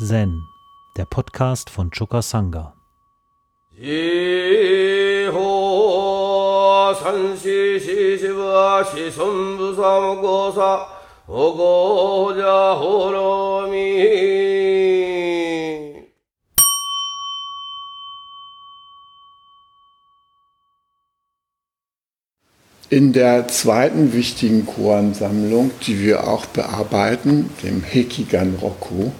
Zen, 0.00 0.46
der 0.96 1.06
Podcast 1.06 1.70
von 1.70 1.90
Choka 1.90 2.22
Sangha. 2.22 2.72
In 22.90 23.12
der 23.12 23.48
zweiten 23.48 24.12
wichtigen 24.12 24.64
Koansammlung, 24.64 25.72
die 25.84 26.00
wir 26.00 26.28
auch 26.28 26.46
bearbeiten, 26.46 27.50
dem 27.64 27.82
Hekigan 27.82 28.54
Roku, 28.62 29.10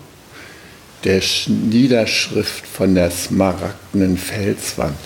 der 1.04 1.22
Niederschrift 1.46 2.66
von 2.66 2.94
der 2.94 3.10
smaragdenen 3.10 4.16
Felswand. 4.16 4.96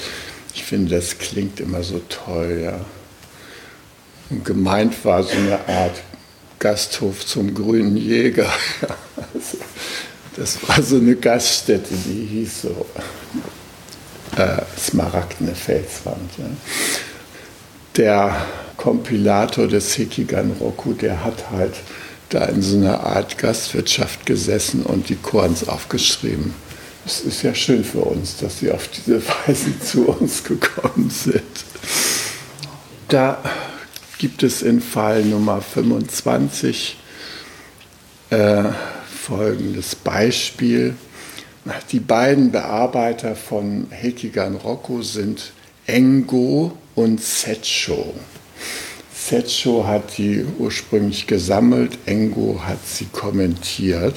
Ich 0.55 0.65
finde, 0.65 0.97
das 0.97 1.19
klingt 1.19 1.61
immer 1.61 1.83
so 1.83 2.01
toll, 2.09 2.61
ja. 2.65 2.81
Und 4.31 4.45
gemeint 4.45 5.05
war 5.05 5.23
so 5.23 5.37
eine 5.37 5.69
Art 5.69 6.03
Gasthof 6.59 7.27
zum 7.27 7.55
grünen 7.55 7.97
Jäger. 7.97 8.51
Das 10.35 10.67
war 10.67 10.83
so 10.83 10.97
eine 10.97 11.15
Gaststätte, 11.15 11.93
die 11.93 12.25
hieß 12.25 12.63
so 12.63 12.87
äh, 14.37 14.63
Smaragdene 14.79 15.55
Felswand. 15.55 16.31
Ja. 16.39 16.45
Der 17.97 18.47
Kompilator 18.79 19.69
des 19.69 19.93
Hikigan 19.95 20.53
Roku, 20.59 20.95
der 20.95 21.23
hat 21.23 21.51
halt 21.51 21.75
da 22.33 22.45
in 22.47 22.63
so 22.63 22.77
einer 22.77 23.01
Art 23.01 23.39
Gastwirtschaft 23.39 24.27
gesessen 24.27 24.83
und 24.85 25.09
die 25.09 25.17
Korns 25.17 25.69
aufgeschrieben. 25.69 26.55
Es 27.05 27.21
ist 27.21 27.43
ja 27.43 27.55
schön 27.55 27.85
für 27.85 28.01
uns, 28.01 28.37
dass 28.37 28.61
sie 28.61 28.71
auf 28.71 28.89
diese 28.89 29.23
Weise 29.47 29.79
zu 29.81 30.09
uns 30.09 30.45
gekommen 30.45 31.11
sind. 31.11 31.43
Da 33.09 33.43
gibt 34.19 34.43
es 34.43 34.63
in 34.63 34.81
Fall 34.81 35.25
Nummer 35.25 35.61
25 35.61 36.97
äh, 38.31 38.65
folgendes 39.23 39.95
Beispiel. 39.97 40.95
Die 41.91 42.01
beiden 42.01 42.51
Bearbeiter 42.51 43.37
von 43.37 43.89
Hekigan 43.91 44.57
Rocco 44.57 45.03
sind 45.03 45.53
Engo 45.87 46.77
und 46.95 47.21
Setcho. 47.21 48.15
Setcho 49.29 49.87
hat 49.87 50.19
die 50.19 50.45
ursprünglich 50.59 51.27
gesammelt, 51.27 51.97
Engo 52.07 52.61
hat 52.65 52.87
sie 52.87 53.07
kommentiert. 53.07 54.17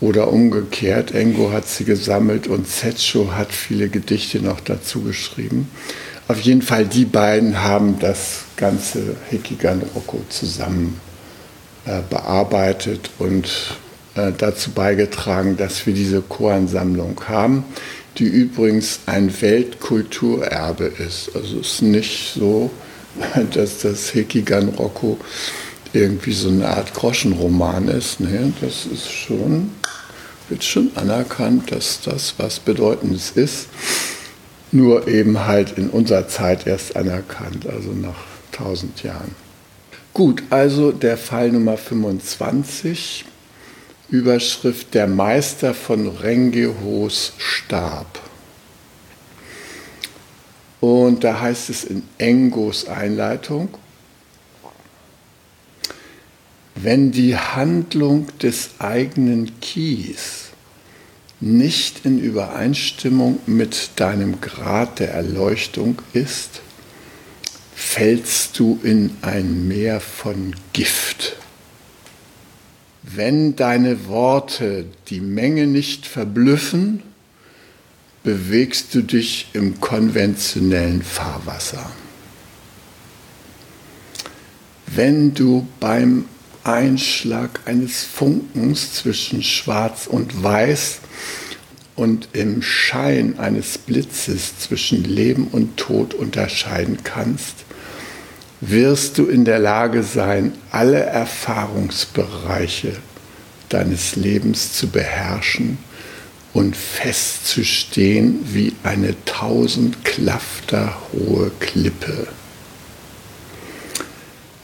Oder 0.00 0.30
umgekehrt, 0.30 1.14
Engo 1.14 1.52
hat 1.52 1.66
sie 1.66 1.84
gesammelt 1.84 2.48
und 2.48 2.68
Setcho 2.68 3.32
hat 3.32 3.52
viele 3.52 3.88
Gedichte 3.88 4.40
noch 4.40 4.60
dazu 4.60 5.02
geschrieben. 5.02 5.70
Auf 6.28 6.40
jeden 6.40 6.62
Fall, 6.62 6.84
die 6.84 7.04
beiden 7.04 7.62
haben 7.62 7.98
das 8.00 8.44
ganze 8.56 9.16
Hikigan 9.30 9.82
Rocco 9.94 10.20
zusammen 10.28 11.00
äh, 11.86 12.00
bearbeitet 12.10 13.10
und 13.18 13.76
äh, 14.16 14.32
dazu 14.36 14.72
beigetragen, 14.72 15.56
dass 15.56 15.86
wir 15.86 15.94
diese 15.94 16.20
Choransammlung 16.20 17.20
haben, 17.28 17.64
die 18.18 18.24
übrigens 18.24 19.00
ein 19.06 19.32
Weltkulturerbe 19.40 20.84
ist. 20.84 21.30
Also 21.34 21.60
es 21.60 21.74
ist 21.74 21.82
nicht 21.82 22.34
so, 22.34 22.70
dass 23.54 23.80
das 23.82 24.14
Hekigan 24.14 24.68
Rocco 24.70 25.18
irgendwie 25.92 26.32
so 26.32 26.48
eine 26.48 26.68
Art 26.68 26.94
Groschenroman 26.94 27.88
ist. 27.88 28.20
Nee, 28.20 28.52
das 28.60 28.86
ist 28.86 29.10
schon, 29.10 29.72
wird 30.48 30.64
schon 30.64 30.90
anerkannt, 30.94 31.72
dass 31.72 32.00
das 32.00 32.34
was 32.38 32.60
Bedeutendes 32.60 33.30
ist. 33.30 33.68
Nur 34.72 35.08
eben 35.08 35.46
halt 35.46 35.78
in 35.78 35.90
unserer 35.90 36.28
Zeit 36.28 36.66
erst 36.66 36.96
anerkannt, 36.96 37.66
also 37.66 37.92
nach 37.92 38.16
tausend 38.52 39.02
Jahren. 39.02 39.34
Gut, 40.12 40.42
also 40.50 40.92
der 40.92 41.16
Fall 41.16 41.52
Nummer 41.52 41.76
25, 41.76 43.24
Überschrift 44.08 44.94
Der 44.94 45.06
Meister 45.06 45.74
von 45.74 46.08
Rengehos 46.08 47.32
Stab. 47.38 48.20
Und 50.86 51.24
da 51.24 51.40
heißt 51.40 51.68
es 51.68 51.82
in 51.82 52.04
Engos 52.16 52.86
Einleitung, 52.86 53.70
wenn 56.76 57.10
die 57.10 57.36
Handlung 57.36 58.28
des 58.38 58.70
eigenen 58.78 59.58
Kies 59.58 60.50
nicht 61.40 62.06
in 62.06 62.20
Übereinstimmung 62.20 63.40
mit 63.46 63.90
deinem 63.96 64.40
Grad 64.40 65.00
der 65.00 65.10
Erleuchtung 65.10 66.00
ist, 66.12 66.60
fällst 67.74 68.56
du 68.56 68.78
in 68.84 69.10
ein 69.22 69.66
Meer 69.66 69.98
von 69.98 70.54
Gift. 70.72 71.34
Wenn 73.02 73.56
deine 73.56 74.06
Worte 74.06 74.84
die 75.08 75.20
Menge 75.20 75.66
nicht 75.66 76.06
verblüffen, 76.06 77.02
bewegst 78.26 78.92
du 78.92 79.02
dich 79.02 79.50
im 79.52 79.80
konventionellen 79.80 81.00
Fahrwasser. 81.00 81.88
Wenn 84.88 85.32
du 85.32 85.68
beim 85.78 86.24
Einschlag 86.64 87.60
eines 87.66 88.02
Funkens 88.02 88.94
zwischen 88.94 89.44
Schwarz 89.44 90.08
und 90.08 90.42
Weiß 90.42 90.98
und 91.94 92.30
im 92.32 92.62
Schein 92.62 93.38
eines 93.38 93.78
Blitzes 93.78 94.58
zwischen 94.58 95.04
Leben 95.04 95.46
und 95.46 95.76
Tod 95.76 96.12
unterscheiden 96.12 96.98
kannst, 97.04 97.58
wirst 98.60 99.18
du 99.18 99.26
in 99.26 99.44
der 99.44 99.60
Lage 99.60 100.02
sein, 100.02 100.52
alle 100.72 100.98
Erfahrungsbereiche 100.98 102.96
deines 103.68 104.16
Lebens 104.16 104.72
zu 104.72 104.88
beherrschen 104.88 105.78
und 106.56 106.74
festzustehen 106.74 108.40
wie 108.54 108.72
eine 108.82 109.14
tausend 109.26 110.06
Klafter 110.06 110.96
hohe 111.12 111.50
Klippe. 111.60 112.28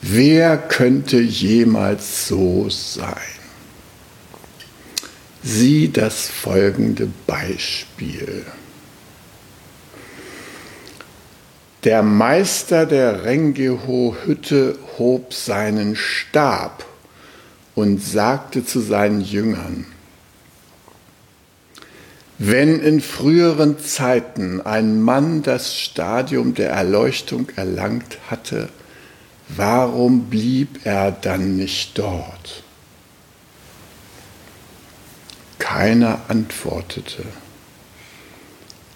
Wer 0.00 0.56
könnte 0.56 1.20
jemals 1.20 2.26
so 2.26 2.70
sein? 2.70 3.12
Sieh 5.42 5.92
das 5.92 6.28
folgende 6.28 7.10
Beispiel. 7.26 8.46
Der 11.84 12.02
Meister 12.02 12.86
der 12.86 13.24
Rengeho-Hütte 13.24 14.78
hob 14.96 15.34
seinen 15.34 15.94
Stab 15.96 16.86
und 17.74 18.02
sagte 18.02 18.64
zu 18.64 18.80
seinen 18.80 19.20
Jüngern, 19.20 19.91
wenn 22.44 22.80
in 22.80 23.00
früheren 23.00 23.78
Zeiten 23.78 24.60
ein 24.60 25.00
Mann 25.00 25.44
das 25.44 25.78
Stadium 25.78 26.54
der 26.54 26.70
Erleuchtung 26.70 27.48
erlangt 27.54 28.18
hatte, 28.28 28.68
warum 29.46 30.24
blieb 30.24 30.84
er 30.84 31.12
dann 31.12 31.56
nicht 31.56 31.96
dort? 31.96 32.64
Keiner 35.60 36.22
antwortete. 36.26 37.22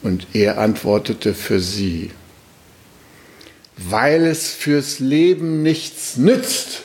Und 0.02 0.26
er 0.32 0.58
antwortete 0.58 1.32
für 1.32 1.60
sie, 1.60 2.10
weil 3.76 4.26
es 4.26 4.50
fürs 4.50 4.98
Leben 4.98 5.62
nichts 5.62 6.16
nützt. 6.16 6.82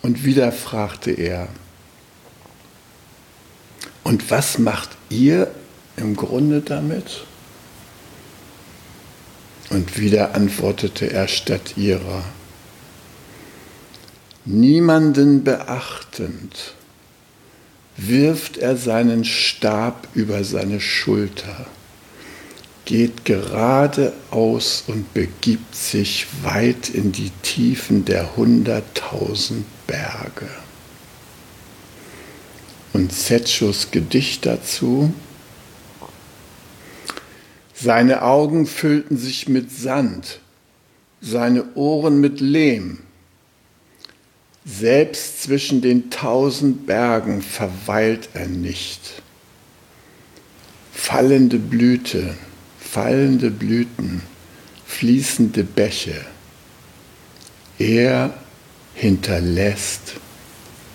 Und 0.00 0.24
wieder 0.24 0.52
fragte 0.52 1.10
er, 1.10 1.48
und 4.08 4.30
was 4.30 4.58
macht 4.58 4.88
ihr 5.10 5.50
im 5.98 6.16
Grunde 6.16 6.62
damit? 6.62 7.26
Und 9.68 9.98
wieder 9.98 10.34
antwortete 10.34 11.12
er 11.12 11.28
statt 11.28 11.76
ihrer, 11.76 12.24
niemanden 14.46 15.44
beachtend, 15.44 16.72
wirft 17.98 18.56
er 18.56 18.78
seinen 18.78 19.26
Stab 19.26 20.08
über 20.14 20.42
seine 20.42 20.80
Schulter, 20.80 21.66
geht 22.86 23.26
geradeaus 23.26 24.84
und 24.86 25.12
begibt 25.12 25.76
sich 25.76 26.26
weit 26.42 26.88
in 26.88 27.12
die 27.12 27.30
Tiefen 27.42 28.06
der 28.06 28.36
hunderttausend 28.36 29.66
Berge 29.86 30.48
und 32.98 33.12
Setschos 33.12 33.92
Gedicht 33.92 34.44
dazu. 34.44 35.14
Seine 37.72 38.22
Augen 38.22 38.66
füllten 38.66 39.16
sich 39.16 39.48
mit 39.48 39.70
Sand, 39.70 40.40
seine 41.20 41.76
Ohren 41.76 42.20
mit 42.20 42.40
Lehm, 42.40 42.98
Selbst 44.64 45.44
zwischen 45.44 45.80
den 45.80 46.10
tausend 46.10 46.86
Bergen 46.86 47.40
verweilt 47.40 48.30
er 48.34 48.48
nicht. 48.48 49.22
Fallende 50.92 51.58
Blüte, 51.58 52.34
fallende 52.80 53.50
Blüten, 53.52 54.22
fließende 54.84 55.62
Bäche. 55.62 56.20
Er 57.78 58.34
hinterlässt 58.94 60.14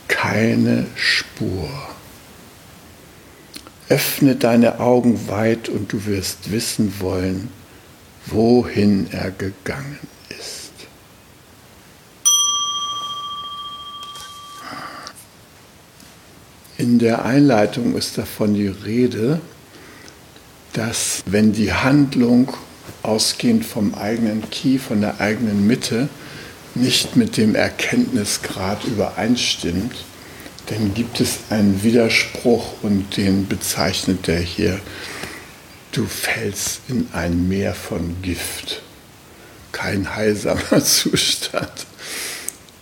keine 0.08 0.86
Spur. 0.96 1.93
Öffne 3.94 4.36
deine 4.36 4.80
Augen 4.80 5.28
weit 5.28 5.70
und 5.70 5.94
du 5.94 6.08
wirst 6.08 6.52
wissen 6.52 6.96
wollen, 7.00 7.50
wohin 8.26 9.06
er 9.12 9.30
gegangen 9.30 10.00
ist. 10.30 10.72
In 16.80 16.98
der 16.98 17.24
Einleitung 17.24 17.96
ist 17.96 18.18
davon 18.18 18.56
die 18.56 18.66
Rede, 18.66 19.40
dass 20.74 21.22
wenn 21.28 21.54
die 21.54 21.72
Handlung 21.72 22.52
ausgehend 23.04 23.64
vom 23.64 23.94
eigenen 23.94 24.50
Key, 24.50 24.80
von 24.80 25.02
der 25.02 25.22
eigenen 25.22 25.68
Mitte, 25.68 26.10
nicht 26.74 27.16
mit 27.16 27.38
dem 27.38 27.54
Erkenntnisgrad 27.54 28.86
übereinstimmt, 28.86 29.94
dann 30.68 30.94
gibt 30.94 31.20
es 31.20 31.40
einen 31.50 31.84
Widerspruch 31.84 32.84
und 32.84 33.18
den 33.18 33.48
bezeichnet 33.48 34.28
er 34.30 34.40
hier, 34.40 34.80
du 35.92 36.06
fällst 36.06 36.82
in 36.88 37.08
ein 37.14 37.48
Meer 37.48 37.74
von 37.74 38.22
Gift. 38.22 38.82
Kein 39.72 40.16
heilsamer 40.16 40.84
Zustand. 40.84 41.86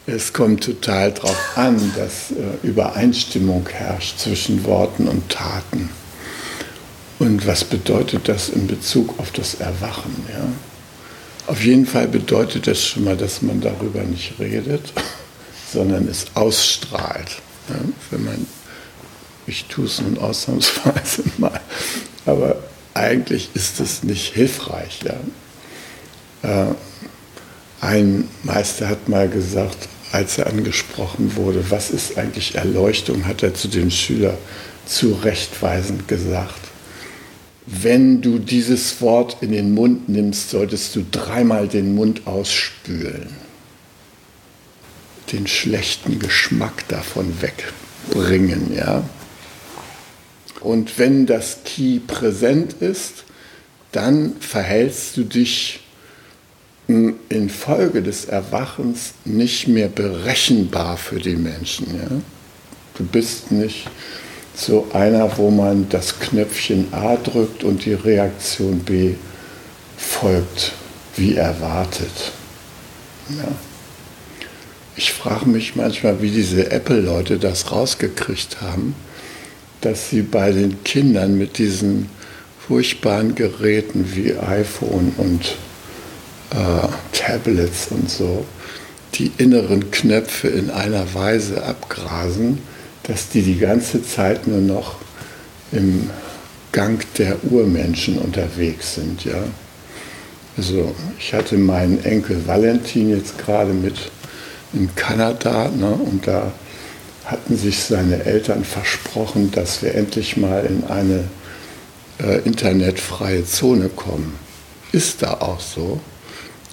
Es 0.07 0.33
kommt 0.33 0.63
total 0.63 1.11
darauf 1.11 1.57
an, 1.57 1.93
dass 1.95 2.31
äh, 2.31 2.67
Übereinstimmung 2.67 3.67
herrscht 3.69 4.19
zwischen 4.19 4.63
Worten 4.65 5.07
und 5.07 5.29
Taten. 5.29 5.89
Und 7.19 7.45
was 7.45 7.63
bedeutet 7.63 8.27
das 8.27 8.49
in 8.49 8.65
Bezug 8.67 9.19
auf 9.19 9.31
das 9.31 9.55
Erwachen? 9.55 10.25
Ja? 10.33 10.47
Auf 11.47 11.63
jeden 11.63 11.85
Fall 11.85 12.07
bedeutet 12.07 12.67
das 12.67 12.83
schon 12.83 13.03
mal, 13.03 13.15
dass 13.15 13.41
man 13.41 13.61
darüber 13.61 14.01
nicht 14.01 14.33
redet, 14.39 14.91
sondern 15.71 16.07
es 16.07 16.25
ausstrahlt. 16.33 17.41
Ja? 17.71 17.79
Wenn 18.11 18.25
man, 18.25 18.47
ich 19.47 19.65
tue 19.65 19.85
es 19.85 20.01
nun 20.01 20.17
ausnahmsweise 20.17 21.23
mal, 21.37 21.59
aber 22.25 22.57
eigentlich 22.93 23.49
ist 23.53 23.79
es 23.79 24.03
nicht 24.03 24.33
hilfreich. 24.33 24.99
Ja? 25.03 26.69
Äh, 26.69 26.75
ein 27.81 28.27
Meister 28.43 28.89
hat 28.89 29.09
mal 29.09 29.27
gesagt, 29.27 29.89
als 30.11 30.37
er 30.37 30.47
angesprochen 30.47 31.35
wurde, 31.35 31.71
was 31.71 31.89
ist 31.89 32.17
eigentlich 32.17 32.55
Erleuchtung, 32.55 33.25
hat 33.25 33.43
er 33.43 33.53
zu 33.53 33.67
dem 33.67 33.89
Schüler 33.89 34.37
zurechtweisend 34.85 36.07
gesagt, 36.07 36.59
wenn 37.65 38.21
du 38.21 38.39
dieses 38.39 39.01
Wort 39.01 39.37
in 39.41 39.51
den 39.51 39.73
Mund 39.73 40.09
nimmst, 40.09 40.49
solltest 40.49 40.95
du 40.95 41.05
dreimal 41.09 41.67
den 41.67 41.95
Mund 41.95 42.27
ausspülen, 42.27 43.29
den 45.31 45.47
schlechten 45.47 46.19
Geschmack 46.19 46.87
davon 46.87 47.33
wegbringen, 47.41 48.75
ja. 48.75 49.03
Und 50.59 50.99
wenn 50.99 51.25
das 51.25 51.59
Ki 51.65 51.99
präsent 52.05 52.73
ist, 52.79 53.23
dann 53.91 54.35
verhältst 54.39 55.17
du 55.17 55.23
dich 55.23 55.79
infolge 57.29 58.01
des 58.01 58.25
Erwachens 58.25 59.13
nicht 59.25 59.67
mehr 59.67 59.87
berechenbar 59.87 60.97
für 60.97 61.19
die 61.19 61.35
Menschen. 61.35 61.87
Ja? 61.95 62.21
Du 62.97 63.05
bist 63.05 63.51
nicht 63.51 63.87
so 64.55 64.87
einer, 64.93 65.37
wo 65.37 65.49
man 65.49 65.87
das 65.89 66.19
Knöpfchen 66.19 66.93
A 66.93 67.15
drückt 67.15 67.63
und 67.63 67.85
die 67.85 67.93
Reaktion 67.93 68.79
B 68.79 69.15
folgt, 69.97 70.73
wie 71.15 71.35
erwartet. 71.35 72.33
Ja. 73.29 73.70
Ich 74.95 75.13
frage 75.13 75.47
mich 75.47 75.75
manchmal, 75.75 76.21
wie 76.21 76.31
diese 76.31 76.71
Apple-Leute 76.71 77.37
das 77.37 77.71
rausgekriegt 77.71 78.61
haben, 78.61 78.95
dass 79.79 80.09
sie 80.09 80.21
bei 80.21 80.51
den 80.51 80.83
Kindern 80.83 81.37
mit 81.37 81.57
diesen 81.57 82.09
furchtbaren 82.67 83.35
Geräten 83.35 84.15
wie 84.15 84.35
iPhone 84.35 85.13
und 85.17 85.57
äh, 86.51 86.87
Tablets 87.13 87.87
und 87.89 88.09
so 88.09 88.45
die 89.15 89.31
inneren 89.37 89.91
Knöpfe 89.91 90.47
in 90.47 90.69
einer 90.69 91.13
Weise 91.13 91.63
abgrasen, 91.63 92.59
dass 93.03 93.29
die 93.29 93.41
die 93.41 93.57
ganze 93.57 94.03
Zeit 94.03 94.47
nur 94.47 94.61
noch 94.61 94.95
im 95.71 96.09
Gang 96.71 97.05
der 97.15 97.43
Urmenschen 97.43 98.17
unterwegs 98.17 98.95
sind. 98.95 99.25
Ja? 99.25 99.43
Also 100.57 100.95
ich 101.19 101.33
hatte 101.33 101.57
meinen 101.57 102.03
Enkel 102.05 102.45
Valentin 102.45 103.09
jetzt 103.09 103.37
gerade 103.37 103.73
mit 103.73 104.11
in 104.73 104.93
Kanada 104.95 105.69
ne, 105.69 105.91
und 105.91 106.27
da 106.27 106.51
hatten 107.25 107.57
sich 107.57 107.83
seine 107.83 108.25
Eltern 108.25 108.63
versprochen, 108.63 109.51
dass 109.51 109.81
wir 109.81 109.95
endlich 109.95 110.37
mal 110.37 110.65
in 110.65 110.83
eine 110.85 111.25
äh, 112.21 112.39
internetfreie 112.41 113.45
Zone 113.45 113.89
kommen. 113.89 114.37
Ist 114.91 115.21
da 115.21 115.35
auch 115.35 115.59
so. 115.59 115.99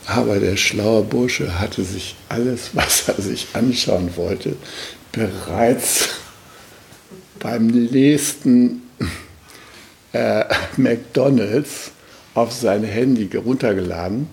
Aber 0.06 0.40
der 0.40 0.56
schlaue 0.56 1.02
Bursche 1.02 1.58
hatte 1.60 1.84
sich 1.84 2.16
alles, 2.28 2.70
was 2.72 3.08
er 3.08 3.20
sich 3.22 3.48
anschauen 3.52 4.16
wollte, 4.16 4.56
bereits 5.12 6.08
beim 7.38 7.66
nächsten 7.66 8.82
äh, 10.12 10.44
McDonald's 10.76 11.92
auf 12.34 12.52
sein 12.52 12.84
Handy 12.84 13.28
heruntergeladen 13.28 14.28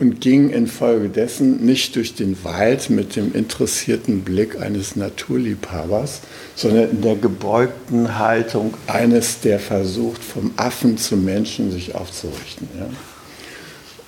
und 0.00 0.20
ging 0.20 0.48
infolgedessen 0.48 1.64
nicht 1.64 1.94
durch 1.94 2.14
den 2.14 2.42
Wald 2.42 2.88
mit 2.88 3.16
dem 3.16 3.34
interessierten 3.34 4.22
Blick 4.22 4.58
eines 4.58 4.96
Naturliebhabers, 4.96 6.22
sondern 6.56 6.90
in 6.90 7.02
der 7.02 7.16
gebeugten 7.16 8.18
Haltung 8.18 8.72
eines, 8.86 9.40
der 9.40 9.60
versucht, 9.60 10.24
vom 10.24 10.52
Affen 10.56 10.96
zum 10.96 11.26
Menschen 11.26 11.70
sich 11.70 11.94
aufzurichten. 11.94 12.66
Ja. 12.78 12.86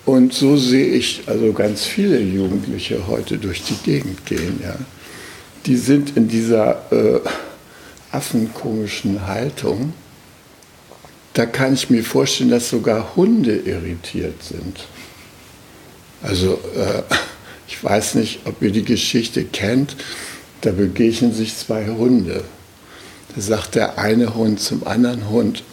Und 0.06 0.32
so 0.32 0.56
sehe 0.56 0.94
ich 0.94 1.24
also 1.26 1.52
ganz 1.52 1.84
viele 1.84 2.18
Jugendliche 2.20 3.06
heute 3.06 3.36
durch 3.36 3.62
die 3.62 3.76
Gegend 3.84 4.24
gehen. 4.24 4.60
Ja. 4.62 4.74
Die 5.66 5.76
sind 5.76 6.16
in 6.16 6.26
dieser 6.26 6.90
äh, 6.90 7.20
affenkomischen 8.10 9.26
Haltung. 9.26 9.92
Da 11.34 11.44
kann 11.44 11.74
ich 11.74 11.90
mir 11.90 12.02
vorstellen, 12.02 12.50
dass 12.50 12.70
sogar 12.70 13.14
Hunde 13.14 13.56
irritiert 13.56 14.42
sind. 14.42 14.86
Also 16.22 16.60
äh, 16.76 17.02
ich 17.68 17.82
weiß 17.82 18.14
nicht, 18.14 18.40
ob 18.44 18.62
ihr 18.62 18.70
die 18.70 18.84
Geschichte 18.84 19.44
kennt. 19.44 19.96
Da 20.60 20.70
begegnen 20.72 21.32
sich 21.32 21.56
zwei 21.56 21.86
Hunde. 21.86 22.44
Da 23.34 23.40
sagt 23.40 23.74
der 23.74 23.98
eine 23.98 24.34
Hund 24.34 24.60
zum 24.60 24.86
anderen 24.86 25.28
Hund, 25.28 25.64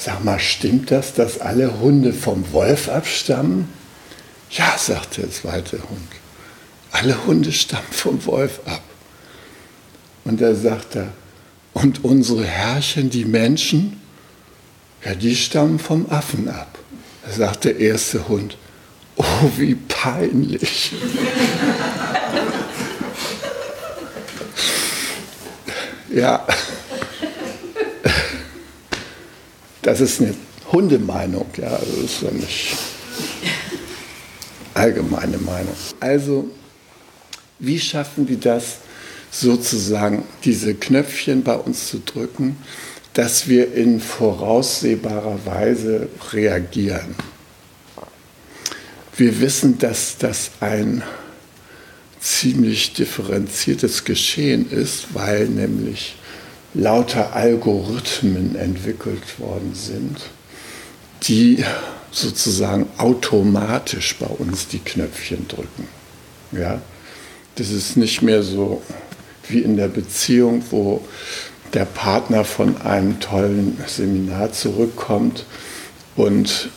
Sag 0.00 0.22
mal, 0.22 0.38
stimmt 0.38 0.92
das, 0.92 1.14
dass 1.14 1.40
alle 1.40 1.80
Hunde 1.80 2.12
vom 2.12 2.52
Wolf 2.52 2.88
abstammen? 2.88 3.68
Ja, 4.48 4.78
sagt 4.78 5.16
der 5.16 5.28
zweite 5.28 5.78
Hund. 5.78 6.08
Alle 6.92 7.26
Hunde 7.26 7.50
stammen 7.50 7.90
vom 7.90 8.24
Wolf 8.26 8.60
ab. 8.64 8.82
Und 10.24 10.40
da 10.40 10.54
sagt 10.54 10.94
er, 10.94 11.08
und 11.72 12.04
unsere 12.04 12.44
Herrchen, 12.44 13.10
die 13.10 13.24
Menschen, 13.24 14.00
ja, 15.04 15.16
die 15.16 15.34
stammen 15.34 15.80
vom 15.80 16.06
Affen 16.10 16.48
ab. 16.48 16.78
Da 17.26 17.32
sagt 17.32 17.64
der 17.64 17.78
erste 17.78 18.28
Hund, 18.28 18.56
oh, 19.18 19.50
wie 19.56 19.74
peinlich. 19.74 20.92
ja. 26.10 26.46
Das 29.82 30.00
ist 30.00 30.20
eine 30.20 30.34
Hundemeinung, 30.72 31.46
ja, 31.56 31.68
also 31.68 32.02
das 32.02 32.04
ist 32.04 32.22
ja 32.22 32.30
nicht 32.30 32.76
allgemeine 34.74 35.38
Meinung. 35.38 35.74
Also, 36.00 36.50
wie 37.58 37.80
schaffen 37.80 38.28
wir 38.28 38.38
das, 38.38 38.78
sozusagen 39.30 40.24
diese 40.44 40.74
Knöpfchen 40.74 41.42
bei 41.42 41.54
uns 41.54 41.88
zu 41.88 41.98
drücken, 41.98 42.56
dass 43.12 43.48
wir 43.48 43.74
in 43.74 44.00
voraussehbarer 44.00 45.44
Weise 45.44 46.08
reagieren? 46.32 47.14
Wir 49.18 49.40
wissen, 49.40 49.78
dass 49.78 50.16
das 50.16 50.52
ein 50.60 51.02
ziemlich 52.20 52.92
differenziertes 52.92 54.04
Geschehen 54.04 54.70
ist, 54.70 55.12
weil 55.12 55.48
nämlich 55.48 56.14
lauter 56.72 57.34
Algorithmen 57.34 58.54
entwickelt 58.54 59.40
worden 59.40 59.72
sind, 59.74 60.20
die 61.24 61.64
sozusagen 62.12 62.86
automatisch 62.96 64.14
bei 64.20 64.26
uns 64.26 64.68
die 64.68 64.78
Knöpfchen 64.78 65.48
drücken. 65.48 65.88
Ja? 66.52 66.80
Das 67.56 67.70
ist 67.70 67.96
nicht 67.96 68.22
mehr 68.22 68.44
so 68.44 68.82
wie 69.48 69.62
in 69.62 69.76
der 69.76 69.88
Beziehung, 69.88 70.62
wo 70.70 71.04
der 71.74 71.86
Partner 71.86 72.44
von 72.44 72.80
einem 72.82 73.18
tollen 73.18 73.78
Seminar 73.84 74.52
zurückkommt 74.52 75.44
und 76.18 76.68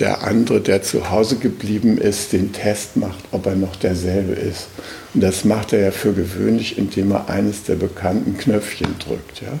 der 0.00 0.24
andere, 0.24 0.60
der 0.60 0.82
zu 0.82 1.08
Hause 1.10 1.36
geblieben 1.36 1.98
ist, 1.98 2.32
den 2.32 2.52
Test 2.52 2.96
macht, 2.96 3.26
ob 3.30 3.46
er 3.46 3.54
noch 3.54 3.76
derselbe 3.76 4.32
ist. 4.32 4.66
Und 5.14 5.20
das 5.20 5.44
macht 5.44 5.72
er 5.72 5.78
ja 5.78 5.90
für 5.92 6.12
gewöhnlich, 6.12 6.78
indem 6.78 7.12
er 7.12 7.30
eines 7.30 7.62
der 7.62 7.76
bekannten 7.76 8.36
Knöpfchen 8.36 8.98
drückt. 8.98 9.40
Ja? 9.40 9.56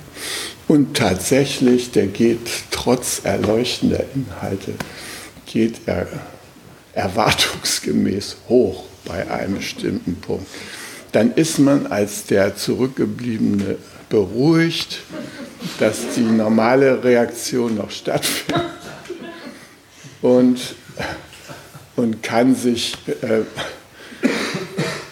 Und 0.66 0.96
tatsächlich, 0.96 1.92
der 1.92 2.08
geht 2.08 2.48
trotz 2.72 3.20
erleuchtender 3.22 4.02
Inhalte, 4.12 4.72
geht 5.46 5.82
er 5.86 6.08
erwartungsgemäß 6.94 8.38
hoch 8.48 8.86
bei 9.04 9.30
einem 9.30 9.58
bestimmten 9.58 10.16
Punkt. 10.16 10.48
Dann 11.12 11.30
ist 11.30 11.60
man 11.60 11.86
als 11.86 12.24
der 12.24 12.56
Zurückgebliebene 12.56 13.76
beruhigt, 14.08 14.98
dass 15.78 15.98
die 16.16 16.22
normale 16.22 17.04
Reaktion 17.04 17.76
noch 17.76 17.92
stattfindet 17.92 18.77
und, 20.22 20.74
und 21.96 22.22
kann, 22.22 22.54
sich, 22.54 22.94
äh, 23.22 23.42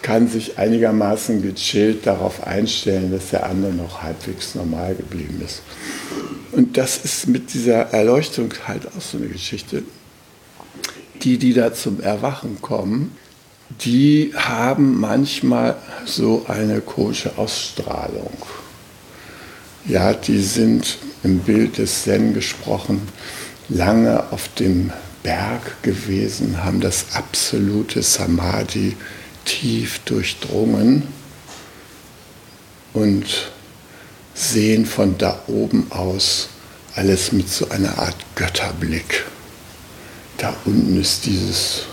kann 0.01 0.27
sich 0.27 0.57
einigermaßen 0.57 1.41
gechillt 1.41 2.05
darauf 2.05 2.45
einstellen, 2.45 3.11
dass 3.11 3.29
der 3.29 3.45
andere 3.45 3.73
noch 3.73 4.01
halbwegs 4.03 4.55
normal 4.55 4.95
geblieben 4.95 5.41
ist. 5.43 5.61
Und 6.51 6.77
das 6.77 6.97
ist 6.97 7.27
mit 7.27 7.53
dieser 7.53 7.93
Erleuchtung 7.93 8.53
halt 8.67 8.87
auch 8.87 9.01
so 9.01 9.17
eine 9.17 9.27
Geschichte. 9.27 9.83
Die, 11.23 11.37
die 11.37 11.53
da 11.53 11.73
zum 11.73 11.99
Erwachen 11.99 12.61
kommen, 12.61 13.15
die 13.81 14.31
haben 14.35 14.99
manchmal 14.99 15.75
so 16.05 16.45
eine 16.47 16.79
komische 16.81 17.37
Ausstrahlung. 17.37 18.31
Ja, 19.85 20.13
die 20.13 20.41
sind 20.41 20.97
im 21.23 21.39
Bild 21.39 21.77
des 21.77 22.03
Zen 22.03 22.33
gesprochen 22.33 23.01
lange 23.69 24.31
auf 24.31 24.49
dem 24.55 24.91
Berg 25.23 25.81
gewesen, 25.83 26.63
haben 26.63 26.79
das 26.79 27.07
absolute 27.13 28.01
Samadhi 28.01 28.95
tief 29.45 29.99
durchdrungen 30.05 31.03
und 32.93 33.51
sehen 34.33 34.85
von 34.85 35.17
da 35.17 35.41
oben 35.47 35.87
aus 35.89 36.49
alles 36.95 37.31
mit 37.31 37.49
so 37.49 37.69
einer 37.69 37.97
Art 37.99 38.15
Götterblick. 38.35 39.25
Da 40.37 40.55
unten 40.65 40.99
ist 40.99 41.25
dieses 41.25 41.83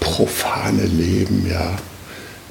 profane 0.00 0.84
Leben, 0.86 1.48
ja, 1.48 1.76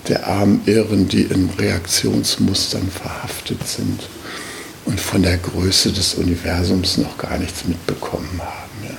der 0.08 0.28
armen 0.28 0.62
Irren, 0.66 1.08
die 1.08 1.24
in 1.24 1.50
Reaktionsmustern 1.58 2.90
verhaftet 2.90 3.68
sind 3.68 4.02
und 4.86 5.00
von 5.00 5.24
der 5.24 5.38
Größe 5.38 5.92
des 5.92 6.14
Universums 6.16 6.98
noch 6.98 7.18
gar 7.18 7.38
nichts 7.38 7.66
mitbekommen 7.66 8.40
haben. 8.40 8.72
Ja. 8.84 8.98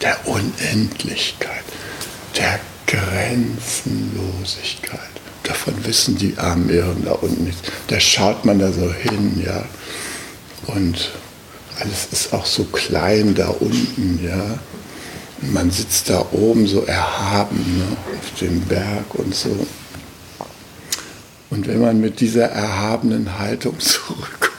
Der 0.00 0.26
Unendlichkeit, 0.26 1.64
der 2.36 2.60
Grenzenlosigkeit. 2.86 5.00
Davon 5.42 5.74
wissen 5.84 6.16
die 6.16 6.38
armen 6.38 6.70
Irren 6.70 7.04
da 7.04 7.12
unten 7.12 7.44
nichts. 7.44 7.60
Da 7.88 8.00
schaut 8.00 8.44
man 8.44 8.58
da 8.58 8.72
so 8.72 8.92
hin, 8.92 9.42
ja. 9.44 9.64
Und 10.66 11.10
alles 11.78 12.08
ist 12.12 12.32
auch 12.32 12.46
so 12.46 12.64
klein 12.64 13.34
da 13.34 13.48
unten, 13.48 14.20
ja. 14.24 14.58
man 15.42 15.70
sitzt 15.70 16.08
da 16.08 16.24
oben 16.32 16.66
so 16.66 16.84
erhaben 16.84 17.58
ne, 17.78 17.84
auf 18.18 18.40
dem 18.40 18.62
Berg 18.62 19.14
und 19.14 19.34
so. 19.34 19.66
Und 21.50 21.66
wenn 21.66 21.80
man 21.80 22.00
mit 22.00 22.20
dieser 22.20 22.46
erhabenen 22.46 23.38
Haltung 23.38 23.78
zurückkommt, 23.80 24.53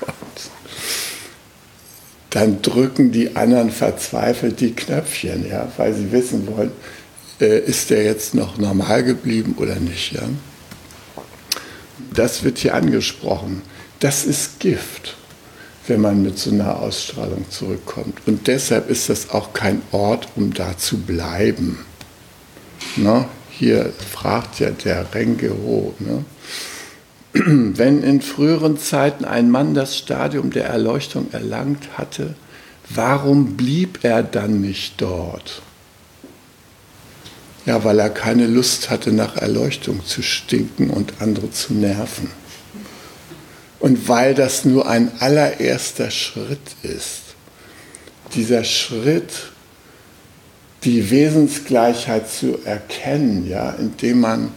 dann 2.36 2.62
drücken 2.62 3.14
die 3.14 3.38
anderen 3.38 3.72
verzweifelt 3.72 4.60
die 4.60 4.74
Knöpfchen, 4.74 5.48
ja, 5.50 5.72
weil 5.78 5.94
sie 5.94 6.12
wissen 6.12 6.46
wollen, 6.48 6.74
äh, 7.40 7.60
ist 7.60 7.92
der 7.92 8.04
jetzt 8.04 8.36
noch 8.36 8.58
normal 8.58 9.06
geblieben 9.06 9.56
oder 9.56 9.76
nicht. 9.78 10.12
Ja? 10.12 10.24
Das 12.14 12.44
wird 12.44 12.58
hier 12.58 12.76
angesprochen. 12.76 13.62
Das 14.02 14.26
ist 14.26 14.60
Gift, 14.60 15.16
wenn 15.88 16.02
man 16.02 16.24
mit 16.24 16.38
so 16.38 16.52
einer 16.52 16.78
Ausstrahlung 16.78 17.50
zurückkommt. 17.50 18.18
Und 18.26 18.48
deshalb 18.48 18.90
ist 18.90 19.08
das 19.08 19.30
auch 19.30 19.54
kein 19.54 19.82
Ort, 19.94 20.28
um 20.36 20.54
da 20.54 20.78
zu 20.78 20.98
bleiben. 20.98 21.86
Ne? 22.98 23.30
Hier 23.50 23.94
fragt 24.12 24.60
ja 24.60 24.72
der 24.72 25.06
Rengero. 25.14 25.94
Ne? 26.00 26.26
wenn 27.46 28.02
in 28.02 28.22
früheren 28.22 28.78
Zeiten 28.78 29.26
ein 29.26 29.52
Mann 29.52 29.74
das 29.74 29.98
Stadium 29.98 30.52
der 30.52 30.68
Erleuchtung 30.68 31.28
erlangt 31.34 31.98
hatte, 31.98 32.34
warum 32.90 33.58
blieb 33.58 34.00
er 34.04 34.24
dann 34.24 34.62
nicht 34.62 35.02
dort? 35.02 35.62
Ja, 37.66 37.84
weil 37.84 38.00
er 38.00 38.10
keine 38.10 38.48
Lust 38.48 38.90
hatte, 38.90 39.12
nach 39.12 39.36
Erleuchtung 39.36 40.06
zu 40.06 40.22
stinken 40.22 40.90
und 40.90 41.14
andere 41.20 41.52
zu 41.52 41.74
nerven. 41.74 42.30
Und 43.80 44.08
weil 44.08 44.34
das 44.34 44.64
nur 44.64 44.88
ein 44.88 45.12
allererster 45.20 46.12
Schritt 46.12 46.76
ist. 46.84 47.22
Dieser 48.34 48.64
Schritt, 48.64 49.52
die 50.84 51.10
Wesensgleichheit 51.10 52.30
zu 52.30 52.60
erkennen, 52.64 53.48
ja, 53.48 53.72
indem 53.72 54.22
man 54.22 54.52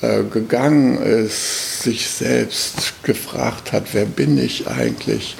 gegangen 0.00 0.98
ist, 1.02 1.82
sich 1.82 2.08
selbst 2.08 3.02
gefragt 3.02 3.72
hat, 3.72 3.88
wer 3.92 4.06
bin 4.06 4.38
ich 4.38 4.66
eigentlich, 4.66 5.36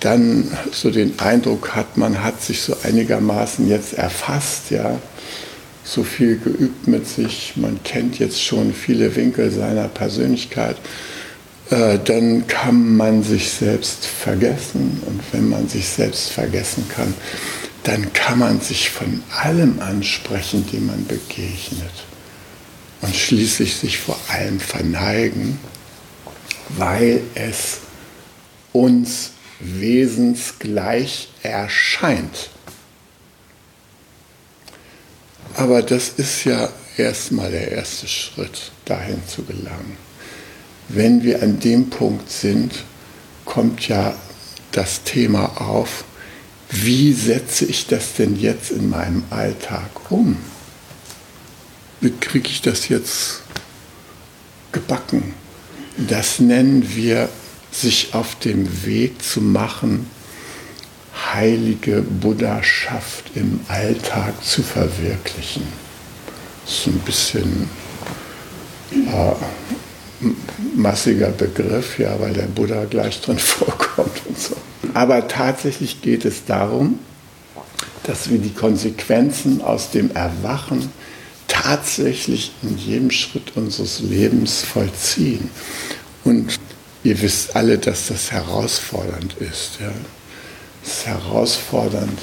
dann 0.00 0.56
so 0.72 0.90
den 0.90 1.18
Eindruck 1.18 1.74
hat, 1.74 1.96
man 1.96 2.22
hat 2.22 2.42
sich 2.42 2.60
so 2.62 2.76
einigermaßen 2.82 3.68
jetzt 3.68 3.94
erfasst, 3.94 4.70
ja, 4.70 4.98
so 5.84 6.02
viel 6.02 6.38
geübt 6.38 6.88
mit 6.88 7.06
sich, 7.06 7.54
man 7.56 7.82
kennt 7.84 8.18
jetzt 8.18 8.42
schon 8.42 8.74
viele 8.74 9.14
Winkel 9.14 9.50
seiner 9.50 9.88
Persönlichkeit, 9.88 10.76
äh, 11.70 11.98
dann 12.04 12.46
kann 12.48 12.96
man 12.96 13.22
sich 13.22 13.50
selbst 13.50 14.04
vergessen. 14.04 15.00
Und 15.06 15.20
wenn 15.32 15.48
man 15.48 15.68
sich 15.68 15.86
selbst 15.88 16.30
vergessen 16.30 16.86
kann, 16.88 17.14
dann 17.84 18.12
kann 18.12 18.40
man 18.40 18.60
sich 18.60 18.90
von 18.90 19.22
allem 19.30 19.80
ansprechen, 19.80 20.66
dem 20.72 20.86
man 20.86 21.06
begegnet 21.06 22.05
und 23.00 23.14
schließlich 23.14 23.76
sich 23.76 23.98
vor 23.98 24.18
allem 24.28 24.60
verneigen, 24.60 25.58
weil 26.76 27.22
es 27.34 27.78
uns 28.72 29.30
wesensgleich 29.60 31.28
erscheint. 31.42 32.50
Aber 35.54 35.82
das 35.82 36.10
ist 36.16 36.44
ja 36.44 36.68
erstmal 36.96 37.50
der 37.50 37.72
erste 37.72 38.06
Schritt, 38.08 38.72
dahin 38.84 39.22
zu 39.26 39.42
gelangen. 39.44 39.96
Wenn 40.88 41.22
wir 41.22 41.42
an 41.42 41.58
dem 41.60 41.90
Punkt 41.90 42.30
sind, 42.30 42.84
kommt 43.44 43.88
ja 43.88 44.14
das 44.72 45.02
Thema 45.04 45.60
auf, 45.60 46.04
wie 46.70 47.12
setze 47.12 47.64
ich 47.64 47.86
das 47.86 48.14
denn 48.14 48.38
jetzt 48.38 48.70
in 48.70 48.90
meinem 48.90 49.24
Alltag 49.30 49.88
um? 50.10 50.36
Wie 52.00 52.10
kriege 52.10 52.48
ich 52.48 52.62
das 52.62 52.88
jetzt 52.88 53.42
gebacken? 54.72 55.34
Das 55.96 56.40
nennen 56.40 56.94
wir 56.94 57.28
sich 57.70 58.14
auf 58.14 58.38
dem 58.38 58.84
Weg 58.84 59.22
zu 59.22 59.40
machen, 59.40 60.10
heilige 61.34 62.02
Buddhaschaft 62.02 63.30
im 63.34 63.60
Alltag 63.68 64.44
zu 64.44 64.62
verwirklichen. 64.62 65.62
Das 66.64 66.74
ist 66.74 66.86
ein 66.86 66.98
bisschen 67.00 67.70
äh, 68.92 70.26
massiger 70.74 71.28
Begriff, 71.28 71.98
ja, 71.98 72.18
weil 72.20 72.32
der 72.32 72.46
Buddha 72.46 72.84
gleich 72.84 73.20
drin 73.20 73.38
vorkommt 73.40 74.22
und 74.26 74.38
so. 74.38 74.56
Aber 74.94 75.28
tatsächlich 75.28 76.02
geht 76.02 76.24
es 76.24 76.44
darum, 76.44 76.98
dass 78.04 78.30
wir 78.30 78.38
die 78.38 78.52
Konsequenzen 78.52 79.60
aus 79.60 79.90
dem 79.90 80.10
Erwachen 80.12 80.90
tatsächlich 81.66 82.52
in 82.62 82.78
jedem 82.78 83.10
Schritt 83.10 83.56
unseres 83.56 83.98
Lebens 84.00 84.62
vollziehen. 84.62 85.50
Und 86.22 86.58
ihr 87.02 87.20
wisst 87.20 87.56
alle, 87.56 87.78
dass 87.78 88.06
das 88.06 88.30
herausfordernd 88.30 89.34
ist. 89.40 89.78
Ja. 89.80 89.90
Es 90.84 90.98
ist 90.98 91.06
herausfordernd, 91.06 92.18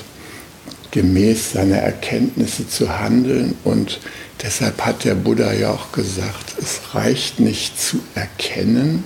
gemäß 0.92 1.54
seiner 1.54 1.78
Erkenntnisse 1.78 2.70
zu 2.70 2.98
handeln. 3.00 3.56
Und 3.66 4.00
deshalb 4.42 4.86
hat 4.86 5.04
der 5.04 5.16
Buddha 5.16 5.52
ja 5.52 5.72
auch 5.72 5.92
gesagt, 5.92 6.56
es 6.62 6.96
reicht 6.96 7.42
nicht 7.42 7.80
zu 7.82 8.00
erkennen, 8.16 9.04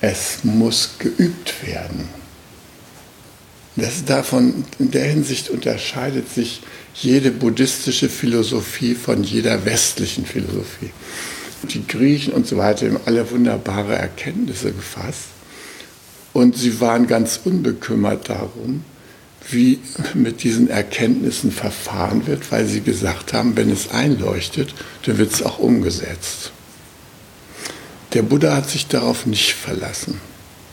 es 0.00 0.38
muss 0.42 0.96
geübt 0.98 1.54
werden. 1.66 2.08
Das 3.76 4.04
davon, 4.04 4.64
in 4.80 4.90
der 4.90 5.04
Hinsicht 5.04 5.50
unterscheidet 5.50 6.28
sich 6.28 6.62
jede 6.94 7.30
buddhistische 7.30 8.08
Philosophie 8.08 8.94
von 8.94 9.22
jeder 9.22 9.64
westlichen 9.64 10.26
Philosophie. 10.26 10.90
Die 11.62 11.86
Griechen 11.86 12.32
und 12.32 12.46
so 12.46 12.56
weiter 12.56 12.86
haben 12.86 13.00
alle 13.04 13.30
wunderbare 13.30 13.94
Erkenntnisse 13.94 14.72
gefasst. 14.72 15.28
Und 16.32 16.56
sie 16.56 16.80
waren 16.80 17.06
ganz 17.06 17.40
unbekümmert 17.44 18.28
darum, 18.28 18.84
wie 19.48 19.80
mit 20.14 20.42
diesen 20.42 20.68
Erkenntnissen 20.68 21.50
verfahren 21.50 22.26
wird, 22.26 22.52
weil 22.52 22.66
sie 22.66 22.80
gesagt 22.80 23.32
haben, 23.32 23.56
wenn 23.56 23.70
es 23.70 23.90
einleuchtet, 23.90 24.74
dann 25.04 25.18
wird 25.18 25.32
es 25.32 25.42
auch 25.42 25.58
umgesetzt. 25.58 26.52
Der 28.12 28.22
Buddha 28.22 28.56
hat 28.56 28.68
sich 28.68 28.86
darauf 28.86 29.26
nicht 29.26 29.54
verlassen. 29.54 30.20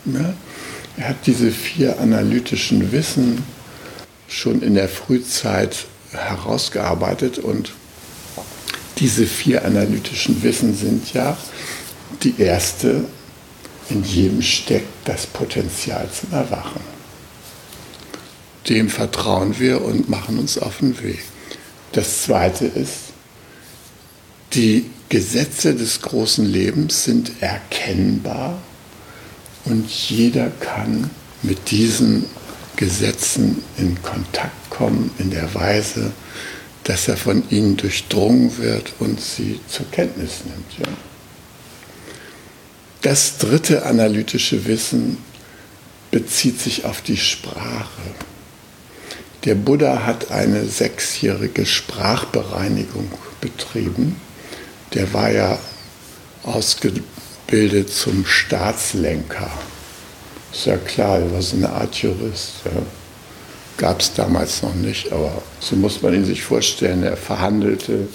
Ja? 0.04 0.34
Er 0.96 1.08
hat 1.10 1.26
diese 1.26 1.50
vier 1.50 2.00
analytischen 2.00 2.92
Wissen 2.92 3.44
schon 4.28 4.62
in 4.62 4.74
der 4.74 4.88
Frühzeit 4.88 5.86
herausgearbeitet 6.12 7.38
und 7.38 7.72
diese 8.98 9.26
vier 9.26 9.64
analytischen 9.64 10.42
Wissen 10.42 10.74
sind 10.74 11.12
ja 11.12 11.36
die 12.22 12.40
erste, 12.40 13.04
in 13.90 14.02
jedem 14.02 14.42
steckt 14.42 15.06
das 15.06 15.26
Potenzial 15.26 16.08
zum 16.10 16.32
Erwachen. 16.32 16.80
Dem 18.68 18.90
vertrauen 18.90 19.58
wir 19.58 19.82
und 19.82 20.08
machen 20.08 20.38
uns 20.38 20.58
auf 20.58 20.78
den 20.78 21.00
Weg. 21.02 21.22
Das 21.92 22.22
zweite 22.22 22.66
ist, 22.66 23.12
die 24.52 24.90
Gesetze 25.08 25.74
des 25.74 26.02
großen 26.02 26.44
Lebens 26.44 27.04
sind 27.04 27.30
erkennbar 27.40 28.58
und 29.64 29.88
jeder 29.88 30.50
kann 30.60 31.10
mit 31.42 31.70
diesen 31.70 32.26
Gesetzen 32.78 33.64
in 33.76 34.00
Kontakt 34.02 34.70
kommen 34.70 35.10
in 35.18 35.30
der 35.30 35.52
Weise, 35.52 36.12
dass 36.84 37.08
er 37.08 37.16
von 37.16 37.42
ihnen 37.50 37.76
durchdrungen 37.76 38.56
wird 38.58 38.92
und 39.00 39.20
sie 39.20 39.58
zur 39.66 39.90
Kenntnis 39.90 40.44
nimmt. 40.44 40.78
Ja. 40.78 40.86
Das 43.02 43.38
dritte 43.38 43.84
analytische 43.84 44.64
Wissen 44.66 45.18
bezieht 46.12 46.60
sich 46.60 46.84
auf 46.84 47.02
die 47.02 47.16
Sprache. 47.16 48.14
Der 49.44 49.56
Buddha 49.56 50.06
hat 50.06 50.30
eine 50.30 50.64
sechsjährige 50.64 51.66
Sprachbereinigung 51.66 53.10
betrieben. 53.40 54.20
Der 54.94 55.12
war 55.12 55.32
ja 55.32 55.58
ausgebildet 56.44 57.92
zum 57.92 58.24
Staatslenker. 58.24 59.50
Ist 60.52 60.66
ja 60.66 60.76
klar, 60.76 61.18
er 61.18 61.32
war 61.32 61.42
so 61.42 61.56
eine 61.56 61.70
Art 61.70 61.94
Jurist. 61.96 62.52
Ja. 62.64 62.82
Gab 63.76 64.00
es 64.00 64.12
damals 64.14 64.62
noch 64.62 64.74
nicht, 64.74 65.12
aber 65.12 65.42
so 65.60 65.76
muss 65.76 66.02
man 66.02 66.14
ihn 66.14 66.24
sich 66.24 66.42
vorstellen. 66.42 67.02
Er 67.04 67.16
verhandelte, 67.16 68.08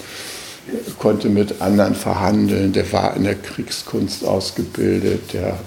konnte 0.99 1.29
mit 1.29 1.61
anderen 1.61 1.95
verhandeln, 1.95 2.73
der 2.73 2.91
war 2.91 3.15
in 3.15 3.23
der 3.23 3.35
Kriegskunst 3.35 4.25
ausgebildet, 4.25 5.33
der 5.33 5.57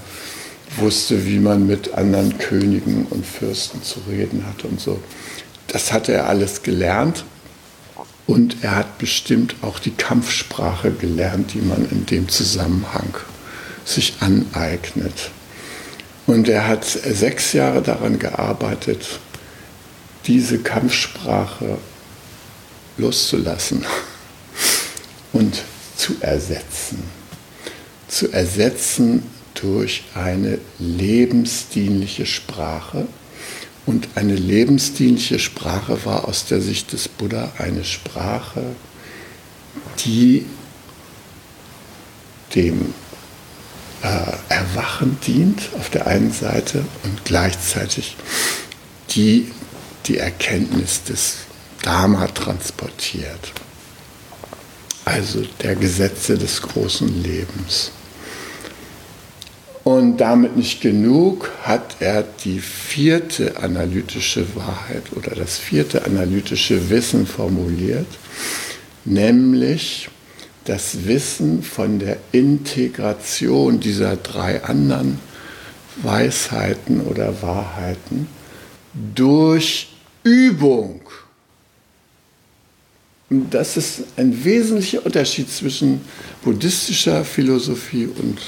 wusste, 0.77 1.25
wie 1.27 1.39
man 1.39 1.67
mit 1.67 1.95
anderen 1.95 2.37
Königen 2.39 3.07
und 3.09 3.25
Fürsten 3.25 3.83
zu 3.83 4.01
reden 4.09 4.45
hat 4.47 4.65
und 4.65 4.81
so. 4.81 5.01
Das 5.69 5.93
hatte 5.93 6.13
er 6.13 6.29
alles 6.29 6.63
gelernt 6.63 7.25
und 8.27 8.63
er 8.63 8.77
hat 8.77 8.99
bestimmt 8.99 9.57
auch 9.63 9.79
die 9.79 9.93
Kampfsprache 9.93 10.91
gelernt, 10.91 11.55
die 11.55 11.63
man 11.63 11.89
in 11.91 12.07
dem 12.07 12.29
Zusammenhang 12.29 13.15
sich 13.85 14.15
aneignet. 14.21 15.31
Und 16.27 16.49
er 16.49 16.67
hat 16.67 16.85
sechs 16.85 17.53
Jahre 17.53 17.83
daran 17.83 18.19
gearbeitet, 18.19 19.21
diese 20.27 20.59
Kampfsprache 20.59 21.79
loszulassen 22.99 23.85
und 25.33 25.63
zu 25.97 26.17
ersetzen. 26.21 27.03
Zu 28.09 28.33
ersetzen 28.33 29.23
durch 29.55 30.05
eine 30.15 30.59
lebensdienliche 30.79 32.27
Sprache. 32.27 33.07
Und 33.87 34.09
eine 34.17 34.35
lebensdienliche 34.35 35.39
Sprache 35.39 36.05
war 36.05 36.27
aus 36.27 36.47
der 36.47 36.61
Sicht 36.61 36.93
des 36.93 37.09
Buddha 37.09 37.53
eine 37.59 37.85
Sprache, 37.85 38.65
die 40.05 40.45
dem 42.55 42.95
äh, 44.03 44.33
Erwachen 44.75 45.19
dient 45.27 45.71
auf 45.79 45.91
der 45.91 46.07
einen 46.07 46.33
Seite 46.33 46.85
und 47.05 47.25
gleichzeitig 47.25 48.17
die 49.11 49.51
die 50.07 50.19
Erkenntnis 50.19 51.03
des 51.05 51.39
Dharma 51.83 52.27
transportiert. 52.29 53.53
Also 55.05 55.45
der 55.63 55.75
Gesetze 55.77 56.37
des 56.39 56.63
großen 56.63 57.23
Lebens. 57.23 57.93
Und 59.85 60.19
damit 60.19 60.57
nicht 60.57 60.81
genug 60.81 61.51
hat 61.63 61.97
er 62.01 62.25
die 62.45 62.59
vierte 62.59 63.57
analytische 63.57 64.57
Wahrheit 64.57 65.05
oder 65.15 65.35
das 65.35 65.59
vierte 65.59 66.05
analytische 66.05 66.91
Wissen 66.91 67.27
formuliert, 67.27 68.07
nämlich 69.05 70.09
das 70.67 71.07
Wissen 71.07 71.63
von 71.63 71.99
der 71.99 72.19
Integration 72.33 73.81
dieser 73.81 74.17
drei 74.17 74.63
anderen 74.65 75.19
Weisheiten 76.03 77.01
oder 77.01 77.41
Wahrheiten 77.41 78.29
durch 79.15 79.89
Übung. 80.25 81.01
Das 83.29 83.77
ist 83.77 84.03
ein 84.17 84.45
wesentlicher 84.45 85.05
Unterschied 85.05 85.51
zwischen 85.51 86.01
buddhistischer 86.43 87.25
Philosophie 87.25 88.07
und 88.07 88.39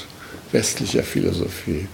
westlicher 0.51 1.03
Philosophie. 1.03 1.87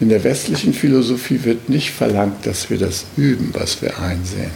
In 0.00 0.08
der 0.08 0.24
westlichen 0.24 0.74
Philosophie 0.74 1.44
wird 1.44 1.68
nicht 1.68 1.90
verlangt, 1.90 2.44
dass 2.44 2.68
wir 2.68 2.78
das 2.78 3.04
üben, 3.16 3.50
was 3.52 3.80
wir 3.80 3.98
einsehen. 3.98 4.50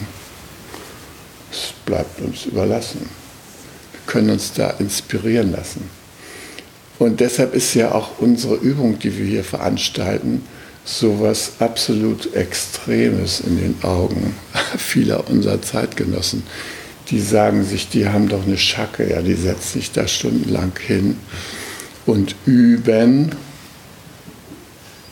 Es 1.51 1.73
bleibt 1.85 2.19
uns 2.21 2.45
überlassen 2.45 3.26
können 4.07 4.31
uns 4.31 4.53
da 4.53 4.71
inspirieren 4.71 5.51
lassen. 5.51 5.89
Und 6.99 7.19
deshalb 7.19 7.53
ist 7.53 7.75
ja 7.75 7.91
auch 7.91 8.17
unsere 8.19 8.55
Übung, 8.55 8.97
die 8.97 9.15
wir 9.17 9.25
hier 9.25 9.43
veranstalten, 9.43 10.41
sowas 10.83 11.53
absolut 11.59 12.33
Extremes 12.33 13.41
in 13.41 13.57
den 13.57 13.75
Augen 13.83 14.35
vieler 14.77 15.29
unserer 15.29 15.61
Zeitgenossen. 15.61 16.43
Die 17.09 17.19
sagen 17.19 17.63
sich, 17.63 17.89
die 17.89 18.07
haben 18.07 18.27
doch 18.27 18.45
eine 18.45 18.57
Schacke, 18.57 19.09
ja, 19.09 19.21
die 19.21 19.35
setzen 19.35 19.79
sich 19.79 19.91
da 19.91 20.07
stundenlang 20.07 20.73
hin 20.85 21.17
und 22.05 22.35
üben. 22.45 23.35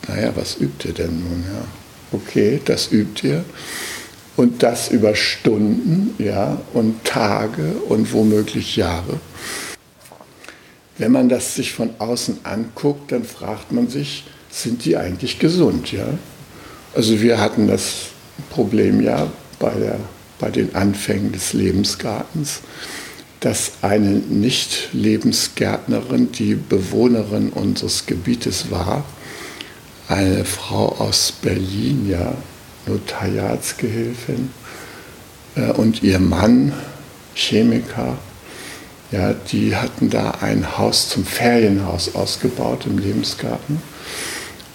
Naja, 0.08 0.32
was 0.36 0.58
übt 0.60 0.88
ihr 0.88 0.94
denn 0.94 1.20
nun? 1.20 1.44
Ja? 1.48 1.66
Okay, 2.12 2.62
das 2.66 2.92
übt 2.92 3.28
ihr 3.28 3.46
und 4.38 4.64
das 4.64 4.90
über 4.90 5.14
Stunden 5.16 6.16
ja, 6.18 6.58
und 6.74 7.04
Tage 7.04 7.74
und 7.88 8.12
womöglich 8.14 8.76
Jahre. 8.76 9.20
Wenn 10.98 11.12
man 11.12 11.30
das 11.30 11.54
sich 11.56 11.74
von 11.74 11.92
außen 12.00 12.40
anguckt, 12.44 13.12
dann 13.12 13.24
fragt 13.24 13.72
man 13.72 13.88
sich, 13.88 14.24
sind 14.50 14.84
die 14.86 14.98
eigentlich 14.98 15.38
gesund? 15.40 15.92
Ja? 15.92 16.08
Also 16.94 17.22
wir 17.22 17.40
hatten 17.40 17.68
das 17.68 18.08
Problem 18.50 19.02
ja 19.02 19.28
bei, 19.60 19.72
der, 19.72 20.00
bei 20.40 20.50
den 20.50 20.74
Anfängen 20.76 21.34
des 21.34 21.54
Lebensgartens, 21.54 22.62
dass 23.42 23.74
eine 23.82 24.10
Nicht-Lebensgärtnerin 24.10 26.32
die 26.32 26.56
Bewohnerin 26.56 27.50
unseres 27.50 28.06
Gebietes 28.06 28.72
war, 28.72 29.04
eine 30.08 30.46
Frau 30.46 30.96
aus 31.00 31.34
Berlin, 31.42 32.08
ja, 32.10 32.38
Notariatsgehilfin 32.88 34.52
äh, 35.56 35.72
und 35.72 36.04
ihr 36.04 36.20
Mann, 36.20 36.74
Chemiker, 37.34 38.18
ja, 39.12 39.34
die 39.34 39.76
hatten 39.76 40.10
da 40.10 40.32
ein 40.42 40.78
Haus 40.78 41.10
zum 41.10 41.26
Ferienhaus 41.26 42.16
ausgebaut 42.16 42.86
im 42.86 42.98
Lebensgarten. 42.98 43.82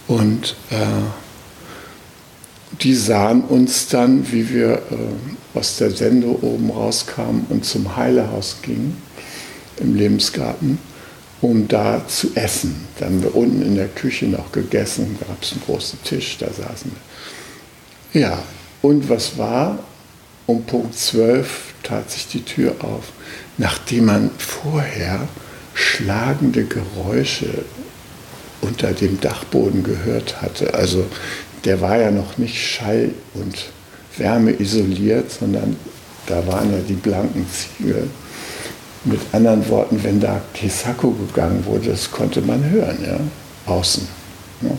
Und 0.06 0.56
äh, 0.70 0.76
die 2.80 2.94
sahen 2.94 3.42
uns 3.42 3.88
dann, 3.88 4.30
wie 4.32 4.50
wir 4.50 4.74
äh, 4.90 5.58
aus 5.58 5.76
der 5.76 5.90
Sende 5.90 6.28
oben 6.42 6.70
rauskamen 6.70 7.46
und 7.48 7.64
zum 7.64 7.96
Heilehaus 7.96 8.56
gingen 8.62 8.96
im 9.78 9.94
Lebensgarten, 9.94 10.78
um 11.40 11.68
da 11.68 12.06
zu 12.06 12.30
essen. 12.34 12.86
Da 12.98 13.06
haben 13.06 13.22
wir 13.22 13.34
unten 13.34 13.62
in 13.62 13.76
der 13.76 13.88
Küche 13.88 14.26
noch 14.26 14.52
gegessen, 14.52 15.18
gab 15.20 15.42
es 15.42 15.52
einen 15.52 15.62
großen 15.62 15.98
Tisch, 16.04 16.38
da 16.38 16.46
saßen 16.46 16.90
wir. 16.92 17.09
Ja, 18.12 18.42
und 18.82 19.08
was 19.08 19.38
war? 19.38 19.78
Um 20.46 20.64
Punkt 20.64 20.98
12 20.98 21.74
tat 21.84 22.10
sich 22.10 22.26
die 22.26 22.44
Tür 22.44 22.74
auf, 22.80 23.04
nachdem 23.56 24.06
man 24.06 24.30
vorher 24.36 25.28
schlagende 25.74 26.64
Geräusche 26.64 27.64
unter 28.60 28.92
dem 28.92 29.20
Dachboden 29.20 29.84
gehört 29.84 30.42
hatte. 30.42 30.74
Also 30.74 31.06
der 31.64 31.80
war 31.80 31.98
ja 31.98 32.10
noch 32.10 32.36
nicht 32.36 32.60
schall- 32.60 33.14
und 33.34 33.66
wärmeisoliert, 34.16 35.30
sondern 35.30 35.76
da 36.26 36.46
waren 36.46 36.72
ja 36.72 36.78
die 36.86 36.94
blanken 36.94 37.46
Ziegel. 37.48 38.08
Mit 39.04 39.20
anderen 39.32 39.66
Worten, 39.68 40.02
wenn 40.02 40.20
da 40.20 40.40
Kisako 40.52 41.12
gegangen 41.12 41.64
wurde, 41.64 41.90
das 41.90 42.10
konnte 42.10 42.42
man 42.42 42.68
hören, 42.68 42.98
ja, 43.02 43.72
außen. 43.72 44.06
Ja. 44.62 44.70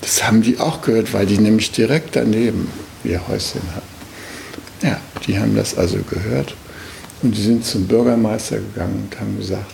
Das 0.00 0.24
haben 0.24 0.42
die 0.42 0.58
auch 0.58 0.80
gehört, 0.82 1.12
weil 1.12 1.26
die 1.26 1.38
nämlich 1.38 1.72
direkt 1.72 2.16
daneben 2.16 2.70
ihr 3.04 3.26
Häuschen 3.28 3.62
hatten. 3.74 3.86
Ja, 4.82 5.00
die 5.26 5.38
haben 5.38 5.54
das 5.54 5.76
also 5.76 5.98
gehört 5.98 6.54
und 7.22 7.36
die 7.36 7.42
sind 7.42 7.64
zum 7.64 7.86
Bürgermeister 7.86 8.56
gegangen 8.56 9.08
und 9.10 9.20
haben 9.20 9.36
gesagt, 9.36 9.70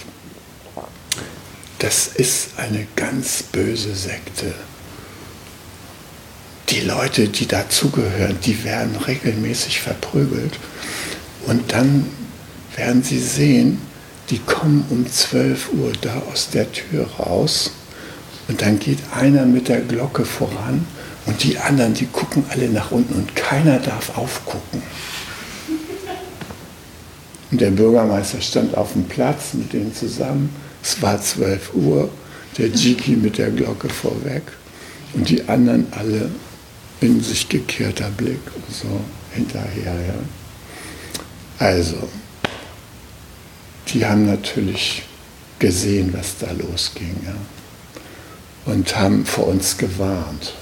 das 1.79 2.09
ist 2.09 2.59
eine 2.59 2.87
ganz 2.97 3.43
böse 3.45 3.95
Sekte. 3.95 4.53
Die 6.71 6.81
Leute, 6.81 7.29
die 7.29 7.47
dazugehören, 7.47 8.39
die 8.45 8.65
werden 8.65 8.97
regelmäßig 8.97 9.81
verprügelt. 9.81 10.59
Und 11.47 11.73
dann 11.73 12.07
werden 12.75 13.05
sie 13.05 13.21
sehen, 13.21 13.81
die 14.31 14.39
kommen 14.41 14.85
um 14.91 15.09
12 15.09 15.73
Uhr 15.75 15.93
da 16.01 16.23
aus 16.33 16.51
der 16.51 16.73
Tür 16.73 17.07
raus 17.19 17.71
und 18.49 18.63
dann 18.63 18.79
geht 18.79 18.99
einer 19.15 19.45
mit 19.45 19.69
der 19.69 19.81
Glocke 19.81 20.25
voran 20.25 20.87
und 21.27 21.43
die 21.43 21.59
anderen, 21.59 21.95
die 21.95 22.07
gucken 22.07 22.45
alle 22.51 22.69
nach 22.69 22.93
unten 22.93 23.15
und 23.15 23.35
keiner 23.35 23.79
darf 23.79 24.17
aufgucken. 24.17 24.83
Und 27.51 27.61
der 27.61 27.71
Bürgermeister 27.71 28.41
stand 28.41 28.77
auf 28.77 28.93
dem 28.93 29.05
Platz 29.05 29.55
mit 29.55 29.73
denen 29.73 29.95
zusammen. 29.95 30.55
Es 30.83 31.01
war 31.03 31.21
12 31.21 31.75
Uhr, 31.75 32.11
der 32.59 32.69
Jiki 32.69 33.13
mit 33.17 33.39
der 33.39 33.51
Glocke 33.51 33.89
vorweg 33.89 34.43
und 35.15 35.29
die 35.29 35.49
anderen 35.49 35.87
alle 35.93 36.31
in 37.01 37.21
sich 37.21 37.49
gekehrter 37.49 38.11
Blick 38.11 38.41
so 38.71 38.89
hinterher. 39.33 39.95
Ja. 39.95 41.67
Also, 41.67 41.97
die 43.89 44.05
haben 44.05 44.27
natürlich 44.27 45.03
gesehen, 45.59 46.13
was 46.13 46.39
da 46.39 46.51
losging 46.53 47.17
ja, 47.25 47.35
und 48.67 48.97
haben 48.97 49.25
vor 49.25 49.47
uns 49.47 49.79
gewarnt. 49.79 50.55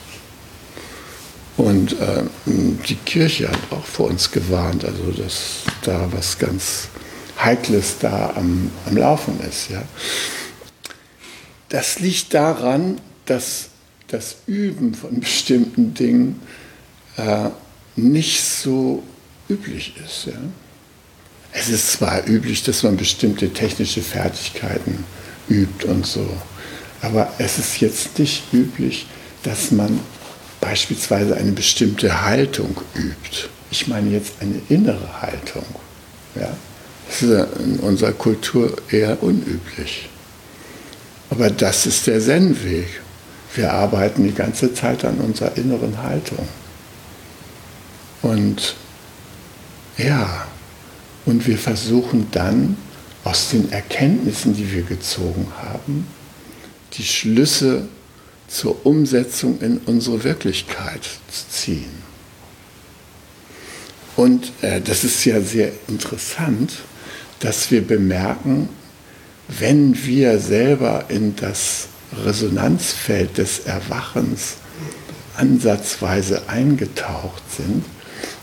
Und 1.56 1.92
äh, 2.00 2.24
die 2.46 2.96
Kirche 2.96 3.48
hat 3.48 3.58
auch 3.70 3.84
vor 3.84 4.08
uns 4.08 4.30
gewarnt, 4.30 4.84
also 4.84 5.10
dass 5.12 5.62
da 5.82 6.08
was 6.12 6.38
ganz 6.38 6.88
Heikles 7.42 7.98
da 8.00 8.34
am, 8.36 8.70
am 8.86 8.96
Laufen 8.96 9.38
ist. 9.40 9.70
Ja. 9.70 9.82
Das 11.68 12.00
liegt 12.00 12.34
daran, 12.34 13.00
dass 13.26 13.70
das 14.08 14.36
Üben 14.46 14.94
von 14.94 15.20
bestimmten 15.20 15.94
Dingen 15.94 16.40
äh, 17.16 17.50
nicht 17.96 18.42
so 18.42 19.02
üblich 19.48 19.94
ist. 20.04 20.26
Ja. 20.26 20.38
Es 21.52 21.68
ist 21.68 21.92
zwar 21.92 22.26
üblich, 22.26 22.64
dass 22.64 22.82
man 22.82 22.96
bestimmte 22.96 23.52
technische 23.52 24.02
Fertigkeiten 24.02 25.04
übt 25.48 25.86
und 25.86 26.04
so, 26.04 26.26
aber 27.04 27.32
es 27.38 27.58
ist 27.58 27.80
jetzt 27.80 28.18
nicht 28.18 28.42
üblich, 28.52 29.06
dass 29.42 29.70
man 29.70 30.00
beispielsweise 30.60 31.36
eine 31.36 31.52
bestimmte 31.52 32.24
Haltung 32.24 32.80
übt. 32.94 33.48
Ich 33.70 33.86
meine 33.88 34.10
jetzt 34.10 34.34
eine 34.40 34.60
innere 34.68 35.20
Haltung. 35.20 35.64
Ja? 36.34 36.56
Das 37.06 37.22
ist 37.22 37.58
in 37.60 37.78
unserer 37.80 38.12
Kultur 38.12 38.74
eher 38.90 39.22
unüblich. 39.22 40.08
Aber 41.28 41.50
das 41.50 41.84
ist 41.84 42.06
der 42.06 42.20
Zen-Weg. 42.20 42.88
Wir 43.54 43.72
arbeiten 43.72 44.24
die 44.24 44.34
ganze 44.34 44.72
Zeit 44.72 45.04
an 45.04 45.18
unserer 45.18 45.56
inneren 45.56 46.02
Haltung. 46.02 46.48
Und 48.22 48.74
ja, 49.98 50.46
und 51.26 51.46
wir 51.46 51.58
versuchen 51.58 52.28
dann 52.30 52.76
aus 53.22 53.50
den 53.50 53.70
Erkenntnissen, 53.70 54.54
die 54.54 54.72
wir 54.72 54.82
gezogen 54.82 55.46
haben, 55.60 56.06
die 56.96 57.04
Schlüsse 57.04 57.88
zur 58.48 58.84
Umsetzung 58.86 59.60
in 59.60 59.78
unsere 59.86 60.22
Wirklichkeit 60.24 61.02
zu 61.30 61.48
ziehen. 61.50 62.04
Und 64.16 64.52
äh, 64.62 64.80
das 64.80 65.02
ist 65.02 65.24
ja 65.24 65.40
sehr 65.40 65.72
interessant, 65.88 66.72
dass 67.40 67.70
wir 67.70 67.84
bemerken, 67.86 68.68
wenn 69.48 70.04
wir 70.04 70.38
selber 70.38 71.06
in 71.08 71.34
das 71.36 71.88
Resonanzfeld 72.24 73.38
des 73.38 73.60
Erwachens 73.60 74.54
ansatzweise 75.36 76.48
eingetaucht 76.48 77.42
sind, 77.56 77.84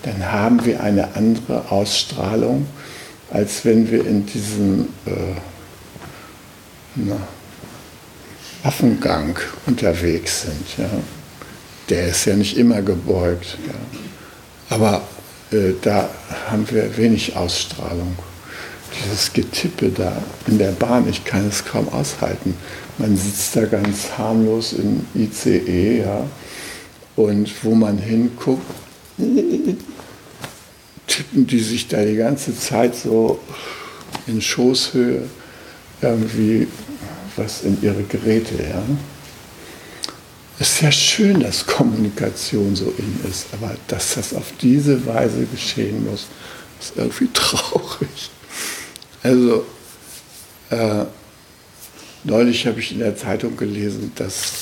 dann 0.04 0.32
haben 0.32 0.66
wir 0.66 0.84
eine 0.84 1.16
andere 1.16 1.72
Ausstrahlung, 1.72 2.68
als 3.30 3.64
wenn 3.64 3.90
wir 3.90 4.06
in 4.06 4.26
diesem 4.26 4.90
äh, 5.06 5.36
na, 6.96 7.16
Affengang 8.63 9.38
unterwegs 9.65 10.43
sind. 10.43 10.78
Ja. 10.78 10.89
Der 11.89 12.08
ist 12.08 12.26
ja 12.26 12.36
nicht 12.36 12.58
immer 12.58 12.82
gebeugt. 12.82 13.58
Ja. 13.67 14.76
Aber 14.76 15.02
äh, 15.52 15.74
da 15.82 16.10
haben 16.50 16.69
wir 16.69 16.95
wenig 16.97 17.36
Ausstrahlung. 17.36 18.17
Dieses 19.04 19.32
Getippe 19.32 19.89
da 19.89 20.21
in 20.47 20.58
der 20.58 20.71
Bahn, 20.71 21.08
ich 21.10 21.24
kann 21.24 21.47
es 21.47 21.63
kaum 21.63 21.88
aushalten. 21.89 22.56
Man 22.97 23.15
sitzt 23.15 23.56
da 23.56 23.65
ganz 23.65 24.17
harmlos 24.17 24.74
im 24.74 25.06
ICE, 25.15 26.00
ja, 26.02 26.26
und 27.15 27.52
wo 27.63 27.74
man 27.74 27.97
hinguckt, 27.97 28.65
tippen 31.08 31.47
die 31.47 31.60
sich 31.60 31.88
da 31.88 32.04
die 32.04 32.15
ganze 32.15 32.58
Zeit 32.58 32.95
so 32.95 33.39
in 34.28 34.41
Schoßhöhe 34.41 35.24
irgendwie 36.02 36.67
was 37.36 37.63
in 37.63 37.82
ihre 37.82 38.04
Geräte. 38.04 38.56
Ja? 38.62 38.84
Es 40.60 40.74
ist 40.74 40.82
ja 40.82 40.91
schön, 40.91 41.39
dass 41.39 41.65
Kommunikation 41.65 42.76
so 42.76 42.94
in 42.98 43.30
ist, 43.30 43.48
aber 43.54 43.76
dass 43.88 44.15
das 44.15 44.34
auf 44.34 44.54
diese 44.62 45.06
Weise 45.06 45.46
geschehen 45.46 46.06
muss, 46.06 46.28
ist 46.80 46.94
irgendwie 46.96 47.30
traurig. 47.34 48.30
Also, 49.24 49.65
äh, 50.70 51.06
neulich 52.24 52.67
habe 52.67 52.80
ich 52.80 52.91
in 52.91 53.00
der 53.00 53.15
Zeitung 53.15 53.58
gelesen, 53.58 54.12
dass 54.15 54.54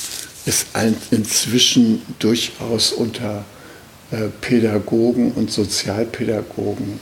es 0.46 0.66
inzwischen 1.12 2.02
durchaus 2.18 2.92
unter 2.92 3.44
äh, 4.12 4.28
Pädagogen 4.42 5.32
und 5.34 5.52
Sozialpädagogen 5.52 7.00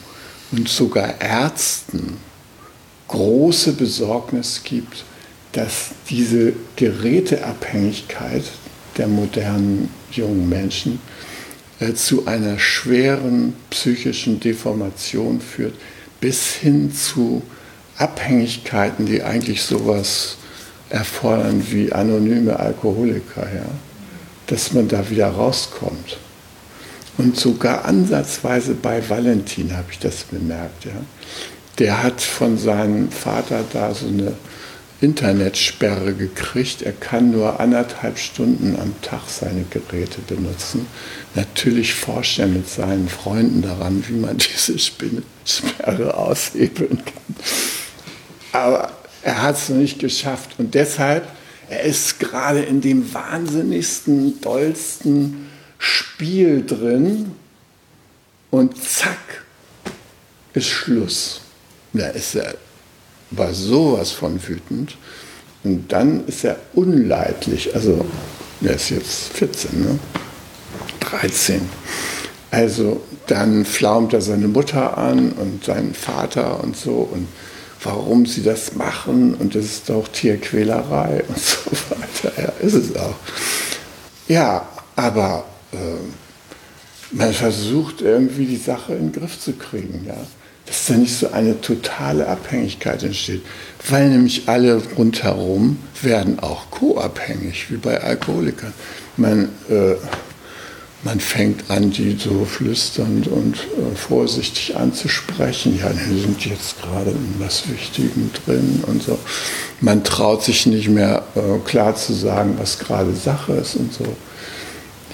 und 0.51 0.67
sogar 0.67 1.21
Ärzten 1.21 2.17
große 3.07 3.73
Besorgnis 3.73 4.61
gibt, 4.63 5.05
dass 5.57 5.89
diese 6.07 6.53
Geräteabhängigkeit 6.75 8.43
der 8.95 9.07
modernen 9.07 9.89
jungen 10.11 10.47
Menschen 10.47 10.99
äh, 11.79 11.93
zu 11.93 12.27
einer 12.27 12.59
schweren 12.59 13.55
psychischen 13.71 14.39
Deformation 14.39 15.41
führt, 15.41 15.73
bis 16.21 16.53
hin 16.53 16.93
zu 16.93 17.41
Abhängigkeiten, 17.97 19.07
die 19.07 19.23
eigentlich 19.23 19.63
sowas 19.63 20.37
erfordern 20.89 21.65
wie 21.71 21.91
anonyme 21.91 22.59
Alkoholiker, 22.59 23.47
ja? 23.51 23.65
dass 24.45 24.73
man 24.73 24.87
da 24.87 25.09
wieder 25.09 25.29
rauskommt. 25.29 26.19
Und 27.17 27.35
sogar 27.35 27.83
ansatzweise 27.85 28.75
bei 28.75 29.01
Valentin 29.09 29.75
habe 29.75 29.87
ich 29.89 29.97
das 29.97 30.17
bemerkt. 30.17 30.85
Ja. 30.85 30.91
Der 31.79 32.03
hat 32.03 32.21
von 32.21 32.59
seinem 32.59 33.09
Vater 33.09 33.63
da 33.73 33.95
so 33.95 34.05
eine 34.05 34.33
Internetsperre 34.99 36.13
gekriegt. 36.13 36.81
Er 36.81 36.91
kann 36.91 37.31
nur 37.31 37.59
anderthalb 37.59 38.17
Stunden 38.17 38.75
am 38.79 38.99
Tag 39.01 39.21
seine 39.27 39.65
Geräte 39.69 40.21
benutzen. 40.21 40.87
Natürlich 41.35 41.93
forscht 41.93 42.39
er 42.39 42.47
mit 42.47 42.67
seinen 42.67 43.07
Freunden 43.07 43.61
daran, 43.61 44.03
wie 44.07 44.13
man 44.13 44.37
diese 44.55 44.77
Sperre 44.79 46.17
aushebeln 46.17 47.03
kann. 47.05 47.35
Aber 48.53 48.91
er 49.21 49.41
hat 49.43 49.57
es 49.57 49.69
nicht 49.69 49.99
geschafft. 49.99 50.55
Und 50.57 50.73
deshalb, 50.73 51.27
er 51.69 51.81
ist 51.83 52.19
gerade 52.19 52.61
in 52.61 52.81
dem 52.81 53.13
wahnsinnigsten, 53.13 54.41
dollsten 54.41 55.47
Spiel 55.77 56.65
drin 56.65 57.33
und 58.49 58.81
zack, 58.81 59.43
ist 60.53 60.69
Schluss. 60.69 61.41
Da 61.93 62.07
ist 62.07 62.35
er, 62.35 62.55
war 63.31 63.53
sowas 63.53 64.11
von 64.11 64.39
wütend. 64.47 64.97
Und 65.63 65.91
dann 65.91 66.25
ist 66.27 66.43
er 66.43 66.57
unleidlich. 66.73 67.75
Also, 67.75 68.05
er 68.61 68.75
ist 68.75 68.89
jetzt 68.89 69.33
14, 69.33 69.81
ne? 69.81 69.99
13. 71.01 71.61
Also, 72.51 73.01
dann 73.27 73.65
flaumt 73.65 74.13
er 74.13 74.21
seine 74.21 74.47
Mutter 74.47 74.97
an 74.97 75.33
und 75.33 75.65
seinen 75.65 75.93
Vater 75.93 76.63
und 76.63 76.77
so. 76.77 77.09
Und 77.11 77.27
warum 77.83 78.25
sie 78.25 78.43
das 78.43 78.73
machen 78.75 79.35
und 79.35 79.55
das 79.55 79.65
ist 79.65 79.89
doch 79.89 80.07
Tierquälerei 80.07 81.23
und 81.27 81.37
so 81.37 81.57
weiter. 81.89 82.41
Ja, 82.41 82.65
ist 82.65 82.73
es 82.73 82.95
auch. 82.95 83.15
Ja, 84.27 84.67
aber 84.95 85.45
äh, 85.71 85.77
man 87.11 87.33
versucht 87.33 88.01
irgendwie 88.01 88.45
die 88.45 88.57
Sache 88.57 88.93
in 88.93 89.11
den 89.11 89.21
Griff 89.21 89.39
zu 89.39 89.53
kriegen. 89.53 90.05
Ja. 90.05 90.17
Das 90.67 90.79
dass 90.79 90.87
da 90.87 90.93
nicht 90.95 91.17
so 91.17 91.31
eine 91.31 91.61
totale 91.61 92.27
Abhängigkeit 92.27 93.01
entsteht. 93.01 93.41
Weil 93.89 94.09
nämlich 94.09 94.49
alle 94.49 94.81
rundherum 94.97 95.79
werden 96.01 96.39
auch 96.39 96.69
co-abhängig, 96.71 97.71
wie 97.71 97.77
bei 97.77 98.01
Alkoholikern. 98.01 98.73
Man, 99.15 99.45
äh, 99.69 99.95
man 101.03 101.21
fängt 101.21 101.71
an, 101.71 101.91
die 101.91 102.17
so 102.19 102.43
flüsternd 102.43 103.27
und 103.27 103.55
äh, 103.55 103.95
vorsichtig 103.95 104.75
anzusprechen. 104.75 105.79
Ja, 105.79 105.89
die 105.89 106.19
sind 106.19 106.45
jetzt 106.45 106.81
gerade 106.81 107.11
in 107.11 107.35
was 107.39 107.69
Wichtigem 107.69 108.29
drin 108.45 108.83
und 108.87 109.01
so. 109.01 109.17
Man 109.79 110.03
traut 110.03 110.43
sich 110.43 110.65
nicht 110.65 110.89
mehr 110.89 111.23
äh, 111.35 111.59
klar 111.65 111.95
zu 111.95 112.11
sagen, 112.13 112.55
was 112.59 112.77
gerade 112.77 113.15
Sache 113.15 113.53
ist 113.53 113.77
und 113.77 113.93
so. 113.93 114.05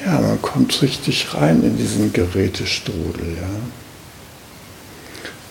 Ja, 0.03 0.19
man 0.19 0.41
kommt 0.41 0.81
richtig 0.81 1.33
rein 1.35 1.63
in 1.63 1.77
diesen 1.77 2.11
Gerätestrudel. 2.11 3.37
Ja. 3.39 3.82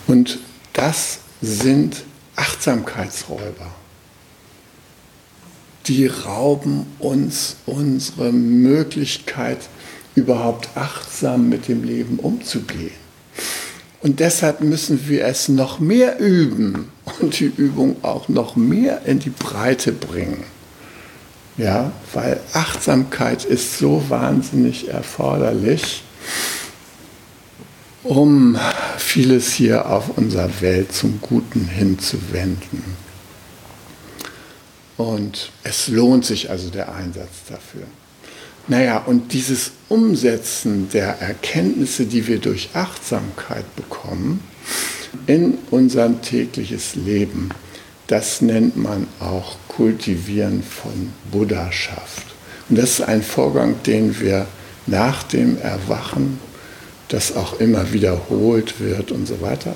Und 0.07 0.39
das 0.73 1.19
sind 1.41 2.03
Achtsamkeitsräuber. 2.35 3.71
Die 5.87 6.07
rauben 6.07 6.85
uns 6.99 7.57
unsere 7.65 8.31
Möglichkeit, 8.31 9.59
überhaupt 10.15 10.69
achtsam 10.75 11.49
mit 11.49 11.67
dem 11.67 11.83
Leben 11.83 12.19
umzugehen. 12.19 13.03
Und 14.01 14.19
deshalb 14.19 14.61
müssen 14.61 15.07
wir 15.07 15.25
es 15.25 15.47
noch 15.47 15.79
mehr 15.79 16.19
üben 16.19 16.89
und 17.19 17.39
die 17.39 17.51
Übung 17.55 17.97
auch 18.01 18.27
noch 18.27 18.55
mehr 18.55 19.03
in 19.05 19.19
die 19.19 19.29
Breite 19.29 19.91
bringen. 19.91 20.43
Ja, 21.57 21.91
weil 22.13 22.39
Achtsamkeit 22.53 23.45
ist 23.45 23.77
so 23.77 24.03
wahnsinnig 24.09 24.89
erforderlich, 24.89 26.03
um 28.03 28.57
vieles 28.97 29.53
hier 29.53 29.89
auf 29.89 30.17
unserer 30.17 30.49
Welt 30.61 30.91
zum 30.91 31.19
Guten 31.21 31.67
hinzuwenden. 31.67 32.83
Und 34.97 35.51
es 35.63 35.87
lohnt 35.87 36.25
sich 36.25 36.49
also 36.49 36.69
der 36.69 36.93
Einsatz 36.93 37.45
dafür. 37.49 37.83
Naja, 38.67 38.99
und 38.99 39.33
dieses 39.33 39.71
Umsetzen 39.89 40.89
der 40.89 41.19
Erkenntnisse, 41.19 42.05
die 42.05 42.27
wir 42.27 42.39
durch 42.39 42.69
Achtsamkeit 42.73 43.75
bekommen, 43.75 44.41
in 45.27 45.57
unser 45.69 46.21
tägliches 46.21 46.95
Leben, 46.95 47.49
das 48.07 48.41
nennt 48.41 48.77
man 48.77 49.07
auch 49.19 49.57
Kultivieren 49.67 50.63
von 50.63 51.11
Buddhaschaft. 51.31 52.25
Und 52.69 52.77
das 52.77 52.99
ist 52.99 53.01
ein 53.01 53.23
Vorgang, 53.23 53.75
den 53.85 54.19
wir 54.19 54.47
nach 54.87 55.23
dem 55.23 55.57
Erwachen, 55.57 56.39
das 57.13 57.35
auch 57.35 57.59
immer 57.59 57.93
wiederholt 57.93 58.79
wird 58.79 59.11
und 59.11 59.27
so 59.27 59.39
weiter, 59.39 59.75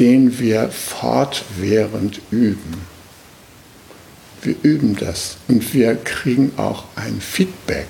den 0.00 0.40
wir 0.40 0.68
fortwährend 0.68 2.20
üben. 2.32 2.84
Wir 4.42 4.56
üben 4.62 4.96
das 4.96 5.36
und 5.46 5.72
wir 5.72 5.94
kriegen 5.94 6.50
auch 6.56 6.84
ein 6.96 7.20
Feedback. 7.20 7.86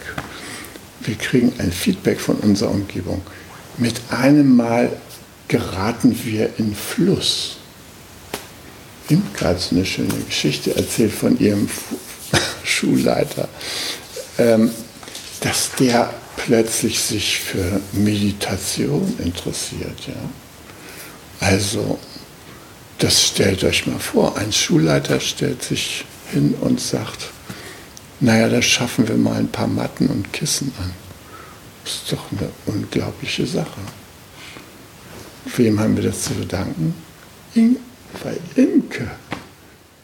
Wir 1.00 1.14
kriegen 1.14 1.54
ein 1.58 1.72
Feedback 1.72 2.20
von 2.20 2.36
unserer 2.36 2.72
Umgebung. 2.72 3.22
Mit 3.78 3.98
einem 4.10 4.54
Mal 4.54 4.90
geraten 5.48 6.14
wir 6.22 6.50
in 6.58 6.74
Fluss. 6.74 7.56
Imke 9.08 9.46
hat 9.46 9.60
so 9.60 9.76
eine 9.76 9.86
schöne 9.86 10.12
Geschichte 10.26 10.76
erzählt 10.76 11.12
von 11.12 11.40
ihrem 11.40 11.70
Schulleiter, 12.64 13.48
ähm, 14.36 14.70
dass 15.40 15.70
der 15.78 16.12
plötzlich 16.44 17.00
sich 17.00 17.38
für 17.40 17.80
Meditation 17.92 19.14
interessiert. 19.18 20.06
Ja? 20.06 21.46
Also, 21.46 21.98
das 22.98 23.26
stellt 23.26 23.64
euch 23.64 23.86
mal 23.86 23.98
vor, 23.98 24.36
ein 24.36 24.52
Schulleiter 24.52 25.20
stellt 25.20 25.62
sich 25.62 26.04
hin 26.32 26.54
und 26.60 26.80
sagt, 26.80 27.30
naja, 28.20 28.48
da 28.48 28.60
schaffen 28.60 29.08
wir 29.08 29.16
mal 29.16 29.36
ein 29.36 29.48
paar 29.48 29.66
Matten 29.66 30.08
und 30.08 30.32
Kissen 30.32 30.72
an. 30.80 30.92
Das 31.84 31.94
ist 31.94 32.12
doch 32.12 32.24
eine 32.32 32.50
unglaubliche 32.66 33.46
Sache. 33.46 33.80
Wem 35.56 35.80
haben 35.80 35.96
wir 35.96 36.04
das 36.04 36.22
zu 36.22 36.34
verdanken? 36.34 36.94
Weil 38.22 38.38
Imke 38.56 39.10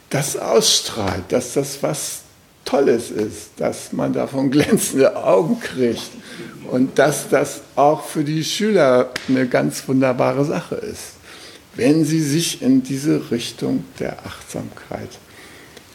das 0.09 0.37
ausstrahlt, 0.37 1.31
dass 1.31 1.53
das 1.53 1.83
was 1.83 2.21
Tolles 2.67 3.09
ist, 3.09 3.51
dass 3.57 3.93
man 3.93 4.13
davon 4.13 4.51
glänzende 4.51 5.15
Augen 5.15 5.59
kriegt 5.59 6.11
und 6.69 6.99
dass 6.99 7.29
das 7.29 7.61
auch 7.75 8.03
für 8.05 8.23
die 8.23 8.43
Schüler 8.43 9.09
eine 9.27 9.47
ganz 9.47 9.87
wunderbare 9.87 10.45
Sache 10.45 10.75
ist, 10.75 11.13
wenn 11.75 12.05
sie 12.05 12.21
sich 12.21 12.61
in 12.61 12.83
diese 12.83 13.31
Richtung 13.31 13.85
der 13.99 14.25
Achtsamkeit 14.25 15.09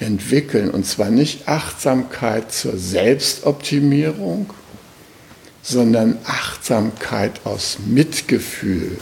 entwickeln. 0.00 0.70
Und 0.70 0.86
zwar 0.86 1.10
nicht 1.10 1.46
Achtsamkeit 1.46 2.52
zur 2.52 2.76
Selbstoptimierung, 2.76 4.50
sondern 5.62 6.18
Achtsamkeit 6.24 7.40
aus 7.44 7.78
Mitgefühl. 7.86 8.96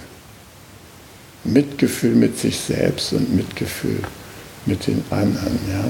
Mitgefühl 1.45 2.17
mit 2.17 2.39
sich 2.39 2.59
selbst 2.59 3.13
und 3.13 3.35
Mitgefühl 3.35 4.01
mit 4.67 4.87
den 4.87 5.03
anderen. 5.11 5.59
Ja, 5.71 5.85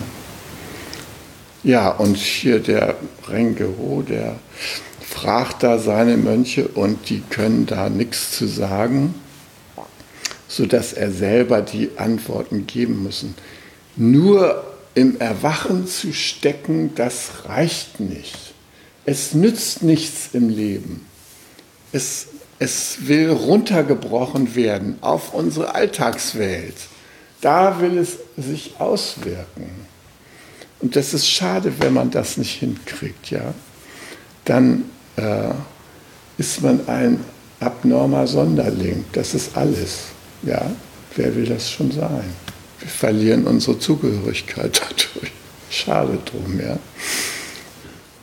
ja 1.62 1.90
und 1.90 2.16
hier 2.16 2.60
der 2.60 2.96
Rengero, 3.28 4.02
der 4.02 4.36
fragt 5.00 5.62
da 5.62 5.78
seine 5.78 6.16
Mönche 6.16 6.68
und 6.68 7.10
die 7.10 7.22
können 7.30 7.66
da 7.66 7.88
nichts 7.88 8.32
zu 8.32 8.46
sagen, 8.46 9.14
sodass 10.48 10.92
er 10.92 11.10
selber 11.10 11.62
die 11.62 11.90
Antworten 11.96 12.66
geben 12.66 13.02
müssen. 13.02 13.34
Nur 13.96 14.64
im 14.94 15.20
Erwachen 15.20 15.86
zu 15.86 16.12
stecken, 16.12 16.94
das 16.94 17.44
reicht 17.46 18.00
nicht. 18.00 18.54
Es 19.04 19.34
nützt 19.34 19.82
nichts 19.82 20.30
im 20.32 20.48
Leben. 20.48 21.06
Es, 21.92 22.28
es 22.58 23.08
will 23.08 23.30
runtergebrochen 23.30 24.54
werden 24.54 24.98
auf 25.00 25.34
unsere 25.34 25.74
Alltagswelt. 25.74 26.76
Da 27.40 27.80
will 27.80 27.98
es 27.98 28.18
sich 28.36 28.74
auswirken. 28.78 29.89
Und 30.80 30.96
das 30.96 31.14
ist 31.14 31.28
schade, 31.28 31.72
wenn 31.78 31.92
man 31.92 32.10
das 32.10 32.36
nicht 32.36 32.58
hinkriegt. 32.58 33.30
Ja? 33.30 33.54
Dann 34.44 34.84
äh, 35.16 35.50
ist 36.38 36.62
man 36.62 36.88
ein 36.88 37.20
abnormer 37.60 38.26
Sonderling. 38.26 39.04
Das 39.12 39.34
ist 39.34 39.56
alles. 39.56 40.04
Ja? 40.42 40.70
Wer 41.16 41.34
will 41.36 41.46
das 41.46 41.70
schon 41.70 41.90
sein? 41.90 42.24
Wir 42.78 42.88
verlieren 42.88 43.46
unsere 43.46 43.78
Zugehörigkeit 43.78 44.80
dadurch. 45.14 45.32
Schade 45.70 46.18
drum, 46.24 46.58
ja. 46.58 46.78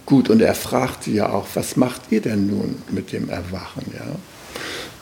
Gut, 0.06 0.30
und 0.30 0.42
er 0.42 0.56
fragte 0.56 1.12
ja 1.12 1.30
auch, 1.30 1.48
was 1.54 1.76
macht 1.76 2.02
ihr 2.12 2.22
denn 2.22 2.48
nun 2.48 2.82
mit 2.92 3.12
dem 3.12 3.30
Erwachen, 3.30 3.84
ja? 3.94 4.16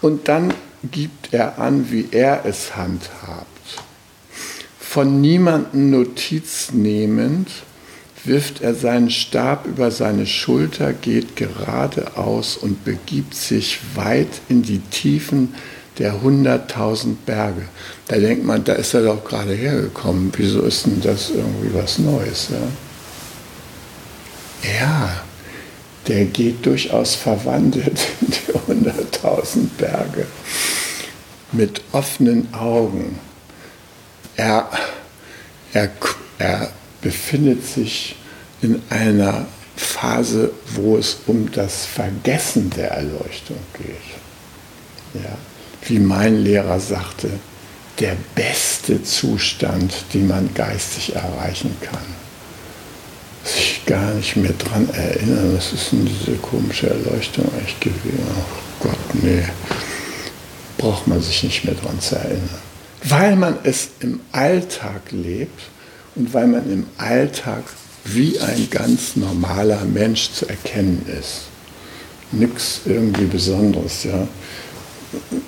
Und 0.01 0.27
dann 0.27 0.53
gibt 0.91 1.33
er 1.33 1.57
an, 1.57 1.91
wie 1.91 2.07
er 2.11 2.45
es 2.45 2.75
handhabt. 2.75 3.54
Von 4.95 5.19
niemandem 5.19 5.89
Notiz 5.89 6.71
nehmend, 6.71 7.49
wirft 8.23 8.61
er 8.61 8.73
seinen 8.73 9.09
Stab 9.09 9.67
über 9.67 9.91
seine 9.91 10.25
Schulter, 10.25 10.93
geht 10.93 11.35
geradeaus 11.35 12.55
und 12.55 12.85
begibt 12.85 13.35
sich 13.35 13.79
weit 13.95 14.29
in 14.47 14.61
die 14.61 14.79
Tiefen 14.79 15.53
der 15.99 16.21
100.000 16.21 17.15
Berge. 17.25 17.63
Da 18.07 18.15
denkt 18.15 18.45
man, 18.45 18.63
da 18.63 18.71
ist 18.71 18.93
er 18.93 19.03
doch 19.03 19.25
gerade 19.25 19.53
hergekommen. 19.53 20.31
Wieso 20.37 20.61
ist 20.61 20.85
denn 20.85 21.01
das 21.01 21.29
irgendwie 21.29 21.73
was 21.73 21.99
Neues? 21.99 22.47
Ja, 24.63 24.69
ja 24.79 25.23
der 26.07 26.23
geht 26.23 26.65
durchaus 26.65 27.15
verwandelt 27.15 27.99
in 28.21 28.27
die 28.27 28.87
100.000 28.87 29.57
Berge 29.77 30.25
mit 31.51 31.81
offenen 31.91 32.53
Augen. 32.53 33.19
Er, 34.37 34.69
er, 35.73 35.89
er 36.39 36.69
befindet 37.01 37.65
sich 37.65 38.15
in 38.61 38.81
einer 38.89 39.45
Phase, 39.75 40.51
wo 40.73 40.97
es 40.97 41.17
um 41.27 41.51
das 41.51 41.85
Vergessen 41.85 42.69
der 42.71 42.91
Erleuchtung 42.91 43.57
geht. 43.77 45.21
Ja 45.23 45.37
wie 45.89 45.99
mein 45.99 46.43
Lehrer 46.43 46.79
sagte, 46.79 47.29
der 47.99 48.15
beste 48.33 49.03
Zustand, 49.03 49.93
den 50.13 50.27
man 50.27 50.53
geistig 50.53 51.15
erreichen 51.15 51.75
kann. 51.81 52.03
Sich 53.43 53.85
gar 53.85 54.13
nicht 54.13 54.35
mehr 54.35 54.53
daran 54.53 54.89
erinnern, 54.89 55.55
was 55.55 55.71
ist 55.71 55.91
denn 55.91 56.05
diese 56.05 56.35
komische 56.37 56.89
Erleuchtung 56.89 57.45
eigentlich 57.53 57.79
gewesen? 57.79 58.25
Ach 58.31 58.83
Gott, 58.83 59.23
nee, 59.23 59.43
braucht 60.77 61.07
man 61.07 61.21
sich 61.21 61.43
nicht 61.43 61.63
mehr 61.63 61.75
daran 61.75 61.99
zu 61.99 62.15
erinnern. 62.15 62.64
Weil 63.07 63.35
man 63.35 63.57
es 63.63 63.89
im 63.99 64.19
Alltag 64.31 65.11
lebt 65.11 65.61
und 66.15 66.33
weil 66.33 66.47
man 66.47 66.71
im 66.71 66.85
Alltag 66.97 67.63
wie 68.03 68.39
ein 68.39 68.67
ganz 68.69 69.15
normaler 69.15 69.83
Mensch 69.85 70.31
zu 70.31 70.47
erkennen 70.47 71.05
ist. 71.19 71.43
Nichts 72.31 72.81
irgendwie 72.85 73.25
Besonderes, 73.25 74.03
ja 74.03 74.27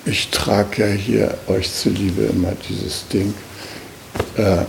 ich 0.04 0.28
trage 0.30 0.86
ja 0.86 0.92
hier 0.92 1.38
euch 1.46 1.72
zuliebe 1.72 2.22
immer 2.22 2.52
dieses 2.68 3.06
Ding, 3.08 3.34
äh, 4.36 4.64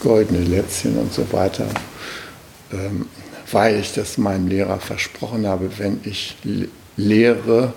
goldene 0.00 0.40
Lätzchen 0.40 0.96
und 0.98 1.12
so 1.12 1.30
weiter, 1.32 1.66
ähm, 2.72 3.06
weil 3.50 3.80
ich 3.80 3.92
das 3.92 4.18
meinem 4.18 4.48
Lehrer 4.48 4.78
versprochen 4.78 5.46
habe, 5.46 5.70
wenn 5.78 6.00
ich 6.04 6.36
lehre, 6.96 7.72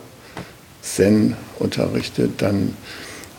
Zen 0.82 1.36
unterrichte, 1.60 2.30
dann 2.38 2.76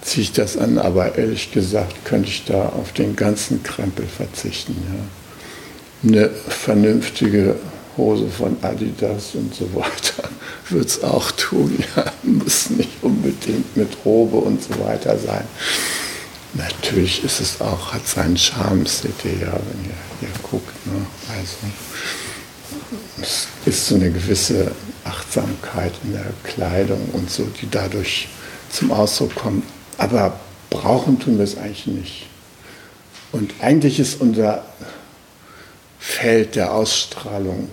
ziehe 0.02 0.22
ich 0.22 0.32
das 0.32 0.56
an, 0.56 0.78
aber 0.78 1.16
ehrlich 1.16 1.52
gesagt 1.52 2.04
könnte 2.04 2.28
ich 2.28 2.44
da 2.44 2.70
auf 2.70 2.92
den 2.92 3.16
ganzen 3.16 3.62
Krempel 3.62 4.06
verzichten. 4.06 4.76
Ja. 4.88 6.08
Eine 6.08 6.30
vernünftige 6.30 7.56
Hose 7.96 8.28
von 8.28 8.56
Adidas 8.62 9.34
und 9.34 9.54
so 9.54 9.74
weiter 9.74 10.28
würde 10.68 10.86
es 10.86 11.02
auch 11.02 11.30
tun. 11.32 11.82
Ja. 11.96 12.04
Muss 12.22 12.70
nicht 12.70 13.02
unbedingt 13.02 13.76
mit 13.76 13.88
Robe 14.04 14.36
und 14.36 14.62
so 14.62 14.78
weiter 14.84 15.18
sein. 15.18 15.44
Natürlich 16.54 17.24
ist 17.24 17.40
es 17.40 17.60
auch, 17.60 17.92
hat 17.92 18.06
seinen 18.06 18.36
Charme, 18.36 18.86
seht 18.86 19.24
ihr 19.24 19.32
ja, 19.32 19.52
wenn 19.52 19.84
ihr 19.84 19.96
hier 20.20 20.28
guckt. 20.42 20.86
Ne? 20.86 21.06
Also, 21.28 21.56
es 23.20 23.46
ist 23.66 23.86
so 23.86 23.94
eine 23.96 24.10
gewisse 24.10 24.72
Achtsamkeit 25.04 25.92
in 26.04 26.12
der 26.12 26.32
Kleidung 26.44 27.08
und 27.12 27.30
so, 27.30 27.44
die 27.60 27.68
dadurch 27.70 28.28
zum 28.70 28.92
Ausdruck 28.92 29.34
kommt. 29.34 29.64
Aber 30.00 30.40
brauchen 30.70 31.20
tun 31.20 31.36
wir 31.36 31.44
es 31.44 31.58
eigentlich 31.58 31.86
nicht. 31.86 32.26
Und 33.32 33.52
eigentlich 33.60 34.00
ist 34.00 34.18
unser 34.22 34.64
Feld 35.98 36.56
der 36.56 36.72
Ausstrahlung 36.72 37.68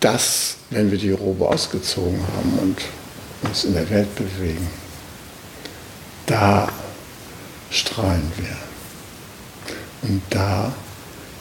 das, 0.00 0.56
wenn 0.70 0.90
wir 0.90 0.96
die 0.96 1.12
Robe 1.12 1.46
ausgezogen 1.46 2.18
haben 2.34 2.58
und 2.58 2.78
uns 3.42 3.64
in 3.64 3.74
der 3.74 3.88
Welt 3.90 4.08
bewegen. 4.16 4.66
Da 6.24 6.70
strahlen 7.70 8.32
wir. 8.38 8.56
Und 10.08 10.22
da 10.30 10.72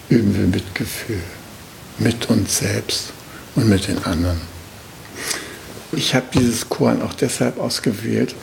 üben 0.09 0.35
wir 0.37 0.45
Mitgefühl 0.45 1.23
mit 1.99 2.29
uns 2.29 2.57
selbst 2.57 3.13
und 3.55 3.69
mit 3.69 3.87
den 3.87 4.03
anderen. 4.03 4.41
Ich 5.93 6.13
habe 6.13 6.25
dieses 6.33 6.67
Koran 6.67 7.01
auch 7.01 7.13
deshalb 7.13 7.57
ausgewählt, 7.59 8.35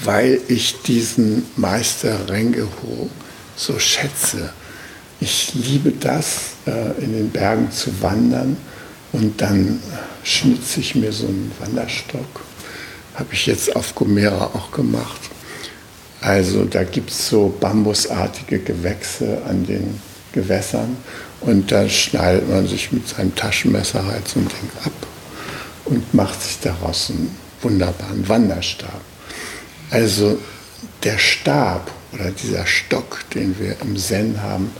weil 0.00 0.40
ich 0.48 0.82
diesen 0.82 1.44
Meister 1.56 2.28
Rengeho 2.28 3.08
so 3.56 3.78
schätze. 3.78 4.50
Ich 5.20 5.54
liebe 5.54 5.92
das, 5.92 6.52
äh, 6.66 7.02
in 7.02 7.12
den 7.12 7.30
Bergen 7.30 7.70
zu 7.70 8.02
wandern 8.02 8.56
und 9.12 9.40
dann 9.40 9.80
schnitze 10.22 10.80
ich 10.80 10.94
mir 10.94 11.12
so 11.12 11.26
einen 11.26 11.50
Wanderstock. 11.60 12.40
Habe 13.14 13.32
ich 13.32 13.46
jetzt 13.46 13.74
auf 13.74 13.94
Gomera 13.94 14.50
auch 14.52 14.70
gemacht. 14.72 15.20
Also 16.20 16.64
da 16.64 16.84
gibt 16.84 17.10
es 17.10 17.28
so 17.28 17.56
bambusartige 17.60 18.58
Gewächse 18.58 19.42
an 19.48 19.64
den 19.64 20.00
Gewässern 20.32 20.96
und 21.40 21.72
da 21.72 21.88
schneidet 21.88 22.48
man 22.48 22.66
sich 22.66 22.92
mit 22.92 23.08
seinem 23.08 23.34
Taschenmesser 23.34 24.04
halt 24.04 24.28
so 24.28 24.40
ein 24.40 24.48
Ding 24.48 24.70
ab 24.84 24.92
und 25.86 26.12
macht 26.12 26.42
sich 26.42 26.58
daraus 26.60 27.10
einen 27.10 27.34
wunderbaren 27.62 28.28
Wanderstab. 28.28 29.00
Also 29.90 30.38
der 31.04 31.18
Stab 31.18 31.90
oder 32.12 32.30
dieser 32.30 32.66
Stock, 32.66 33.20
den 33.34 33.58
wir 33.58 33.76
im 33.80 33.96
Zen 33.96 34.42
haben, 34.42 34.70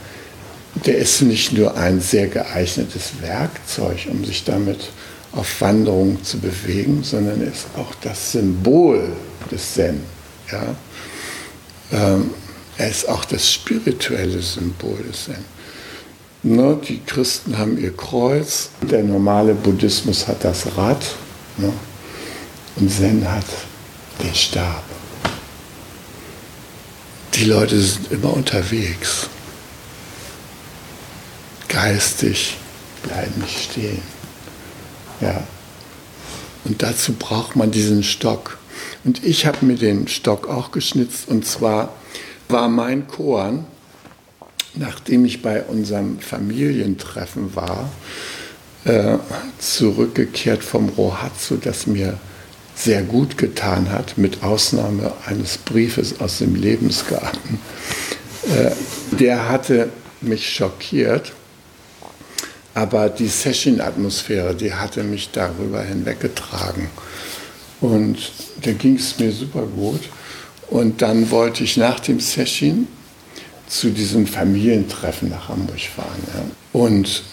der 0.85 0.97
ist 0.97 1.21
nicht 1.21 1.53
nur 1.53 1.75
ein 1.75 2.01
sehr 2.01 2.27
geeignetes 2.27 3.21
Werkzeug, 3.21 4.07
um 4.11 4.23
sich 4.25 4.43
damit 4.43 4.89
auf 5.31 5.61
Wanderung 5.61 6.23
zu 6.23 6.39
bewegen, 6.39 7.03
sondern 7.03 7.41
ist 7.41 7.67
auch 7.75 7.93
das 8.01 8.33
Symbol 8.33 9.11
des 9.51 9.73
Zen. 9.73 10.01
Ja? 10.51 10.75
Ähm, 11.91 12.31
er 12.77 12.89
ist 12.89 13.07
auch 13.09 13.25
das 13.25 13.51
spirituelle 13.51 14.41
Symbol 14.41 14.97
des 15.09 15.25
Zen. 15.25 15.57
Ne, 16.43 16.79
die 16.87 17.01
Christen 17.03 17.57
haben 17.57 17.77
ihr 17.77 17.95
Kreuz, 17.95 18.69
der 18.81 19.03
normale 19.03 19.53
Buddhismus 19.53 20.27
hat 20.27 20.43
das 20.43 20.77
Rad 20.77 21.03
ne, 21.57 21.73
und 22.75 22.91
Zen 22.91 23.29
hat 23.29 23.45
den 24.23 24.35
Stab. 24.35 24.83
Die 27.37 27.45
Leute 27.45 27.79
sind 27.79 28.11
immer 28.11 28.33
unterwegs. 28.33 29.29
Geistig 31.67 32.57
bleiben 33.03 33.41
nicht 33.41 33.71
stehen. 33.71 34.01
Ja. 35.21 35.45
Und 36.65 36.81
dazu 36.81 37.13
braucht 37.13 37.55
man 37.55 37.69
diesen 37.69 38.01
Stock. 38.01 38.57
Und 39.03 39.23
ich 39.23 39.45
habe 39.45 39.63
mir 39.67 39.75
den 39.75 40.07
Stock 40.07 40.49
auch 40.49 40.71
geschnitzt. 40.71 41.27
Und 41.27 41.45
zwar 41.45 41.93
war 42.49 42.69
mein 42.69 43.07
Koan, 43.07 43.65
nachdem 44.73 45.23
ich 45.23 45.43
bei 45.43 45.61
unserem 45.61 46.19
Familientreffen 46.19 47.55
war, 47.55 47.91
äh, 48.85 49.19
zurückgekehrt 49.59 50.63
vom 50.63 50.89
Rohatsu, 50.89 51.57
das 51.57 51.85
mir 51.85 52.17
sehr 52.77 53.01
gut 53.01 53.37
getan 53.37 53.91
hat, 53.91 54.17
mit 54.17 54.43
Ausnahme 54.43 55.11
eines 55.25 55.57
Briefes 55.57 56.19
aus 56.19 56.37
dem 56.37 56.55
Lebensgarten. 56.55 57.59
Äh, 58.45 58.71
der 59.17 59.49
hatte 59.49 59.89
mich 60.21 60.53
schockiert, 60.53 61.33
aber 62.75 63.09
die 63.09 63.27
Session-Atmosphäre, 63.27 64.53
die 64.53 64.73
hatte 64.73 65.03
mich 65.03 65.31
darüber 65.31 65.81
hinweggetragen. 65.81 66.89
Und 67.81 68.31
da 68.61 68.71
ging 68.73 68.95
es 68.95 69.17
mir 69.17 69.31
super 69.31 69.63
gut. 69.63 70.01
Und 70.69 71.01
dann 71.01 71.31
wollte 71.31 71.63
ich 71.63 71.77
nach 71.77 71.99
dem 71.99 72.19
Session 72.19 72.87
zu 73.67 73.89
diesem 73.89 74.27
Familientreffen 74.27 75.29
nach 75.29 75.49
Hamburg 75.49 75.79
fahren. 75.79 76.21
Ja. 76.33 76.79
Und 76.79 77.23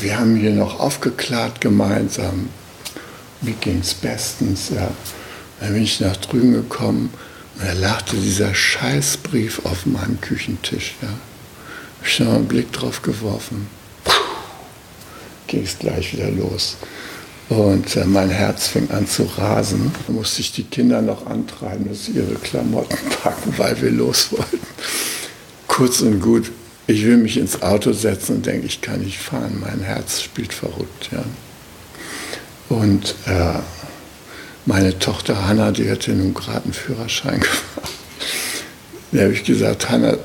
wir 0.00 0.18
haben 0.18 0.36
hier 0.36 0.52
noch 0.52 0.80
aufgeklärt 0.80 1.60
gemeinsam. 1.60 2.48
Mir 3.44 3.54
ging 3.60 3.80
es 3.80 3.94
bestens. 3.94 4.70
Ja. 4.70 4.90
Dann 5.60 5.72
bin 5.72 5.82
ich 5.82 6.00
nach 6.00 6.16
drüben 6.16 6.52
gekommen 6.52 7.10
und 7.56 7.66
da 7.66 7.72
lachte 7.72 8.16
dieser 8.16 8.54
Scheißbrief 8.54 9.64
auf 9.64 9.86
meinem 9.86 10.20
Küchentisch. 10.20 10.94
Ja. 11.02 11.08
Ich 12.04 12.20
habe 12.20 12.36
einen 12.36 12.48
Blick 12.48 12.72
drauf 12.72 13.02
geworfen. 13.02 13.66
Ging 15.46 15.62
es 15.62 15.78
gleich 15.78 16.12
wieder 16.12 16.30
los. 16.30 16.76
Und 17.48 17.94
äh, 17.96 18.04
mein 18.04 18.30
Herz 18.30 18.68
fing 18.68 18.90
an 18.90 19.06
zu 19.06 19.24
rasen. 19.36 19.92
Da 20.06 20.12
musste 20.12 20.40
ich 20.40 20.52
die 20.52 20.64
Kinder 20.64 21.02
noch 21.02 21.26
antreiben, 21.26 21.88
dass 21.88 22.06
sie 22.06 22.12
ihre 22.12 22.34
Klamotten 22.36 22.96
packen, 23.22 23.54
weil 23.56 23.80
wir 23.80 23.90
los 23.90 24.32
wollten. 24.32 24.60
Kurz 25.68 26.00
und 26.00 26.20
gut, 26.20 26.50
ich 26.86 27.04
will 27.04 27.18
mich 27.18 27.36
ins 27.36 27.62
Auto 27.62 27.92
setzen 27.92 28.36
und 28.36 28.46
denke, 28.46 28.66
ich 28.66 28.80
kann 28.80 29.00
nicht 29.00 29.18
fahren. 29.18 29.58
Mein 29.60 29.80
Herz 29.80 30.22
spielt 30.22 30.52
verrückt. 30.52 31.10
Ja. 31.12 31.24
Und 32.68 33.14
äh, 33.26 33.58
meine 34.66 34.98
Tochter 34.98 35.46
Hanna, 35.46 35.70
die 35.70 35.90
hatte 35.90 36.12
nun 36.12 36.34
gerade 36.34 36.64
einen 36.64 36.72
Führerschein 36.72 37.40
gemacht. 37.40 37.92
Da 39.12 39.22
habe 39.22 39.32
ich 39.32 39.44
gesagt, 39.44 39.90
Hanna, 39.90 40.16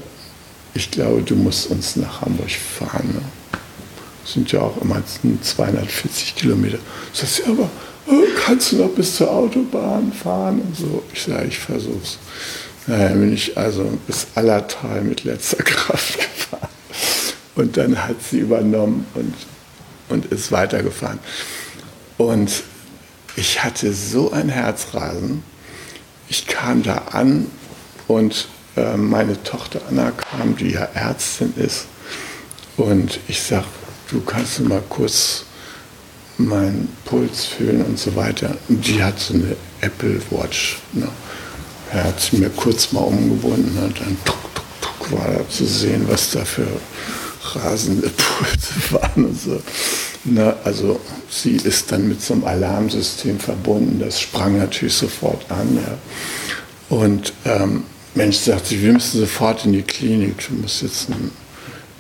ich 0.73 0.89
glaube, 0.91 1.21
du 1.21 1.35
musst 1.35 1.69
uns 1.69 1.95
nach 1.95 2.21
Hamburg 2.21 2.51
fahren. 2.51 3.13
Ne? 3.13 3.21
sind 4.33 4.51
ja 4.51 4.61
auch 4.61 4.81
immer 4.81 5.01
240 5.41 6.35
Kilometer. 6.35 6.77
Sagst 7.13 7.39
du, 7.39 7.51
aber 7.51 7.69
oh, 8.07 8.23
kannst 8.45 8.71
du 8.71 8.77
noch 8.77 8.89
bis 8.89 9.15
zur 9.15 9.31
Autobahn 9.31 10.11
fahren 10.11 10.61
und 10.61 10.75
so? 10.75 11.03
Ich 11.13 11.23
sage, 11.23 11.47
ich 11.47 11.57
versuch's. 11.57 12.17
Naja, 12.87 13.09
bin 13.09 13.33
ich 13.33 13.57
also 13.57 13.85
bis 14.07 14.27
Allertal 14.35 15.01
mit 15.01 15.23
letzter 15.23 15.57
Kraft 15.63 16.17
gefahren. 16.17 16.69
Und 17.55 17.77
dann 17.77 18.07
hat 18.07 18.15
sie 18.23 18.39
übernommen 18.39 19.05
und, 19.15 19.33
und 20.09 20.25
ist 20.31 20.51
weitergefahren. 20.51 21.19
Und 22.19 22.63
ich 23.37 23.63
hatte 23.63 23.93
so 23.93 24.33
ein 24.33 24.49
Herzrasen. 24.49 25.41
Ich 26.27 26.47
kam 26.47 26.83
da 26.83 26.95
an 27.13 27.47
und 28.09 28.49
äh, 28.75 28.97
meine 28.97 29.41
Tochter 29.41 29.79
Anna 29.89 30.11
kam, 30.11 30.57
die 30.57 30.71
ja 30.71 30.83
Ärztin 30.93 31.53
ist. 31.55 31.85
Und 32.75 33.21
ich 33.29 33.41
sage, 33.41 33.67
du 34.11 34.19
kannst 34.19 34.59
mal 34.59 34.83
kurz 34.89 35.45
meinen 36.37 36.89
Puls 37.05 37.45
fühlen 37.45 37.85
und 37.85 37.97
so 37.97 38.13
weiter. 38.17 38.53
Und 38.67 38.85
die 38.85 39.01
hat 39.01 39.17
so 39.17 39.35
eine 39.35 39.55
Apple 39.79 40.21
Watch. 40.29 40.79
Ne? 40.91 41.07
Er 41.93 42.03
hat 42.03 42.19
sie 42.19 42.35
mir 42.35 42.49
kurz 42.49 42.91
mal 42.91 42.99
umgebunden 42.99 43.81
und 43.81 43.97
dann 43.97 44.17
tuk, 44.25 44.35
tuk, 44.53 44.65
tuk, 44.81 45.11
war 45.17 45.27
da 45.31 45.47
zu 45.47 45.65
sehen, 45.65 46.03
was 46.09 46.31
da 46.31 46.43
für 46.43 46.67
rasende 47.55 48.09
Pulse 48.09 48.91
waren 48.91 49.25
und 49.25 49.39
so. 49.39 49.61
Ne? 50.25 50.55
Also 50.63 50.99
sie 51.29 51.55
ist 51.55 51.91
dann 51.91 52.07
mit 52.07 52.21
so 52.21 52.33
einem 52.33 52.43
Alarmsystem 52.43 53.39
verbunden, 53.39 53.99
das 53.99 54.19
sprang 54.19 54.57
natürlich 54.57 54.95
sofort 54.95 55.49
an. 55.49 55.77
Ja. 55.77 56.95
Und 56.95 57.33
ähm, 57.45 57.83
Mensch 58.15 58.37
sagt 58.37 58.67
sie, 58.67 58.81
wir 58.81 58.93
müssen 58.93 59.19
sofort 59.19 59.65
in 59.65 59.73
die 59.73 59.83
Klinik, 59.83 60.47
du 60.47 60.55
musst 60.55 60.81
jetzt 60.81 61.09
ein 61.09 61.31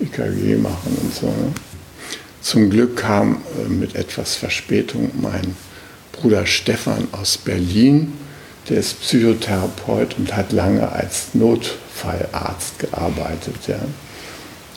EKG 0.01 0.55
machen 0.55 0.97
und 1.01 1.13
so. 1.13 1.27
Ne? 1.27 1.53
Zum 2.41 2.69
Glück 2.69 2.97
kam 2.97 3.37
äh, 3.57 3.69
mit 3.69 3.95
etwas 3.95 4.35
Verspätung 4.35 5.11
mein 5.21 5.55
Bruder 6.11 6.45
Stefan 6.45 7.07
aus 7.11 7.37
Berlin, 7.37 8.13
der 8.67 8.77
ist 8.77 9.01
Psychotherapeut 9.01 10.17
und 10.17 10.35
hat 10.35 10.51
lange 10.51 10.91
als 10.91 11.33
Notfallarzt 11.33 12.79
gearbeitet. 12.79 13.55
Ja. 13.67 13.79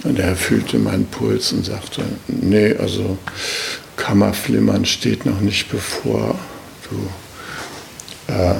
Und 0.04 0.18
er 0.18 0.34
fühlte 0.34 0.78
meinen 0.78 1.06
Puls 1.06 1.52
und 1.52 1.64
sagte, 1.64 2.02
nee, 2.26 2.74
also 2.76 3.18
Kammerflimmern 3.96 4.84
steht 4.84 5.26
noch 5.26 5.40
nicht 5.40 5.70
bevor. 5.70 6.38
Du 6.90 8.32
äh, 8.32 8.54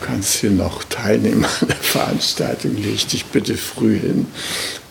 kannst 0.00 0.34
hier 0.40 0.50
noch 0.50 0.84
teilnehmen 0.84 1.44
an 1.60 1.68
der 1.68 1.76
Veranstaltung, 1.76 2.76
leg 2.76 3.08
dich 3.08 3.24
bitte 3.26 3.56
früh 3.56 3.98
hin 3.98 4.26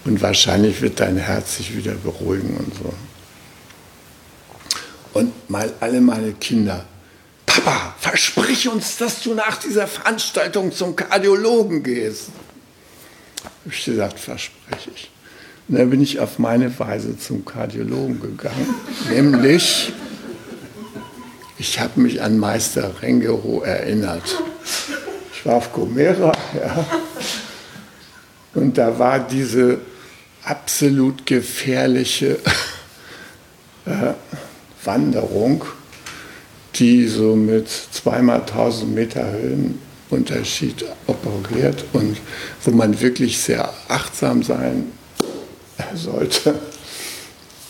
und 0.06 0.22
wahrscheinlich 0.22 0.82
wird 0.82 1.00
dein 1.00 1.18
Herz 1.18 1.58
sich 1.58 1.76
wieder 1.76 1.94
beruhigen 1.94 2.56
und 2.58 2.74
so. 2.76 2.94
Und 5.14 5.50
mal 5.50 5.72
alle 5.80 6.02
meine 6.02 6.34
Kinder, 6.34 6.86
Papa, 7.46 7.96
versprich 8.00 8.68
uns, 8.68 8.98
dass 8.98 9.22
du 9.22 9.34
nach 9.36 9.58
dieser 9.58 9.88
Veranstaltung 9.88 10.72
zum 10.72 10.96
Kardiologen 10.96 11.84
gehst. 11.84 12.30
Ich 13.66 13.86
gesagt, 13.86 14.20
verspreche 14.20 14.92
ich. 14.96 15.13
Und 15.68 15.78
dann 15.78 15.90
bin 15.90 16.02
ich 16.02 16.20
auf 16.20 16.40
meine 16.40 16.78
Weise 16.80 17.18
zum 17.18 17.46
Kardiologen 17.46 18.20
gegangen, 18.20 18.76
nämlich 19.10 19.94
ich 21.58 21.80
habe 21.80 22.02
mich 22.02 22.22
an 22.22 22.38
Meister 22.38 23.02
Rengero 23.02 23.62
erinnert. 23.62 24.24
Ich 25.34 25.46
war 25.46 25.56
auf 25.56 25.72
Gomera, 25.72 26.34
ja, 26.54 26.86
und 28.54 28.78
da 28.78 29.00
war 29.00 29.20
diese 29.20 29.80
absolut 30.44 31.26
gefährliche 31.26 32.40
äh, 33.86 34.14
Wanderung, 34.84 35.64
die 36.76 37.08
so 37.08 37.36
mit 37.36 37.70
zweimal 37.70 38.42
1000 38.42 38.94
Meter 38.94 39.26
Höhenunterschied 39.32 40.86
operiert 41.08 41.86
und 41.94 42.18
wo 42.64 42.72
man 42.72 43.00
wirklich 43.00 43.40
sehr 43.40 43.74
achtsam 43.88 44.44
sein 44.44 44.92
sollte. 45.96 46.56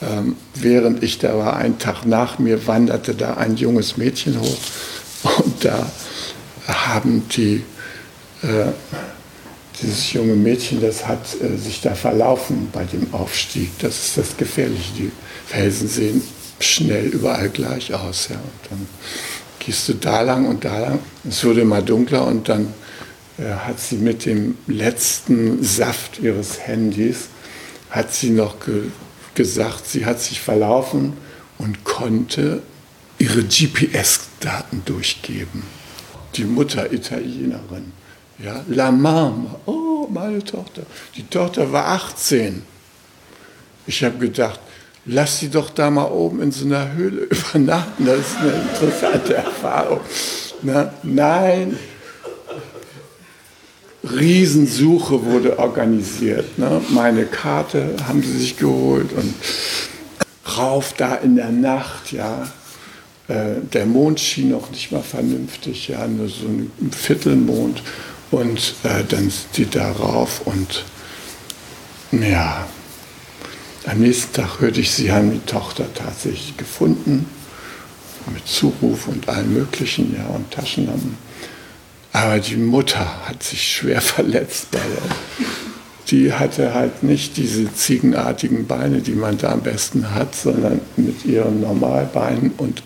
Ähm, 0.01 0.36
während 0.55 1.03
ich 1.03 1.20
da 1.20 1.38
war, 1.38 1.55
einen 1.55 1.80
Tag 1.80 2.05
nach 2.05 2.39
mir, 2.39 2.68
wanderte 2.68 3.16
da 3.16 3.36
ein 3.36 3.55
junges 3.55 3.97
Mädchen 3.97 4.39
hoch 4.39 4.57
und 5.45 5.64
da 5.64 5.89
haben 6.68 7.28
die, 7.30 7.64
äh, 8.41 8.72
dieses 9.82 10.14
junge 10.14 10.36
Mädchen, 10.36 10.82
das 10.82 11.07
hat 11.07 11.22
äh, 11.41 11.57
sich 11.57 11.82
da 11.82 11.95
verlaufen 11.95 12.70
bei 12.72 12.84
dem 12.84 13.14
Aufstieg. 13.14 13.72
Das 13.80 14.05
ist 14.05 14.18
das 14.18 14.38
Gefährliche. 14.38 14.93
Die 14.97 15.11
Felsen 15.47 15.88
sehen 15.88 16.22
schnell 16.59 17.07
überall 17.07 17.49
gleich 17.49 17.93
aus. 17.93 18.30
Ja. 18.30 18.36
Und 18.36 18.72
dann 18.72 18.88
gehst 19.59 19.88
du 19.89 19.93
da 19.93 20.22
lang 20.22 20.47
und 20.47 20.66
da 20.66 20.80
lang. 20.80 20.99
Es 21.28 21.43
wurde 21.43 21.61
immer 21.61 21.82
dunkler 21.82 22.26
und 22.28 22.49
dann 22.49 22.74
äh, 23.38 23.53
hat 23.53 23.80
sie 23.80 23.97
mit 23.97 24.26
dem 24.26 24.55
letzten 24.68 25.64
Saft 25.64 26.20
ihres 26.20 26.59
Handys 26.68 27.30
hat 27.93 28.11
sie 28.11 28.31
noch 28.31 28.59
ge 28.59 28.89
gesagt, 29.35 29.87
sie 29.87 30.05
hat 30.05 30.19
sich 30.19 30.41
verlaufen 30.41 31.13
und 31.57 31.83
konnte 31.83 32.61
ihre 33.17 33.43
GPS-Daten 33.43 34.83
durchgeben. 34.85 35.63
Die 36.35 36.43
Mutter 36.43 36.91
Italienerin, 36.91 37.93
ja, 38.37 38.63
La 38.67 38.91
Mama, 38.91 39.59
oh, 39.65 40.07
meine 40.11 40.43
Tochter. 40.43 40.83
Die 41.15 41.23
Tochter 41.23 41.71
war 41.71 41.87
18. 41.87 42.63
Ich 43.87 44.03
habe 44.03 44.17
gedacht, 44.17 44.59
lass 45.05 45.39
sie 45.39 45.49
doch 45.49 45.69
da 45.71 45.89
mal 45.89 46.05
oben 46.05 46.41
in 46.41 46.51
so 46.51 46.65
einer 46.65 46.93
Höhle 46.93 47.21
übernachten, 47.53 48.05
das 48.05 48.19
ist 48.19 48.37
eine 48.37 48.53
interessante 48.53 49.35
Erfahrung. 49.35 50.01
Na, 50.61 50.93
nein, 51.03 51.77
Riesensuche 54.04 55.26
wurde 55.26 55.60
organisiert. 55.60 56.58
Ne? 56.58 56.82
Meine 56.89 57.26
Karte 57.26 57.95
haben 58.08 58.22
sie 58.22 58.38
sich 58.38 58.58
geholt 58.58 59.14
und 59.14 59.34
rauf 60.58 60.93
da 60.97 61.16
in 61.16 61.36
der 61.36 61.51
Nacht, 61.51 62.12
ja. 62.12 62.51
Äh, 63.30 63.62
der 63.72 63.86
Mond 63.86 64.20
schien 64.20 64.49
noch 64.49 64.70
nicht 64.72 64.91
mal 64.91 65.01
vernünftig, 65.01 65.88
ja, 65.88 66.06
nur 66.08 66.28
so 66.28 66.45
ein 66.45 66.72
Viertelmond. 66.91 67.82
Und 68.32 68.76
äh, 68.84 69.04
dann 69.08 69.30
sind 69.30 69.47
die 69.56 69.70
da 69.70 69.91
rauf 69.91 70.41
und 70.45 70.84
ja, 72.12 72.68
am 73.86 73.99
nächsten 73.99 74.34
Tag 74.34 74.60
hörte 74.60 74.82
ich, 74.82 74.91
sie 74.91 75.12
haben 75.12 75.32
die 75.32 75.45
Tochter 75.45 75.86
tatsächlich 75.93 76.58
gefunden, 76.58 77.28
mit 78.34 78.47
Zuruf 78.47 79.08
und 79.08 79.28
allem 79.28 79.54
Möglichen, 79.54 80.16
ja, 80.16 80.26
und 80.28 80.49
Taschenlampen. 80.51 81.18
Aber 82.14 82.39
die 82.39 82.57
Mutter 82.57 83.28
hat 83.28 83.41
sich 83.43 83.68
schwer 83.68 83.99
verletzt. 84.01 84.68
Die 86.09 86.32
hatte 86.32 86.74
halt 86.74 87.01
nicht 87.01 87.38
diese 87.38 87.74
ziegenartigen 87.74 88.68
Beine, 88.68 89.01
die 89.01 89.14
man 89.14 89.38
da 89.38 89.51
am 89.51 89.61
besten 89.61 90.14
hat, 90.14 90.36
sondern 90.36 90.80
mit 90.95 91.26
ihren 91.26 91.61
Normalbeinen 91.61 92.51
und 92.57 92.84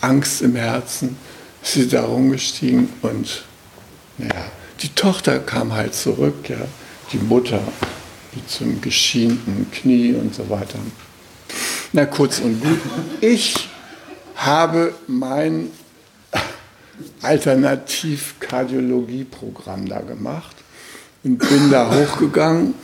Angst 0.00 0.42
im 0.42 0.56
Herzen 0.56 1.16
ist 1.62 1.74
sie 1.74 1.88
da 1.88 2.02
rumgestiegen 2.02 2.88
und 3.02 3.44
naja, 4.18 4.44
die 4.80 4.88
Tochter 4.88 5.38
kam 5.38 5.72
halt 5.74 5.94
zurück, 5.94 6.48
ja, 6.48 6.56
die 7.12 7.18
Mutter 7.18 7.60
mit 8.34 8.50
zum 8.50 8.80
geschienten 8.80 9.70
Knie 9.70 10.14
und 10.14 10.34
so 10.34 10.48
weiter. 10.50 10.78
Na 11.92 12.06
kurz 12.06 12.40
und 12.40 12.60
gut, 12.60 12.80
ich 13.20 13.68
habe 14.34 14.94
mein 15.06 15.70
Alternativkardiologieprogramm 17.22 19.88
da 19.88 20.00
gemacht 20.00 20.56
und 21.24 21.38
bin 21.38 21.70
da 21.70 21.90
hochgegangen 21.90 22.74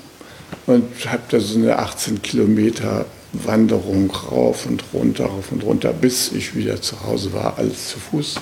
und 0.66 0.88
habe 1.06 1.22
da 1.30 1.40
so 1.40 1.58
eine 1.58 1.78
18 1.78 2.22
Kilometer 2.22 3.04
Wanderung 3.32 4.10
rauf 4.10 4.66
und 4.66 4.82
runter, 4.92 5.26
rauf 5.26 5.52
und 5.52 5.62
runter, 5.62 5.92
bis 5.92 6.32
ich 6.32 6.54
wieder 6.54 6.80
zu 6.80 7.02
Hause 7.04 7.32
war, 7.32 7.58
alles 7.58 7.90
zu 7.90 7.98
Fuß, 7.98 8.36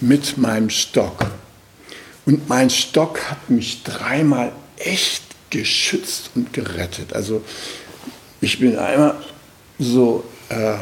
mit 0.00 0.38
meinem 0.38 0.70
Stock. 0.70 1.26
Und 2.24 2.48
mein 2.48 2.70
Stock 2.70 3.20
hat 3.30 3.50
mich 3.50 3.82
dreimal 3.82 4.52
echt 4.76 5.22
geschützt 5.50 6.30
und 6.34 6.52
gerettet. 6.52 7.14
Also 7.14 7.42
ich 8.40 8.60
bin 8.60 8.78
einmal 8.78 9.16
so 9.78 10.24
äh, 10.50 10.74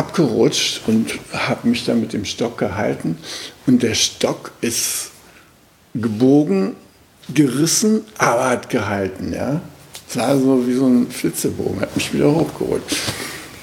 abgerutscht 0.00 0.80
und 0.86 1.12
habe 1.30 1.68
mich 1.68 1.84
dann 1.84 2.00
mit 2.00 2.14
dem 2.14 2.24
Stock 2.24 2.56
gehalten. 2.56 3.18
Und 3.66 3.82
der 3.82 3.94
Stock 3.94 4.52
ist 4.62 5.10
gebogen, 5.94 6.74
gerissen, 7.34 8.04
aber 8.16 8.48
hat 8.48 8.70
gehalten. 8.70 9.34
Ja? 9.34 9.60
Es 10.08 10.16
war 10.16 10.38
so 10.38 10.66
wie 10.66 10.72
so 10.72 10.86
ein 10.86 11.10
Flitzebogen, 11.10 11.82
hat 11.82 11.94
mich 11.94 12.14
wieder 12.14 12.32
hochgeholt. 12.32 12.82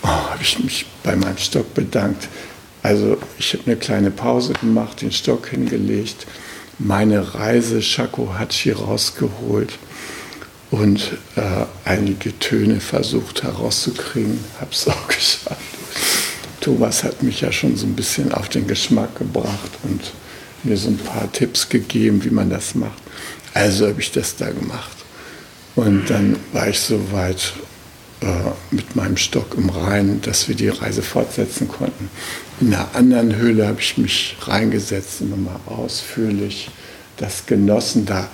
Oh, 0.03 0.07
habe 0.07 0.43
ich 0.43 0.59
mich 0.59 0.85
bei 1.03 1.15
meinem 1.15 1.39
Stock 1.39 1.73
bedankt. 1.73 2.27
Also 2.83 3.17
ich 3.39 3.53
habe 3.53 3.63
eine 3.65 3.75
kleine 3.75 4.11
Pause 4.11 4.53
gemacht, 4.53 5.01
den 5.01 5.11
Stock 5.11 5.47
hingelegt, 5.47 6.27
meine 6.77 7.33
Reise 7.33 7.81
Shakuhachi 7.81 8.71
rausgeholt 8.73 9.79
und 10.69 11.13
äh, 11.35 11.65
einige 11.83 12.37
Töne 12.37 12.79
versucht 12.79 13.41
herauszukriegen. 13.41 14.39
Habe 14.61 14.71
es 14.71 14.87
auch 14.87 15.07
geschafft. 15.07 15.77
Thomas 16.67 17.05
hat 17.05 17.23
mich 17.23 17.39
ja 17.39 17.49
schon 17.49 17.77
so 17.77 17.85
ein 17.85 17.95
bisschen 17.95 18.33
auf 18.33 18.49
den 18.49 18.67
Geschmack 18.67 19.15
gebracht 19.17 19.71
und 19.83 20.01
mir 20.63 20.75
so 20.75 20.89
ein 20.89 20.97
paar 20.97 21.31
Tipps 21.31 21.69
gegeben, 21.69 22.25
wie 22.25 22.29
man 22.29 22.49
das 22.49 22.75
macht. 22.75 23.01
Also 23.53 23.87
habe 23.87 24.01
ich 24.01 24.11
das 24.11 24.35
da 24.35 24.49
gemacht. 24.49 24.97
Und 25.77 26.09
dann 26.09 26.35
war 26.51 26.67
ich 26.67 26.77
so 26.81 26.99
weit 27.13 27.53
äh, 28.19 28.25
mit 28.71 28.97
meinem 28.97 29.15
Stock 29.15 29.55
im 29.55 29.69
Rhein, 29.69 30.19
dass 30.23 30.49
wir 30.49 30.55
die 30.55 30.67
Reise 30.67 31.01
fortsetzen 31.01 31.69
konnten. 31.69 32.09
In 32.59 32.73
einer 32.73 32.93
anderen 32.95 33.37
Höhle 33.37 33.65
habe 33.65 33.79
ich 33.79 33.97
mich 33.97 34.35
reingesetzt 34.41 35.21
und 35.21 35.29
nochmal 35.29 35.61
ausführlich 35.67 36.69
das 37.15 37.45
genossen. 37.45 38.05
Da 38.05 38.29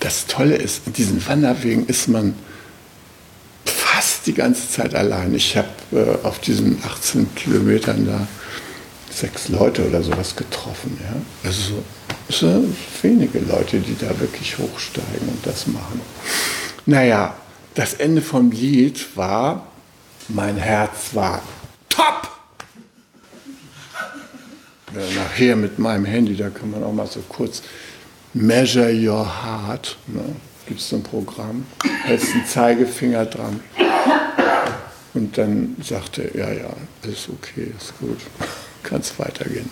das 0.00 0.26
Tolle 0.26 0.56
ist, 0.56 0.88
in 0.88 0.94
diesen 0.94 1.24
Wanderwegen 1.24 1.86
ist 1.86 2.08
man 2.08 2.34
fast 4.20 4.26
die 4.26 4.34
ganze 4.34 4.68
Zeit 4.68 4.94
allein. 4.94 5.34
Ich 5.34 5.56
habe 5.56 5.68
äh, 5.92 6.26
auf 6.26 6.40
diesen 6.40 6.82
18 6.84 7.34
Kilometern 7.34 8.06
da 8.06 8.26
sechs 9.10 9.48
Leute 9.48 9.86
oder 9.86 10.02
sowas 10.02 10.36
getroffen. 10.36 10.98
Ja? 11.02 11.48
Also 11.48 11.82
so, 12.28 12.46
so 12.48 12.64
wenige 13.02 13.40
Leute, 13.40 13.80
die 13.80 13.96
da 13.98 14.08
wirklich 14.20 14.58
hochsteigen 14.58 15.28
und 15.28 15.46
das 15.46 15.66
machen. 15.66 16.00
Naja, 16.86 17.34
das 17.74 17.94
Ende 17.94 18.20
vom 18.20 18.50
Lied 18.50 19.16
war, 19.16 19.66
mein 20.28 20.56
Herz 20.56 21.14
war 21.14 21.42
top. 21.88 22.28
Ja, 24.94 25.22
nachher 25.22 25.56
mit 25.56 25.78
meinem 25.78 26.04
Handy, 26.04 26.36
da 26.36 26.50
kann 26.50 26.70
man 26.70 26.82
auch 26.82 26.92
mal 26.92 27.06
so 27.06 27.20
kurz 27.28 27.62
Measure 28.34 28.92
Your 28.92 29.26
Heart. 29.44 29.96
Ne? 30.08 30.36
Gibt 30.66 30.80
es 30.80 30.88
so 30.88 30.96
ein 30.96 31.02
Programm, 31.02 31.66
hältst 32.04 32.32
einen 32.32 32.46
Zeigefinger 32.46 33.26
dran 33.26 33.60
und 35.14 35.36
dann 35.36 35.76
sagte 35.82 36.22
er, 36.22 36.52
ja, 36.52 36.62
ja, 36.62 37.10
ist 37.10 37.28
okay, 37.28 37.72
ist 37.78 37.98
gut, 37.98 38.18
kann 38.82 39.00
es 39.00 39.18
weitergehen. 39.18 39.68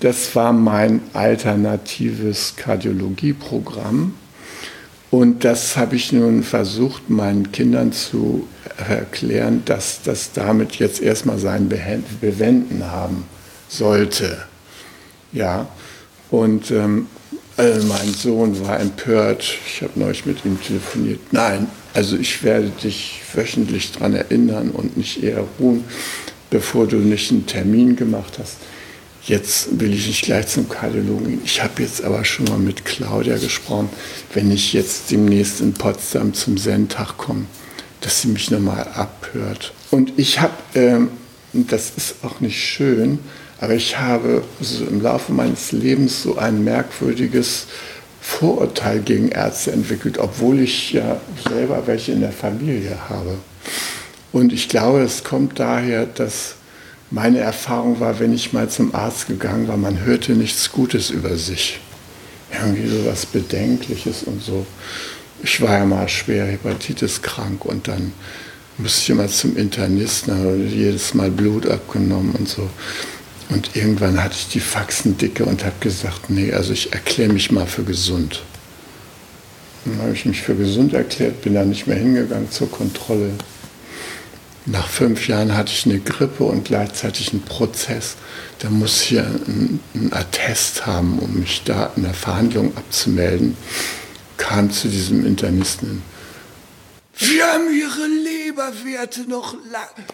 Das 0.00 0.34
war 0.36 0.52
mein 0.52 1.00
alternatives 1.12 2.54
Kardiologieprogramm. 2.56 4.14
Und 5.10 5.44
das 5.44 5.76
habe 5.76 5.96
ich 5.96 6.12
nun 6.12 6.42
versucht, 6.42 7.08
meinen 7.08 7.50
Kindern 7.50 7.92
zu 7.92 8.46
erklären, 8.76 9.62
dass 9.64 10.02
das 10.02 10.32
damit 10.32 10.76
jetzt 10.76 11.00
erstmal 11.00 11.38
sein 11.38 11.68
Bewenden 12.20 12.90
haben 12.90 13.24
sollte. 13.68 14.44
Ja, 15.32 15.66
und 16.30 16.70
ähm, 16.70 17.06
also 17.56 17.86
mein 17.88 18.12
Sohn 18.14 18.66
war 18.66 18.78
empört. 18.78 19.42
Ich 19.66 19.82
habe 19.82 19.98
neulich 19.98 20.26
mit 20.26 20.44
ihm 20.44 20.62
telefoniert. 20.62 21.20
Nein, 21.32 21.68
also 21.98 22.16
ich 22.16 22.44
werde 22.44 22.70
dich 22.80 23.22
wöchentlich 23.34 23.90
daran 23.90 24.14
erinnern 24.14 24.70
und 24.70 24.96
nicht 24.96 25.20
eher 25.20 25.44
ruhen, 25.58 25.82
bevor 26.48 26.86
du 26.86 26.94
nicht 26.94 27.32
einen 27.32 27.44
Termin 27.44 27.96
gemacht 27.96 28.38
hast. 28.38 28.58
Jetzt 29.24 29.80
will 29.80 29.92
ich 29.92 30.06
nicht 30.06 30.22
gleich 30.22 30.46
zum 30.46 30.68
Kardiologen 30.68 31.26
gehen. 31.26 31.40
Ich 31.44 31.60
habe 31.60 31.82
jetzt 31.82 32.04
aber 32.04 32.24
schon 32.24 32.44
mal 32.44 32.58
mit 32.58 32.84
Claudia 32.84 33.36
gesprochen, 33.36 33.88
wenn 34.32 34.52
ich 34.52 34.74
jetzt 34.74 35.10
demnächst 35.10 35.60
in 35.60 35.74
Potsdam 35.74 36.34
zum 36.34 36.56
Zen-Tag 36.56 37.16
komme, 37.16 37.46
dass 38.00 38.22
sie 38.22 38.28
mich 38.28 38.48
nochmal 38.52 38.86
abhört. 38.94 39.72
Und 39.90 40.12
ich 40.16 40.40
habe, 40.40 40.54
ähm, 40.76 41.08
das 41.52 41.94
ist 41.96 42.14
auch 42.22 42.38
nicht 42.38 42.62
schön, 42.62 43.18
aber 43.60 43.74
ich 43.74 43.98
habe 43.98 44.44
so 44.60 44.84
im 44.84 45.02
Laufe 45.02 45.32
meines 45.32 45.72
Lebens 45.72 46.22
so 46.22 46.38
ein 46.38 46.62
merkwürdiges 46.62 47.66
Vorurteil 48.28 49.00
gegen 49.00 49.30
Ärzte 49.30 49.72
entwickelt, 49.72 50.18
obwohl 50.18 50.60
ich 50.60 50.92
ja 50.92 51.18
selber 51.48 51.86
welche 51.86 52.12
in 52.12 52.20
der 52.20 52.30
Familie 52.30 52.96
habe. 53.08 53.38
Und 54.32 54.52
ich 54.52 54.68
glaube, 54.68 55.00
es 55.00 55.24
kommt 55.24 55.58
daher, 55.58 56.04
dass 56.04 56.54
meine 57.10 57.38
Erfahrung 57.38 57.98
war, 57.98 58.20
wenn 58.20 58.34
ich 58.34 58.52
mal 58.52 58.68
zum 58.68 58.94
Arzt 58.94 59.26
gegangen 59.26 59.66
war, 59.66 59.78
man 59.78 60.04
hörte 60.04 60.32
nichts 60.32 60.70
Gutes 60.70 61.08
über 61.08 61.36
sich. 61.36 61.80
Irgendwie 62.52 62.86
so 62.86 63.06
was 63.06 63.24
Bedenkliches 63.24 64.24
und 64.24 64.42
so. 64.42 64.66
Ich 65.42 65.60
war 65.62 65.78
ja 65.78 65.86
mal 65.86 66.08
schwer 66.08 66.44
Hepatitis 66.46 67.22
krank 67.22 67.64
und 67.64 67.88
dann 67.88 68.12
musste 68.76 69.00
ich 69.00 69.10
immer 69.10 69.26
zum 69.26 69.56
Internisten, 69.56 70.38
habe 70.38 70.54
jedes 70.56 71.14
Mal 71.14 71.30
Blut 71.30 71.66
abgenommen 71.66 72.34
und 72.38 72.48
so. 72.48 72.68
Und 73.50 73.76
irgendwann 73.76 74.22
hatte 74.22 74.34
ich 74.38 74.48
die 74.48 74.60
Faxen 74.60 75.16
dicke 75.16 75.44
und 75.44 75.64
habe 75.64 75.76
gesagt, 75.80 76.28
nee, 76.28 76.52
also 76.52 76.72
ich 76.72 76.92
erkläre 76.92 77.32
mich 77.32 77.50
mal 77.50 77.66
für 77.66 77.82
gesund. 77.82 78.42
Dann 79.84 80.02
habe 80.02 80.12
ich 80.12 80.26
mich 80.26 80.42
für 80.42 80.54
gesund 80.54 80.92
erklärt, 80.92 81.42
bin 81.42 81.54
dann 81.54 81.70
nicht 81.70 81.86
mehr 81.86 81.96
hingegangen 81.96 82.50
zur 82.50 82.70
Kontrolle. 82.70 83.30
Nach 84.66 84.86
fünf 84.86 85.28
Jahren 85.28 85.56
hatte 85.56 85.72
ich 85.72 85.86
eine 85.86 85.98
Grippe 85.98 86.44
und 86.44 86.66
gleichzeitig 86.66 87.32
einen 87.32 87.42
Prozess. 87.42 88.16
Da 88.58 88.68
muss 88.68 89.02
ich 89.02 89.12
ja 89.12 89.22
ein, 89.22 89.80
ein 89.94 90.12
Attest 90.12 90.84
haben, 90.84 91.18
um 91.20 91.40
mich 91.40 91.62
da 91.64 91.90
in 91.96 92.02
der 92.02 92.12
Verhandlung 92.12 92.76
abzumelden. 92.76 93.56
Kam 94.36 94.70
zu 94.70 94.88
diesem 94.88 95.24
Internisten. 95.24 96.02
Wir 97.16 97.46
haben 97.46 97.68
Ihre 97.72 98.06
Leberwerte 98.06 99.22
noch 99.22 99.54
lang. 99.72 100.06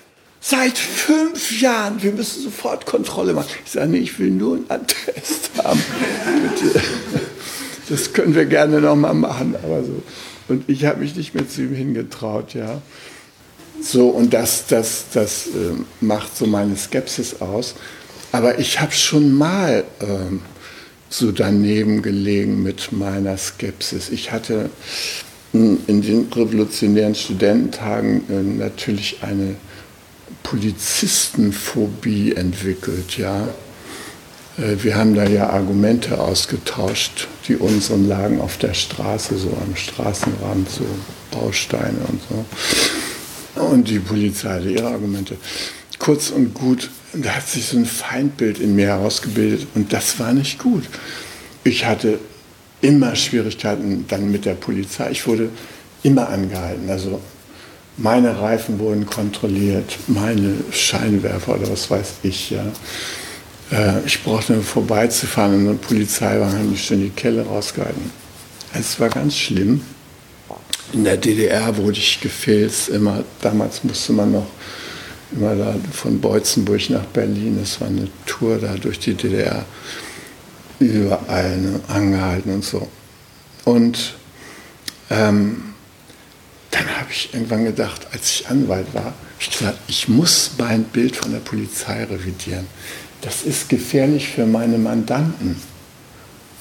Seit 0.46 0.76
fünf 0.76 1.62
Jahren, 1.62 2.02
wir 2.02 2.12
müssen 2.12 2.42
sofort 2.42 2.84
Kontrolle 2.84 3.32
machen. 3.32 3.48
Ich 3.64 3.72
sage, 3.72 3.88
nee, 3.88 3.98
ich 4.00 4.18
will 4.18 4.30
nur 4.30 4.56
einen 4.56 4.66
Attest 4.68 5.50
haben. 5.64 5.82
das 7.88 8.12
können 8.12 8.34
wir 8.34 8.44
gerne 8.44 8.82
nochmal 8.82 9.14
machen, 9.14 9.56
aber 9.62 9.82
so. 9.82 10.02
Und 10.48 10.68
ich 10.68 10.84
habe 10.84 11.00
mich 11.00 11.16
nicht 11.16 11.34
mehr 11.34 11.48
zu 11.48 11.62
ihm 11.62 11.74
hingetraut, 11.74 12.52
ja. 12.52 12.82
So, 13.80 14.08
und 14.10 14.34
das, 14.34 14.66
das, 14.66 15.06
das 15.14 15.46
äh, 15.46 15.82
macht 16.02 16.36
so 16.36 16.46
meine 16.46 16.76
Skepsis 16.76 17.40
aus. 17.40 17.74
Aber 18.30 18.58
ich 18.58 18.80
habe 18.82 18.92
schon 18.92 19.32
mal 19.32 19.84
ähm, 20.02 20.42
so 21.08 21.32
daneben 21.32 22.02
gelegen 22.02 22.62
mit 22.62 22.92
meiner 22.92 23.38
Skepsis. 23.38 24.10
Ich 24.10 24.30
hatte 24.30 24.68
hm, 25.52 25.78
in 25.86 26.02
den 26.02 26.30
revolutionären 26.30 27.14
Studententagen 27.14 28.24
äh, 28.28 28.42
natürlich 28.42 29.22
eine 29.22 29.56
Polizistenphobie 30.44 32.34
entwickelt, 32.36 33.18
ja. 33.18 33.48
Äh, 34.56 34.76
wir 34.82 34.94
haben 34.94 35.14
da 35.14 35.24
ja 35.24 35.50
Argumente 35.50 36.20
ausgetauscht, 36.20 37.26
die 37.48 37.56
unseren 37.56 38.06
lagen 38.06 38.40
auf 38.40 38.56
der 38.58 38.74
Straße, 38.74 39.36
so 39.36 39.48
am 39.48 39.74
Straßenrand, 39.74 40.70
so 40.70 40.86
Bausteine 41.32 41.98
und 42.08 42.20
so. 42.28 43.60
Und 43.60 43.88
die 43.88 43.98
Polizei 43.98 44.50
hatte 44.50 44.70
ihre 44.70 44.88
Argumente. 44.88 45.36
Kurz 45.98 46.30
und 46.30 46.54
gut, 46.54 46.90
da 47.12 47.36
hat 47.36 47.48
sich 47.48 47.66
so 47.66 47.76
ein 47.76 47.86
Feindbild 47.86 48.58
in 48.58 48.74
mir 48.74 48.88
herausgebildet 48.88 49.66
und 49.74 49.92
das 49.92 50.18
war 50.18 50.32
nicht 50.32 50.58
gut. 50.58 50.84
Ich 51.62 51.84
hatte 51.86 52.18
immer 52.80 53.16
Schwierigkeiten 53.16 54.04
dann 54.08 54.30
mit 54.30 54.44
der 54.44 54.54
Polizei. 54.54 55.10
Ich 55.10 55.26
wurde 55.26 55.48
immer 56.02 56.28
angehalten. 56.28 56.90
Also 56.90 57.20
meine 57.96 58.40
Reifen 58.40 58.78
wurden 58.78 59.06
kontrolliert, 59.06 59.96
meine 60.06 60.56
Scheinwerfer 60.70 61.54
oder 61.54 61.70
was 61.70 61.90
weiß 61.90 62.14
ich. 62.22 62.50
Ja. 62.50 62.64
Äh, 63.70 64.04
ich 64.04 64.22
brauchte 64.22 64.54
nur 64.54 64.62
vorbeizufahren 64.62 65.54
und 65.54 65.68
eine 65.68 65.74
Polizeiwagen 65.74 66.58
haben 66.58 66.70
mich 66.70 66.84
schon 66.84 67.00
die 67.00 67.10
Kelle 67.10 67.46
rausgehalten. 67.46 68.10
Es 68.72 68.98
war 68.98 69.08
ganz 69.08 69.36
schlimm 69.36 69.82
in 70.94 71.04
der 71.04 71.16
DDR 71.16 71.76
wurde 71.76 71.98
ich 71.98 72.20
gefilzt, 72.20 72.88
immer, 72.88 73.24
damals 73.40 73.82
musste 73.82 74.12
man 74.12 74.32
noch 74.32 74.46
immer 75.32 75.56
da 75.56 75.74
von 75.92 76.20
Beutzenburg 76.20 76.88
nach 76.90 77.04
Berlin, 77.06 77.58
das 77.60 77.80
war 77.80 77.88
eine 77.88 78.08
Tour 78.26 78.58
da 78.58 78.74
durch 78.74 79.00
die 79.00 79.14
DDR, 79.14 79.64
überall 80.78 81.58
ne, 81.58 81.80
angehalten 81.88 82.54
und 82.54 82.64
so. 82.64 82.88
Und 83.64 84.14
ähm, 85.10 85.73
dann 86.74 86.88
habe 86.98 87.06
ich 87.10 87.32
irgendwann 87.32 87.64
gedacht, 87.64 88.08
als 88.10 88.30
ich 88.32 88.48
Anwalt 88.48 88.92
war, 88.94 89.14
ich 89.38 89.50
gesagt, 89.50 89.78
ich 89.86 90.08
muss 90.08 90.50
mein 90.58 90.82
Bild 90.82 91.14
von 91.14 91.30
der 91.30 91.38
Polizei 91.38 92.02
revidieren. 92.02 92.66
Das 93.20 93.42
ist 93.42 93.68
gefährlich 93.68 94.28
für 94.28 94.44
meine 94.44 94.78
Mandanten. 94.78 95.56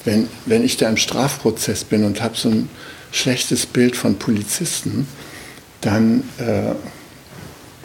Wenn, 0.04 0.28
wenn 0.46 0.64
ich 0.64 0.76
da 0.76 0.88
im 0.88 0.96
Strafprozess 0.96 1.82
bin 1.82 2.04
und 2.04 2.22
habe 2.22 2.36
so 2.36 2.48
ein 2.48 2.68
schlechtes 3.10 3.66
Bild 3.66 3.96
von 3.96 4.16
Polizisten, 4.16 5.08
dann 5.80 6.22
äh, 6.38 6.74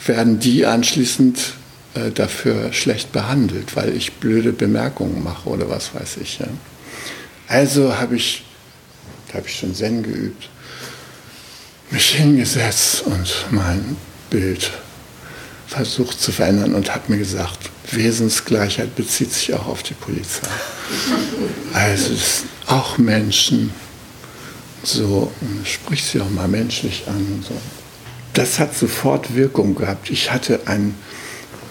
werden 0.08 0.40
die 0.40 0.66
anschließend 0.68 1.54
äh, 1.96 2.12
dafür 2.12 2.72
schlecht 2.74 3.12
behandelt, 3.12 3.76
weil 3.76 3.96
ich 3.96 4.14
blöde 4.14 4.54
Bemerkungen 4.54 5.24
mache 5.24 5.50
oder 5.50 5.68
was 5.70 5.96
weiß 5.96 6.18
ich. 6.22 6.40
Ja. 6.40 6.48
Also 7.48 7.98
habe 7.98 8.18
ich, 8.18 8.44
da 9.30 9.40
habe 9.40 9.48
ich 9.48 9.56
schon 9.56 9.74
Zen 9.74 10.04
geübt, 10.04 10.50
mich 11.92 12.16
hingesetzt 12.16 13.02
und 13.02 13.46
mein 13.52 13.98
Bild 14.30 14.72
versucht 15.68 16.20
zu 16.20 16.32
verändern 16.32 16.76
und 16.76 16.94
habe 16.94 17.12
mir 17.12 17.20
gesagt, 17.20 17.70
Wesensgleichheit 17.92 18.96
bezieht 18.96 19.34
sich 19.34 19.54
auch 19.54 19.68
auf 19.68 19.84
die 19.84 19.94
Polizei. 19.94 20.48
Also 21.74 22.14
es 22.14 22.40
sind 22.40 22.50
auch 22.68 22.98
Menschen, 22.98 23.72
so, 24.84 25.32
spricht 25.66 26.06
sie 26.06 26.22
auch 26.22 26.30
mal 26.30 26.48
menschlich 26.48 27.04
an 27.08 27.44
so. 27.48 27.56
Das 28.34 28.60
hat 28.60 28.76
sofort 28.76 29.36
Wirkung 29.36 29.76
gehabt. 29.76 30.10
Ich 30.10 30.32
hatte 30.32 30.62
einen 30.68 30.96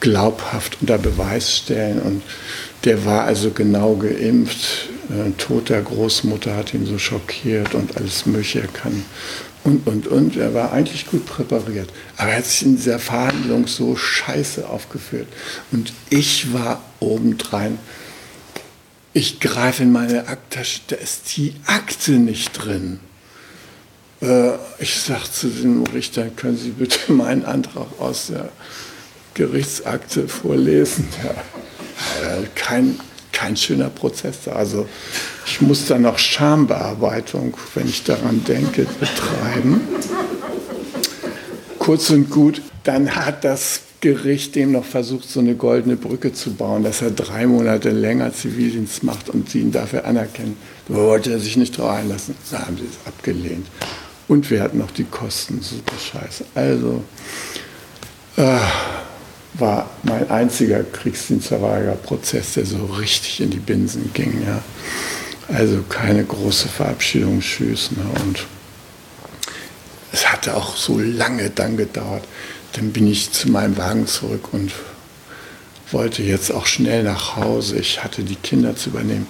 glaubhaft 0.00 0.78
unter 0.80 0.98
Beweis 0.98 1.56
stellen. 1.56 2.00
Und 2.00 2.22
der 2.84 3.04
war 3.04 3.24
also 3.24 3.50
genau 3.50 3.96
geimpft. 3.96 4.88
Ein 5.10 5.36
Tod 5.36 5.68
der 5.68 5.82
Großmutter 5.82 6.56
hat 6.56 6.74
ihn 6.74 6.86
so 6.86 6.98
schockiert 6.98 7.74
und 7.74 7.96
alles 7.96 8.26
Mögliche. 8.26 8.62
Er 8.62 8.68
kann 8.68 9.04
und, 9.64 9.86
und, 9.86 10.06
und. 10.06 10.36
Er 10.36 10.54
war 10.54 10.72
eigentlich 10.72 11.06
gut 11.06 11.26
präpariert. 11.26 11.90
Aber 12.16 12.30
er 12.30 12.38
hat 12.38 12.46
sich 12.46 12.62
in 12.62 12.76
dieser 12.76 12.98
Verhandlung 12.98 13.66
so 13.66 13.96
scheiße 13.96 14.68
aufgeführt. 14.68 15.28
Und 15.72 15.92
ich 16.10 16.52
war 16.52 16.82
obendrein. 17.00 17.78
Ich 19.12 19.40
greife 19.40 19.82
in 19.84 19.92
meine 19.92 20.28
Aktasche, 20.28 20.80
da 20.88 20.96
ist 20.96 21.36
die 21.36 21.54
Akte 21.66 22.12
nicht 22.12 22.52
drin. 22.52 23.00
Äh, 24.20 24.52
ich 24.78 25.00
sage 25.00 25.30
zu 25.30 25.48
den 25.48 25.86
Richtern, 25.86 26.34
können 26.36 26.56
Sie 26.56 26.70
bitte 26.70 26.98
meinen 27.12 27.44
Antrag 27.44 27.86
aus 27.98 28.28
der 28.28 28.50
Gerichtsakte 29.34 30.28
vorlesen? 30.28 31.08
Ja. 31.22 31.34
Kein, 32.54 32.98
kein 33.34 33.56
schöner 33.56 33.90
Prozess. 33.90 34.48
Also 34.48 34.86
ich 35.44 35.60
muss 35.60 35.86
da 35.86 35.98
noch 35.98 36.18
Schambearbeitung, 36.18 37.54
wenn 37.74 37.88
ich 37.88 38.04
daran 38.04 38.42
denke, 38.44 38.86
betreiben. 38.98 39.82
Kurz 41.78 42.08
und 42.08 42.30
gut, 42.30 42.62
dann 42.84 43.14
hat 43.14 43.44
das 43.44 43.80
Gericht 44.00 44.54
dem 44.54 44.72
noch 44.72 44.84
versucht, 44.84 45.28
so 45.28 45.40
eine 45.40 45.54
goldene 45.54 45.96
Brücke 45.96 46.32
zu 46.32 46.54
bauen, 46.54 46.82
dass 46.82 47.02
er 47.02 47.10
drei 47.10 47.46
Monate 47.46 47.90
länger 47.90 48.32
Zivildienst 48.32 49.02
macht 49.02 49.30
und 49.30 49.50
sie 49.50 49.60
ihn 49.60 49.72
dafür 49.72 50.04
anerkennen. 50.04 50.56
Da 50.88 50.94
wollte 50.94 51.32
er 51.32 51.40
sich 51.40 51.56
nicht 51.56 51.76
drauf 51.76 51.90
einlassen. 51.90 52.34
Da 52.50 52.66
haben 52.66 52.76
sie 52.76 52.84
es 52.84 53.06
abgelehnt. 53.06 53.66
Und 54.28 54.50
wir 54.50 54.62
hatten 54.62 54.78
noch 54.78 54.90
die 54.90 55.04
Kosten, 55.04 55.60
super 55.60 55.96
scheiße. 55.98 56.44
Also 56.54 57.02
äh, 58.36 58.58
war 59.54 59.88
mein 60.02 60.30
einziger 60.30 60.82
Kriegsdienstverweigerprozess, 60.82 62.54
der 62.54 62.66
so 62.66 62.84
richtig 62.86 63.40
in 63.40 63.50
die 63.50 63.58
Binsen 63.58 64.12
ging. 64.12 64.42
Ja. 64.44 64.62
Also 65.48 65.82
keine 65.88 66.24
große 66.24 66.68
Verabschiedung, 66.68 67.40
tschüss. 67.40 67.90
Ne. 67.92 68.04
Und 68.24 68.46
es 70.12 70.30
hatte 70.30 70.56
auch 70.56 70.76
so 70.76 70.98
lange 70.98 71.50
dann 71.50 71.76
gedauert. 71.76 72.24
Dann 72.72 72.92
bin 72.92 73.06
ich 73.06 73.30
zu 73.30 73.50
meinem 73.50 73.76
Wagen 73.76 74.06
zurück 74.06 74.52
und 74.52 74.72
wollte 75.92 76.22
jetzt 76.22 76.52
auch 76.52 76.66
schnell 76.66 77.04
nach 77.04 77.36
Hause. 77.36 77.76
Ich 77.78 78.02
hatte 78.02 78.22
die 78.22 78.36
Kinder 78.36 78.74
zu 78.74 78.90
übernehmen. 78.90 79.26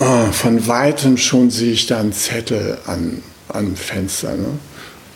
Oh, 0.00 0.32
von 0.32 0.66
weitem 0.66 1.16
schon 1.16 1.50
sehe 1.50 1.72
ich 1.72 1.86
da 1.86 2.00
einen 2.00 2.12
Zettel 2.12 2.78
an, 2.86 3.22
an 3.48 3.76
Fenster. 3.76 4.36
Ne? 4.36 4.58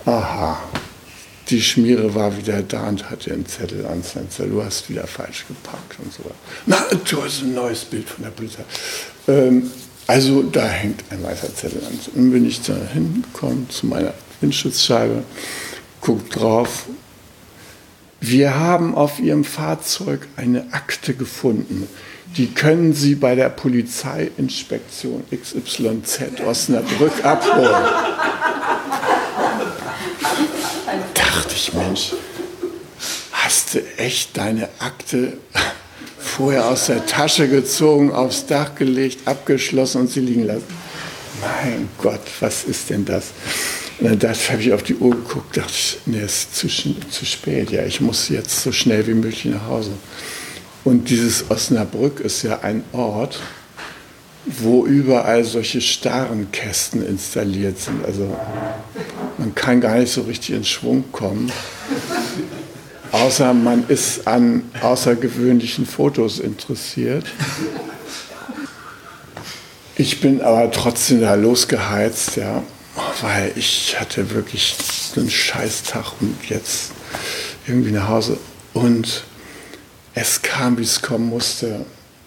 Aha, 0.04 0.60
die 1.52 1.62
Schmiere 1.62 2.14
war 2.14 2.36
wieder 2.36 2.62
da 2.62 2.88
und 2.88 3.10
hatte 3.10 3.32
einen 3.32 3.46
Zettel 3.46 3.84
ans 3.86 4.12
Fenster. 4.12 4.46
Du 4.46 4.64
hast 4.64 4.88
wieder 4.88 5.06
falsch 5.06 5.44
geparkt 5.46 5.98
und 6.02 6.12
so. 6.12 6.22
Na, 6.66 6.78
du 7.08 7.22
hast 7.22 7.42
ein 7.42 7.54
neues 7.54 7.84
Bild 7.84 8.08
von 8.08 8.24
der 8.24 8.30
Polizei. 8.30 8.64
Ähm, 9.28 9.70
also 10.06 10.42
da 10.42 10.66
hängt 10.66 11.04
ein 11.10 11.22
weißer 11.22 11.54
Zettel 11.54 11.82
an. 11.84 11.98
Dann 12.14 12.32
bin 12.32 12.46
ich 12.46 12.62
da 12.62 12.74
hingekommen 12.92 13.68
zu 13.68 13.86
meiner 13.86 14.14
Windschutzscheibe, 14.40 15.22
guck 16.00 16.28
drauf. 16.30 16.86
Wir 18.20 18.58
haben 18.58 18.94
auf 18.94 19.20
Ihrem 19.20 19.44
Fahrzeug 19.44 20.28
eine 20.36 20.72
Akte 20.72 21.14
gefunden. 21.14 21.86
Die 22.36 22.46
können 22.46 22.94
Sie 22.94 23.14
bei 23.14 23.34
der 23.34 23.50
Polizeiinspektion 23.50 25.24
XYZ 25.30 26.40
Osnabrück 26.46 27.24
abholen. 27.24 27.84
Dachte 31.14 31.51
ich, 31.62 31.72
Mensch, 31.74 32.12
hast 33.30 33.74
du 33.74 33.96
echt 33.96 34.36
deine 34.36 34.68
Akte 34.80 35.34
vorher 36.18 36.66
aus 36.66 36.86
der 36.86 37.06
Tasche 37.06 37.48
gezogen, 37.48 38.10
aufs 38.10 38.46
Dach 38.46 38.74
gelegt, 38.74 39.26
abgeschlossen 39.26 40.02
und 40.02 40.10
sie 40.10 40.20
liegen 40.20 40.46
lassen? 40.46 40.64
Mein 41.40 41.88
Gott, 41.98 42.20
was 42.40 42.64
ist 42.64 42.90
denn 42.90 43.04
das? 43.04 43.26
Dann 44.00 44.20
habe 44.20 44.60
ich 44.60 44.72
auf 44.72 44.82
die 44.82 44.96
Uhr 44.96 45.10
geguckt, 45.10 45.56
dachte 45.56 45.72
ich, 45.72 45.98
nee, 46.06 46.20
es 46.20 46.44
ist 46.44 46.56
zu, 46.56 46.68
zu 46.68 47.24
spät, 47.24 47.70
ja, 47.70 47.84
ich 47.84 48.00
muss 48.00 48.28
jetzt 48.28 48.62
so 48.62 48.72
schnell 48.72 49.06
wie 49.06 49.14
möglich 49.14 49.44
nach 49.44 49.66
Hause. 49.66 49.92
Und 50.84 51.10
dieses 51.10 51.48
Osnabrück 51.48 52.18
ist 52.18 52.42
ja 52.42 52.60
ein 52.60 52.82
Ort, 52.92 53.38
wo 54.46 54.86
überall 54.86 55.44
solche 55.44 55.80
starren 55.80 56.50
Kästen 56.52 57.06
installiert 57.06 57.78
sind. 57.78 58.04
Also 58.04 58.36
man 59.38 59.54
kann 59.54 59.80
gar 59.80 59.96
nicht 59.98 60.12
so 60.12 60.22
richtig 60.22 60.56
in 60.56 60.64
Schwung 60.64 61.04
kommen, 61.12 61.50
außer 63.12 63.54
man 63.54 63.84
ist 63.88 64.26
an 64.26 64.64
außergewöhnlichen 64.80 65.86
Fotos 65.86 66.38
interessiert. 66.38 67.24
Ich 69.96 70.20
bin 70.20 70.40
aber 70.40 70.70
trotzdem 70.70 71.20
da 71.20 71.34
losgeheizt, 71.34 72.36
ja 72.36 72.62
weil 73.20 73.52
ich 73.56 73.98
hatte 73.98 74.30
wirklich 74.30 74.76
einen 75.16 75.30
Scheißtag 75.30 76.20
und 76.20 76.36
jetzt 76.48 76.92
irgendwie 77.66 77.90
nach 77.90 78.08
Hause. 78.08 78.38
Und 78.74 79.24
es 80.14 80.42
kam, 80.42 80.78
wie 80.78 80.82
es 80.82 81.00
kommen 81.02 81.28
musste. 81.28 81.84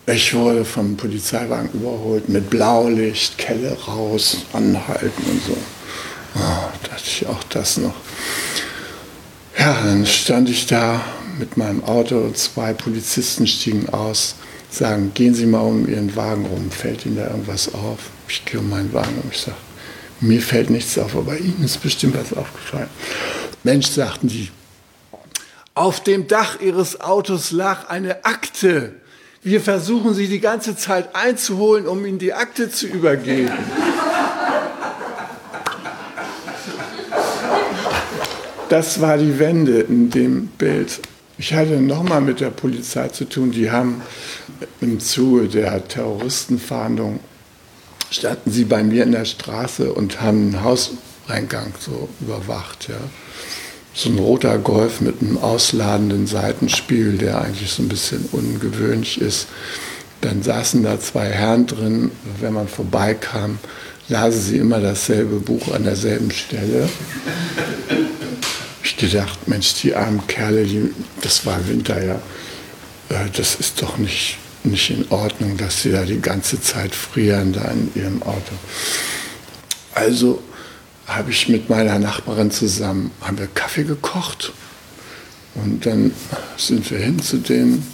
Ich 0.08 0.36
wurde 0.36 0.64
vom 0.66 0.96
Polizeiwagen 0.96 1.72
überholt 1.74 2.30
mit 2.30 2.52
Blaulicht, 2.52 3.40
Kelle 3.40 3.76
raus, 3.88 4.38
anhalten 4.54 5.24
und 5.28 5.44
so. 5.44 5.58
Oh, 6.36 6.88
dachte 6.88 7.04
ich 7.08 7.26
auch 7.26 7.44
das 7.46 7.78
noch. 7.78 7.96
Ja, 9.58 9.82
dann 9.84 10.06
stand 10.06 10.48
ich 10.48 10.68
da 10.68 11.02
mit 11.40 11.58
meinem 11.58 11.84
Auto, 11.84 12.18
und 12.18 12.38
zwei 12.38 12.74
Polizisten 12.74 13.48
stiegen 13.48 13.90
aus, 13.90 14.36
sagen, 14.70 15.12
gehen 15.16 15.34
Sie 15.34 15.48
mal 15.48 15.62
um 15.62 15.88
Ihren 15.88 16.16
Wagen 16.16 16.46
rum, 16.46 16.70
fällt 16.70 17.06
Ihnen 17.08 17.16
da 17.18 17.28
irgendwas 17.28 17.74
auf? 17.74 17.98
Ich 18.28 18.46
gehe 18.46 18.60
um 18.60 18.70
meinen 18.70 18.94
Wagen 18.94 19.22
und 19.24 19.34
ich 19.34 19.40
sage, 19.40 19.58
mir 20.22 20.42
fällt 20.42 20.70
nichts 20.70 21.00
auf, 21.00 21.16
aber 21.16 21.36
Ihnen 21.38 21.64
ist 21.64 21.82
bestimmt 21.82 22.16
was 22.16 22.38
aufgefallen. 22.38 22.90
Mensch, 23.64 23.88
sagten 23.88 24.28
die, 24.28 24.52
auf 25.74 26.04
dem 26.04 26.28
Dach 26.28 26.60
Ihres 26.62 27.02
Autos 27.02 27.52
lag 27.52 27.90
eine 27.90 28.24
Akte. 28.24 28.94
Wir 29.46 29.62
versuchen 29.62 30.16
Sie 30.16 30.28
die 30.28 30.40
ganze 30.40 30.76
Zeit 30.76 31.16
einzuholen, 31.16 31.86
um 31.86 32.04
Ihnen 32.04 32.18
die 32.18 32.34
Akte 32.34 32.72
zu 32.72 32.88
übergeben. 32.88 33.54
Das 38.70 39.00
war 39.00 39.20
die 39.20 39.38
Wende 39.38 39.82
in 39.82 40.10
dem 40.10 40.48
Bild. 40.48 41.00
Ich 41.38 41.54
hatte 41.54 41.80
nochmal 41.80 42.22
mit 42.22 42.40
der 42.40 42.50
Polizei 42.50 43.10
zu 43.10 43.26
tun. 43.26 43.52
Die 43.52 43.70
haben 43.70 44.02
im 44.82 45.00
Zuge 45.00 45.48
der 45.48 45.88
Terroristenfahndung 45.88 47.20
standen 48.10 48.50
sie 48.50 48.66
bei 48.66 48.84
mir 48.84 49.04
in 49.04 49.12
der 49.12 49.26
Straße 49.26 49.94
und 49.94 50.22
haben 50.22 50.54
einen 50.56 50.64
Hauseingang 50.64 51.72
so 51.80 52.10
überwacht. 52.20 52.88
Ja. 52.90 52.96
So 53.96 54.10
ein 54.10 54.20
roter 54.20 54.58
Golf 54.58 55.00
mit 55.00 55.22
einem 55.22 55.38
ausladenden 55.38 56.28
Seitenspiegel, 56.28 57.18
der 57.18 57.42
eigentlich 57.42 57.72
so 57.72 57.82
ein 57.82 57.90
bisschen 57.90 58.28
ungewöhnlich 58.32 59.22
ist. 59.22 59.48
Dann 60.22 60.44
saßen 60.44 60.84
da 60.84 61.00
zwei 61.00 61.30
Herren 61.30 61.66
drin. 61.66 62.12
Wenn 62.42 62.54
man 62.54 62.68
vorbeikam, 62.68 63.58
lasen 64.10 64.42
sie 64.42 64.58
immer 64.58 64.82
dasselbe 64.82 65.38
Buch 65.38 65.74
an 65.74 65.86
derselben 65.86 66.32
Stelle. 66.32 66.90
Ich 68.84 68.98
gedacht, 68.98 69.48
Mensch, 69.48 69.76
die 69.82 69.96
armen 69.96 70.28
Kerle, 70.28 70.66
die, 70.66 70.94
das 71.22 71.46
war 71.46 71.66
Winter, 71.68 72.04
ja, 72.04 72.16
äh, 73.10 73.30
das 73.36 73.56
ist 73.56 73.82
doch 73.82 73.98
nicht 73.98 74.38
nicht 74.66 74.90
in 74.90 75.06
Ordnung, 75.10 75.58
dass 75.58 75.82
sie 75.82 75.92
da 75.92 76.04
die 76.04 76.20
ganze 76.20 76.62
Zeit 76.62 76.94
frieren 76.94 77.54
da 77.54 77.66
in 77.72 77.92
ihrem 77.96 78.24
Auto. 78.24 78.54
Also 79.94 80.42
habe 81.08 81.32
ich 81.32 81.48
mit 81.50 81.70
meiner 81.70 82.00
Nachbarin 82.00 82.52
zusammen 82.52 83.12
haben 83.22 83.38
wir 83.38 83.48
Kaffee 83.48 83.84
gekocht 83.84 84.54
und 85.56 85.86
dann 85.86 86.12
sind 86.58 86.90
wir 86.90 86.98
hin 86.98 87.20
zu 87.22 87.38
denen. 87.38 87.86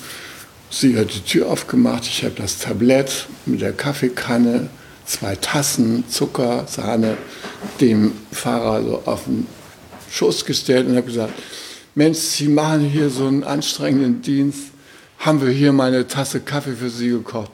Sie 0.70 0.98
hat 0.98 1.14
die 1.14 1.20
Tür 1.20 1.50
aufgemacht, 1.50 2.06
ich 2.06 2.24
habe 2.24 2.36
das 2.36 2.60
Tablett 2.60 3.28
mit 3.46 3.62
der 3.62 3.74
Kaffeekanne, 3.74 4.70
zwei 5.06 5.36
Tassen, 5.36 6.06
Zucker, 6.08 6.66
Sahne, 6.68 7.18
dem 7.82 8.14
Fahrer 8.32 8.82
so 8.84 9.04
auf 9.06 9.26
den 9.26 9.48
Schoß 10.12 10.46
gestellt 10.46 10.88
und 10.88 10.96
habe 10.96 11.08
gesagt, 11.08 11.34
Mensch, 11.94 12.20
Sie 12.20 12.48
machen 12.48 12.82
hier 12.82 13.10
so 13.10 13.28
einen 13.28 13.44
anstrengenden 13.44 14.22
Dienst 14.22 14.72
haben 15.22 15.40
wir 15.42 15.52
hier 15.52 15.72
meine 15.72 16.08
Tasse 16.08 16.40
Kaffee 16.40 16.74
für 16.74 16.90
Sie 16.90 17.10
gekocht. 17.10 17.52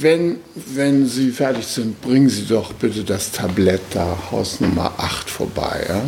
Wenn, 0.00 0.36
wenn 0.54 1.06
Sie 1.06 1.30
fertig 1.30 1.66
sind, 1.66 2.00
bringen 2.00 2.28
Sie 2.28 2.46
doch 2.46 2.72
bitte 2.72 3.02
das 3.02 3.32
Tablett 3.32 3.80
da, 3.90 4.16
Haus 4.30 4.60
Nummer 4.60 4.92
8 4.96 5.28
vorbei. 5.28 5.86
Ja? 5.88 6.02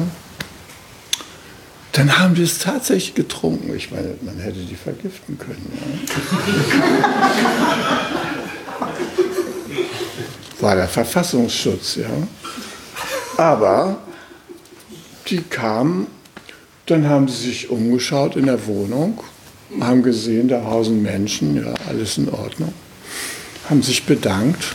Dann 1.92 2.18
haben 2.18 2.34
die 2.34 2.42
es 2.42 2.60
tatsächlich 2.60 3.14
getrunken. 3.14 3.74
Ich 3.74 3.90
meine, 3.90 4.14
man 4.22 4.38
hätte 4.38 4.60
die 4.60 4.76
vergiften 4.76 5.38
können. 5.38 5.72
Ja? 5.74 5.82
War 10.60 10.76
der 10.76 10.88
Verfassungsschutz, 10.88 11.96
ja. 11.96 12.10
Aber 13.36 13.98
die 15.28 15.42
kamen, 15.42 16.06
dann 16.86 17.08
haben 17.08 17.28
sie 17.28 17.48
sich 17.48 17.70
umgeschaut 17.70 18.36
in 18.36 18.46
der 18.46 18.66
Wohnung 18.66 19.20
haben 19.78 20.02
gesehen, 20.02 20.48
da 20.48 20.64
hausen 20.64 21.02
Menschen, 21.02 21.56
ja, 21.56 21.74
alles 21.88 22.18
in 22.18 22.28
Ordnung, 22.28 22.72
haben 23.70 23.82
sich 23.82 24.04
bedankt 24.04 24.74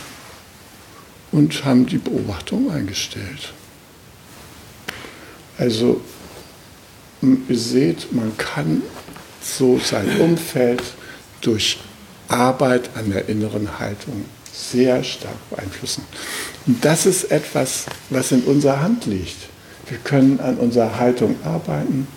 und 1.30 1.66
haben 1.66 1.84
die 1.84 1.98
Beobachtung 1.98 2.70
eingestellt. 2.70 3.52
Also 5.58 6.00
ihr 7.22 7.58
seht, 7.58 8.12
man 8.12 8.36
kann 8.38 8.82
so 9.42 9.78
sein 9.78 10.20
Umfeld 10.20 10.82
durch 11.42 11.78
Arbeit 12.28 12.90
an 12.96 13.10
der 13.10 13.28
inneren 13.28 13.78
Haltung 13.78 14.24
sehr 14.52 15.04
stark 15.04 15.50
beeinflussen. 15.50 16.02
Und 16.66 16.82
das 16.84 17.04
ist 17.04 17.30
etwas, 17.30 17.84
was 18.08 18.32
in 18.32 18.42
unserer 18.44 18.80
Hand 18.80 19.04
liegt. 19.04 19.36
Wir 19.88 19.98
können 19.98 20.40
an 20.40 20.56
unserer 20.56 20.98
Haltung 20.98 21.36
arbeiten 21.44 22.08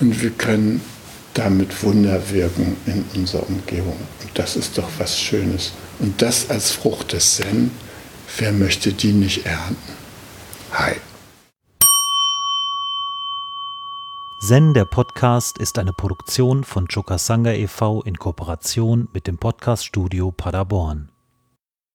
und 0.00 0.22
wir 0.22 0.30
können 0.30 0.80
damit 1.34 1.82
Wunder 1.82 2.22
wirken 2.30 2.76
in 2.86 3.04
unserer 3.14 3.46
Umgebung. 3.48 3.96
Und 4.22 4.30
das 4.34 4.54
ist 4.56 4.78
doch 4.78 4.88
was 4.98 5.20
Schönes. 5.20 5.72
Und 5.98 6.20
das 6.20 6.50
als 6.50 6.70
Frucht 6.70 7.12
des 7.12 7.36
Zen, 7.36 7.70
wer 8.38 8.52
möchte 8.52 8.92
die 8.92 9.12
nicht 9.12 9.46
ernten? 9.46 9.92
Hi. 10.72 10.94
Zen, 14.40 14.74
der 14.74 14.84
Podcast, 14.84 15.56
ist 15.58 15.78
eine 15.78 15.92
Produktion 15.94 16.64
von 16.64 16.86
Chokasanga 16.86 17.52
e.V. 17.52 18.02
in 18.02 18.18
Kooperation 18.18 19.08
mit 19.14 19.26
dem 19.26 19.38
Podcaststudio 19.38 20.32
Paderborn. 20.32 21.13